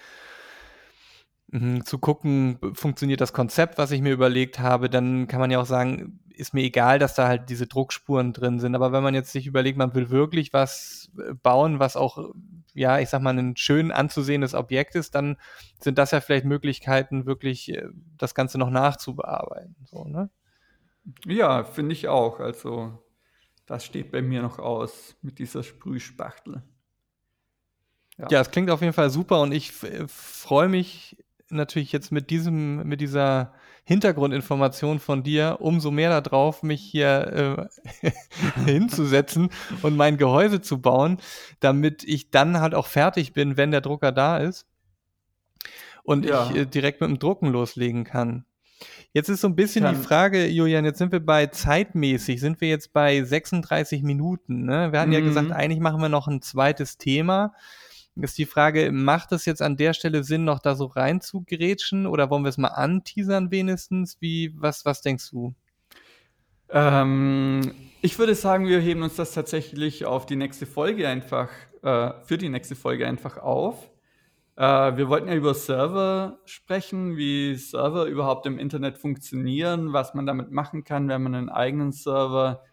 mh, 1.48 1.84
zu 1.86 1.98
gucken, 1.98 2.58
funktioniert 2.74 3.22
das 3.22 3.34
Konzept, 3.34 3.78
was 3.78 3.92
ich 3.92 4.02
mir 4.02 4.12
überlegt 4.12 4.60
habe, 4.60 4.90
dann 4.90 5.28
kann 5.28 5.40
man 5.40 5.52
ja 5.52 5.60
auch 5.60 5.66
sagen, 5.66 6.20
ist 6.40 6.54
mir 6.54 6.64
egal, 6.64 7.00
dass 7.00 7.16
da 7.16 7.28
halt 7.28 7.50
diese 7.50 7.68
Druckspuren 7.68 8.32
drin 8.32 8.60
sind. 8.60 8.74
Aber 8.74 8.92
wenn 8.92 9.04
man 9.04 9.14
jetzt 9.14 9.32
sich 9.32 9.46
überlegt, 9.46 9.78
man 9.78 9.94
will 9.94 10.10
wirklich 10.10 10.54
was 10.54 11.12
äh, 11.20 11.34
bauen, 11.34 11.80
was 11.80 11.98
auch, 11.98 12.34
ja, 12.74 13.00
ich 13.00 13.10
sag 13.10 13.22
mal, 13.22 13.38
ein 13.38 13.58
schön 13.58 13.92
anzusehendes 13.92 14.54
Objekt 14.54 14.96
ist, 14.96 15.16
dann 15.16 15.38
sind 15.80 15.98
das 15.98 16.12
ja 16.12 16.22
vielleicht 16.22 16.46
Möglichkeiten, 16.46 17.26
wirklich 17.26 17.70
äh, 17.74 17.90
das 18.18 18.34
Ganze 18.34 18.58
noch 18.58 18.70
nachzubearbeiten. 18.70 19.76
So, 19.84 20.06
ne? 20.06 20.30
Ja, 21.26 21.66
finde 21.66 21.94
ich 21.94 22.08
auch. 22.08 22.40
Also, 22.40 23.04
das 23.66 23.86
steht 23.86 24.12
bei 24.12 24.22
mir 24.22 24.42
noch 24.42 24.60
aus 24.60 25.18
mit 25.22 25.40
dieser 25.40 25.64
Sprühspachtel. 25.64 26.64
Ja, 28.18 28.28
ja 28.32 28.42
es 28.42 28.52
klingt 28.52 28.72
auf 28.72 28.82
jeden 28.82 28.94
Fall 28.94 29.10
super 29.10 29.42
und 29.42 29.52
ich 29.52 29.74
freue 29.74 30.70
mich 30.70 31.18
natürlich 31.50 31.92
jetzt 31.92 32.12
mit 32.12 32.30
diesem, 32.30 32.88
mit 32.88 33.02
dieser 33.02 33.54
Hintergrundinformation 33.90 35.00
von 35.00 35.24
dir 35.24 35.58
umso 35.62 35.90
mehr 35.90 36.22
darauf, 36.22 36.62
mich 36.62 36.80
hier 36.80 37.70
äh, 38.04 38.12
hinzusetzen 38.66 39.50
und 39.82 39.98
mein 39.98 40.18
Gehäuse 40.18 40.62
zu 40.62 40.80
bauen, 40.80 41.18
damit 41.60 42.04
ich 42.04 42.30
dann 42.30 42.60
halt 42.60 42.76
auch 42.76 42.86
fertig 42.86 43.34
bin, 43.34 43.58
wenn 43.58 43.72
der 43.72 43.82
Drucker 43.82 44.12
da 44.12 44.38
ist 44.38 44.68
und 46.04 46.28
ja. 46.28 46.48
ich 46.52 46.56
äh, 46.56 46.66
direkt 46.68 47.02
mit 47.02 47.10
dem 47.10 47.18
Drucken 47.18 47.48
loslegen 47.48 48.04
kann. 48.04 48.46
Jetzt 49.12 49.28
ist 49.28 49.42
so 49.42 49.48
ein 49.48 49.56
bisschen 49.56 49.86
Kann. 49.86 49.96
die 49.96 50.04
Frage, 50.04 50.46
Julian, 50.46 50.86
jetzt 50.86 51.00
sind 51.00 51.12
wir 51.12 51.26
bei 51.26 51.48
zeitmäßig, 51.48 52.40
sind 52.40 52.62
wir 52.62 52.70
jetzt 52.70 52.94
bei 52.94 53.24
36 53.24 54.04
Minuten. 54.04 54.66
Ne? 54.66 54.92
Wir 54.92 55.00
hatten 55.00 55.10
mhm. 55.10 55.16
ja 55.16 55.22
gesagt, 55.22 55.52
eigentlich 55.52 55.80
machen 55.80 56.00
wir 56.00 56.10
noch 56.10 56.28
ein 56.28 56.44
zweites 56.44 57.00
Thema. 57.00 57.56
Ist 58.16 58.38
die 58.38 58.46
Frage, 58.46 58.92
macht 58.92 59.32
es 59.32 59.46
jetzt 59.46 59.62
an 59.62 59.78
der 59.78 59.94
Stelle 59.94 60.24
Sinn, 60.24 60.44
noch 60.44 60.60
da 60.60 60.76
so 60.76 60.86
rein 60.86 61.22
zu 61.22 61.44
grätschen 61.48 62.06
oder 62.06 62.30
wollen 62.30 62.44
wir 62.44 62.50
es 62.50 62.58
mal 62.58 62.70
anteasern 62.70 63.52
wenigstens? 63.52 64.18
Wie, 64.20 64.54
was, 64.58 64.86
was 64.86 65.02
denkst 65.02 65.30
du? 65.32 65.54
Ähm, 66.70 67.72
ich 68.02 68.20
würde 68.20 68.36
sagen, 68.36 68.68
wir 68.68 68.80
heben 68.80 69.04
uns 69.04 69.16
das 69.16 69.34
tatsächlich 69.34 70.06
auf 70.06 70.26
die 70.26 70.36
nächste 70.36 70.66
Folge 70.66 71.08
einfach, 71.08 71.50
äh, 71.82 72.12
für 72.24 72.38
die 72.38 72.50
nächste 72.50 72.76
Folge 72.76 73.08
einfach 73.08 73.38
auf. 73.38 73.90
Äh, 74.56 74.98
wir 74.98 75.08
wollten 75.08 75.30
ja 75.30 75.36
über 75.36 75.54
Server 75.54 76.40
sprechen, 76.46 77.16
wie 77.16 77.56
Server 77.56 78.06
überhaupt 78.06 78.46
im 78.46 78.60
Internet 78.60 78.98
funktionieren, 78.98 79.94
was 79.94 80.14
man 80.14 80.26
damit 80.26 80.52
machen 80.52 80.84
kann, 80.84 81.08
wenn 81.08 81.24
man 81.24 81.36
einen 81.36 81.50
eigenen 81.50 81.92
Server 81.94 82.64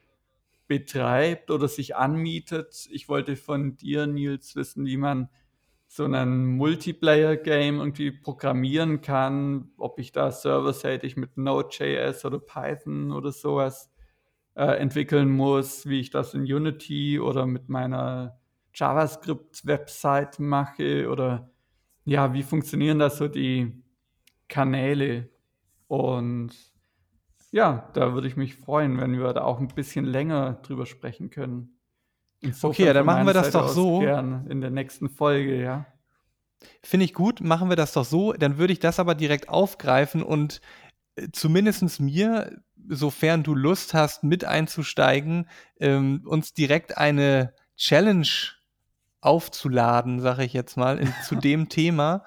betreibt 0.66 1.50
oder 1.50 1.68
sich 1.68 1.96
anmietet. 1.96 2.88
Ich 2.90 3.08
wollte 3.08 3.36
von 3.36 3.76
dir, 3.76 4.06
Nils, 4.06 4.56
wissen, 4.56 4.86
wie 4.86 4.96
man 4.96 5.28
so 5.88 6.04
ein 6.04 6.46
Multiplayer-Game 6.56 7.78
irgendwie 7.78 8.10
programmieren 8.10 9.00
kann, 9.00 9.70
ob 9.76 9.98
ich 9.98 10.12
da 10.12 10.32
serverseitig 10.32 11.16
mit 11.16 11.36
Node.js 11.36 12.24
oder 12.24 12.38
Python 12.38 13.12
oder 13.12 13.30
sowas 13.32 13.90
äh, 14.54 14.78
entwickeln 14.78 15.30
muss, 15.30 15.86
wie 15.86 16.00
ich 16.00 16.10
das 16.10 16.34
in 16.34 16.42
Unity 16.42 17.20
oder 17.20 17.46
mit 17.46 17.68
meiner 17.68 18.38
JavaScript-Website 18.74 20.40
mache 20.40 21.08
oder 21.08 21.50
ja, 22.04 22.32
wie 22.34 22.42
funktionieren 22.42 22.98
da 22.98 23.10
so 23.10 23.28
die 23.28 23.82
Kanäle? 24.48 25.28
Und 25.88 26.52
ja, 27.50 27.90
da 27.94 28.12
würde 28.14 28.28
ich 28.28 28.36
mich 28.36 28.56
freuen, 28.56 28.98
wenn 29.00 29.18
wir 29.18 29.32
da 29.32 29.42
auch 29.42 29.60
ein 29.60 29.68
bisschen 29.68 30.04
länger 30.04 30.54
drüber 30.62 30.86
sprechen 30.86 31.30
können. 31.30 31.78
Insofern 32.40 32.70
okay, 32.70 32.86
ja, 32.86 32.92
dann 32.92 33.06
machen 33.06 33.26
wir 33.26 33.32
das 33.32 33.52
Seite 33.52 33.66
doch 33.66 33.68
so. 33.68 34.00
Gern 34.00 34.46
in 34.48 34.60
der 34.60 34.70
nächsten 34.70 35.08
Folge, 35.08 35.60
ja. 35.60 35.86
Finde 36.82 37.04
ich 37.04 37.14
gut, 37.14 37.40
machen 37.40 37.68
wir 37.68 37.76
das 37.76 37.92
doch 37.92 38.04
so. 38.04 38.32
Dann 38.32 38.58
würde 38.58 38.72
ich 38.72 38.80
das 38.80 38.98
aber 38.98 39.14
direkt 39.14 39.48
aufgreifen 39.48 40.22
und 40.22 40.60
äh, 41.16 41.28
zumindest 41.32 42.00
mir, 42.00 42.62
sofern 42.88 43.42
du 43.42 43.54
Lust 43.54 43.94
hast, 43.94 44.22
mit 44.22 44.44
einzusteigen, 44.44 45.48
ähm, 45.80 46.22
uns 46.26 46.52
direkt 46.52 46.98
eine 46.98 47.54
Challenge 47.76 48.28
aufzuladen, 49.20 50.20
sage 50.20 50.44
ich 50.44 50.52
jetzt 50.52 50.76
mal, 50.76 50.98
in, 50.98 51.12
zu 51.24 51.34
dem 51.36 51.68
Thema. 51.68 52.24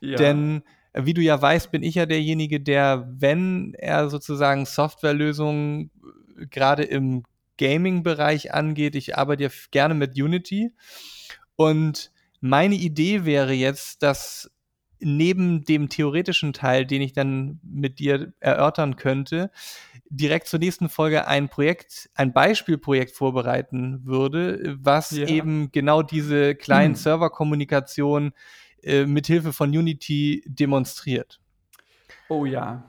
Ja. 0.00 0.16
Denn 0.16 0.62
wie 0.94 1.14
du 1.14 1.20
ja 1.20 1.40
weißt, 1.40 1.70
bin 1.70 1.82
ich 1.82 1.94
ja 1.94 2.06
derjenige, 2.06 2.60
der, 2.60 3.08
wenn 3.10 3.74
er 3.74 4.08
sozusagen 4.08 4.66
Softwarelösungen 4.66 5.90
äh, 6.38 6.46
gerade 6.46 6.84
im 6.84 7.24
Gaming-Bereich 7.58 8.52
angeht, 8.52 8.94
ich 8.94 9.16
arbeite 9.16 9.44
ja 9.44 9.50
gerne 9.70 9.94
mit 9.94 10.20
Unity. 10.20 10.72
Und 11.56 12.10
meine 12.40 12.74
Idee 12.74 13.24
wäre 13.24 13.52
jetzt, 13.52 14.02
dass 14.02 14.50
neben 15.04 15.64
dem 15.64 15.88
theoretischen 15.88 16.52
Teil, 16.52 16.86
den 16.86 17.02
ich 17.02 17.12
dann 17.12 17.60
mit 17.62 17.98
dir 17.98 18.32
erörtern 18.40 18.96
könnte, 18.96 19.50
direkt 20.08 20.46
zur 20.46 20.60
nächsten 20.60 20.88
Folge 20.88 21.26
ein 21.26 21.48
Projekt, 21.48 22.10
ein 22.14 22.32
Beispielprojekt 22.32 23.12
vorbereiten 23.12 24.04
würde, 24.04 24.76
was 24.80 25.10
ja. 25.10 25.26
eben 25.26 25.72
genau 25.72 26.02
diese 26.02 26.54
kleinen 26.54 26.94
hm. 26.94 26.96
Serverkommunikation 27.02 28.32
äh, 28.82 29.06
mithilfe 29.06 29.52
von 29.52 29.70
Unity 29.70 30.42
demonstriert. 30.46 31.40
Oh 32.28 32.44
ja. 32.44 32.82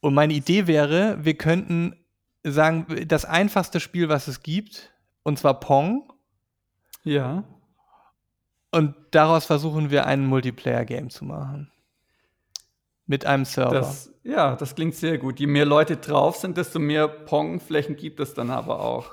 Und 0.00 0.14
meine 0.14 0.34
Idee 0.34 0.66
wäre, 0.66 1.24
wir 1.24 1.34
könnten 1.34 1.96
sagen, 2.44 2.86
das 3.08 3.24
einfachste 3.24 3.80
Spiel, 3.80 4.08
was 4.08 4.28
es 4.28 4.42
gibt, 4.42 4.92
und 5.22 5.38
zwar 5.38 5.58
Pong. 5.58 6.12
Ja. 7.02 7.44
Und 8.70 8.94
daraus 9.10 9.46
versuchen 9.46 9.90
wir 9.90 10.06
ein 10.06 10.26
Multiplayer-Game 10.26 11.10
zu 11.10 11.24
machen. 11.24 11.72
Mit 13.06 13.24
einem 13.24 13.44
Server. 13.44 13.72
Das, 13.72 14.12
ja, 14.22 14.56
das 14.56 14.74
klingt 14.74 14.94
sehr 14.94 15.18
gut. 15.18 15.38
Je 15.40 15.46
mehr 15.46 15.64
Leute 15.64 15.96
drauf 15.96 16.36
sind, 16.36 16.56
desto 16.56 16.78
mehr 16.78 17.08
Pong-Flächen 17.08 17.96
gibt 17.96 18.20
es 18.20 18.34
dann 18.34 18.50
aber 18.50 18.80
auch. 18.80 19.12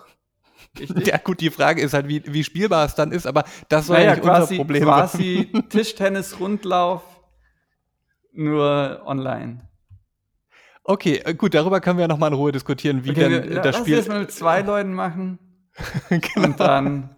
Richtig? 0.80 1.08
Ja, 1.08 1.18
gut, 1.18 1.40
die 1.40 1.52
Frage 1.52 1.82
ist 1.82 1.94
halt, 1.94 2.08
wie, 2.08 2.24
wie 2.26 2.44
spielbar 2.44 2.86
es 2.86 2.96
dann 2.96 3.12
ist, 3.12 3.28
aber 3.28 3.44
das 3.70 3.88
soll 3.88 3.98
naja, 3.98 4.12
nicht 4.12 4.24
quasi, 4.24 4.42
unser 4.42 4.56
Problem 4.56 4.84
quasi 4.84 5.52
Tischtennis-Rundlauf, 5.70 7.04
nur 8.32 9.04
online. 9.06 9.70
Okay, 10.84 11.22
äh, 11.24 11.34
gut, 11.36 11.54
darüber 11.54 11.80
können 11.80 11.98
wir 11.98 12.04
ja 12.04 12.08
nochmal 12.08 12.32
in 12.32 12.36
Ruhe 12.36 12.52
diskutieren, 12.52 13.06
wie 13.06 13.12
okay, 13.12 13.30
denn 13.30 13.50
wir, 13.50 13.62
das 13.62 13.78
Spiel. 13.78 13.98
Lass 13.98 14.08
mal 14.08 14.22
mit 14.22 14.32
zwei 14.32 14.62
Leuten 14.64 14.94
machen. 14.94 15.40
genau. 16.10 16.48
Und 16.48 16.60
dann, 16.60 17.16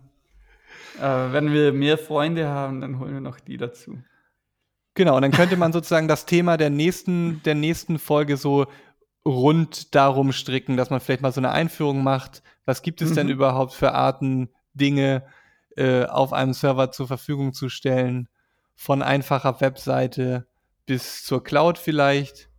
äh, 0.99 1.31
wenn 1.31 1.51
wir 1.51 1.71
mehr 1.71 1.97
Freunde 1.97 2.47
haben, 2.49 2.81
dann 2.81 2.99
holen 2.99 3.13
wir 3.13 3.21
noch 3.21 3.39
die 3.39 3.57
dazu. 3.57 3.97
Genau, 4.93 5.15
und 5.15 5.23
dann 5.23 5.31
könnte 5.31 5.57
man 5.57 5.73
sozusagen 5.73 6.07
das 6.07 6.25
Thema 6.25 6.57
der 6.57 6.69
nächsten, 6.69 7.41
der 7.43 7.55
nächsten 7.55 7.99
Folge 7.99 8.37
so 8.37 8.67
rund 9.25 9.95
darum 9.95 10.31
stricken, 10.31 10.77
dass 10.77 10.89
man 10.89 10.99
vielleicht 10.99 11.21
mal 11.21 11.31
so 11.31 11.41
eine 11.41 11.51
Einführung 11.51 12.03
macht. 12.03 12.43
Was 12.65 12.81
gibt 12.81 13.01
es 13.01 13.11
mhm. 13.11 13.15
denn 13.15 13.29
überhaupt 13.29 13.73
für 13.73 13.93
Arten, 13.93 14.49
Dinge 14.73 15.25
äh, 15.75 16.05
auf 16.05 16.33
einem 16.33 16.53
Server 16.53 16.91
zur 16.91 17.07
Verfügung 17.07 17.53
zu 17.53 17.69
stellen? 17.69 18.29
Von 18.75 19.01
einfacher 19.01 19.61
Webseite 19.61 20.47
bis 20.85 21.23
zur 21.23 21.43
Cloud 21.43 21.77
vielleicht. 21.77 22.49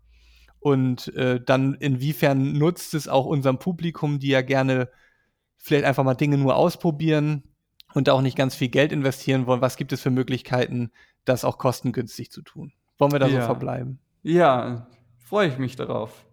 Und 0.59 1.15
äh, 1.15 1.41
dann 1.41 1.75
inwiefern 1.75 2.55
nutzt 2.55 2.95
es 2.95 3.07
auch 3.07 3.27
unserem 3.27 3.59
Publikum, 3.59 4.19
die 4.19 4.29
ja 4.29 4.43
gerne 4.43 4.91
vielleicht 5.57 5.85
einfach 5.85 6.05
mal 6.05 6.15
Dinge 6.15 6.39
nur 6.39 6.57
ausprobieren 6.57 7.45
und 7.95 8.09
auch 8.09 8.23
nicht 8.23 8.37
ganz 8.37 8.55
viel 8.55 8.69
Geld 8.69 8.93
investieren 8.93 9.47
wollen. 9.47 9.61
Was 9.61 9.77
gibt 9.77 9.93
es 9.93 10.01
für 10.01 10.11
Möglichkeiten, 10.11 10.91
das 11.25 11.45
auch 11.45 11.59
kostengünstig 11.59 12.31
zu 12.31 12.43
tun? 12.43 12.73
Wollen 12.99 13.13
wir 13.13 13.19
da 13.19 13.29
Ja. 13.29 13.43
so 13.43 13.47
verbleiben? 13.47 14.01
Ja, 14.23 14.89
freue 15.19 15.49
ich 15.49 15.59
mich 15.59 15.77
darauf. 15.77 16.25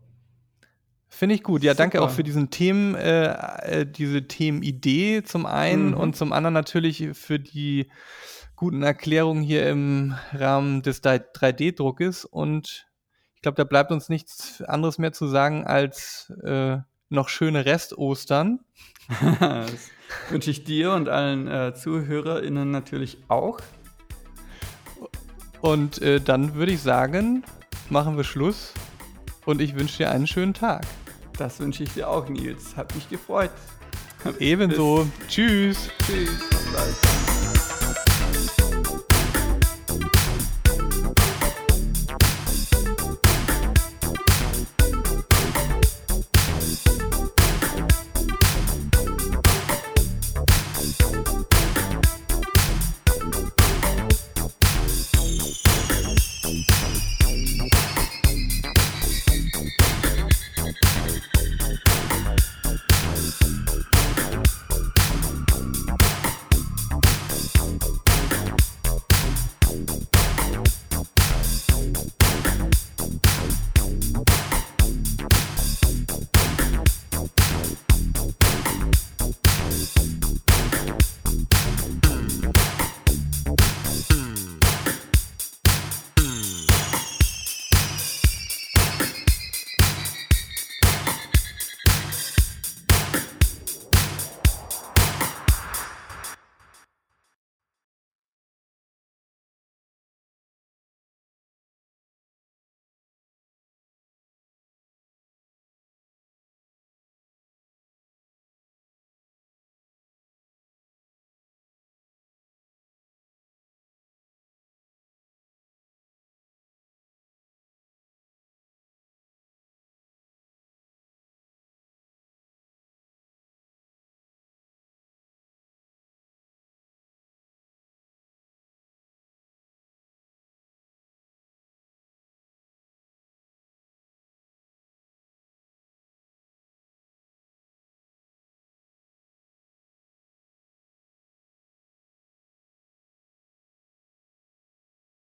Finde 1.16 1.36
ich 1.36 1.44
gut. 1.44 1.62
Ja, 1.62 1.76
danke 1.76 2.00
Super. 2.00 2.10
auch 2.10 2.16
für 2.16 2.24
diesen 2.24 2.50
Themen, 2.50 2.96
äh, 2.96 3.82
äh, 3.82 3.86
diese 3.86 4.28
Themenidee 4.28 5.22
zum 5.22 5.46
einen 5.46 5.90
Mhm. 5.90 5.94
und 5.94 6.16
zum 6.16 6.34
anderen 6.34 6.56
natürlich 6.56 7.10
für 7.14 7.40
die 7.40 7.88
guten 8.56 8.82
Erklärungen 8.82 9.44
hier 9.44 9.70
im 9.70 10.16
Rahmen 10.32 10.82
des 10.82 11.04
3D-Druckes. 11.04 12.26
Und 12.26 12.88
ich 13.36 13.44
glaube, 13.44 13.58
da 13.58 13.64
bleibt 13.64 13.92
uns 13.92 14.10
nichts 14.10 14.64
anderes 14.64 14.98
mehr 14.98 15.14
zu 15.14 15.28
sagen 15.28 15.68
als 15.68 16.34
äh, 16.44 16.78
noch 17.10 17.30
schöne 17.30 17.64
Rest-Ostern. 17.64 18.62
das 19.40 19.92
wünsche 20.32 20.50
ich 20.50 20.64
dir 20.64 20.94
und 20.94 21.10
allen 21.10 21.48
äh, 21.48 21.76
ZuhörerInnen 21.76 22.72
natürlich 22.72 23.20
auch. 23.28 23.60
Und 25.62 26.02
äh, 26.02 26.20
dann 26.20 26.56
würde 26.56 26.72
ich 26.72 26.82
sagen, 26.82 27.44
machen 27.92 28.18
wir 28.18 28.24
Schluss. 28.24 28.74
Und 29.46 29.62
ich 29.62 29.76
wünsche 29.76 29.98
dir 29.98 30.10
einen 30.10 30.26
schönen 30.26 30.56
Tag. 30.56 30.84
Das 31.38 31.60
wünsche 31.60 31.84
ich 31.84 31.94
dir 31.94 32.10
auch, 32.10 32.28
Nils. 32.30 32.76
Hat 32.76 32.94
mich 32.96 33.10
gefreut. 33.10 33.52
Ebenso. 34.40 35.08
Tschüss. 35.28 35.90
Tschüss. 36.06 36.30
Bis 36.50 36.74
bald. 36.74 37.33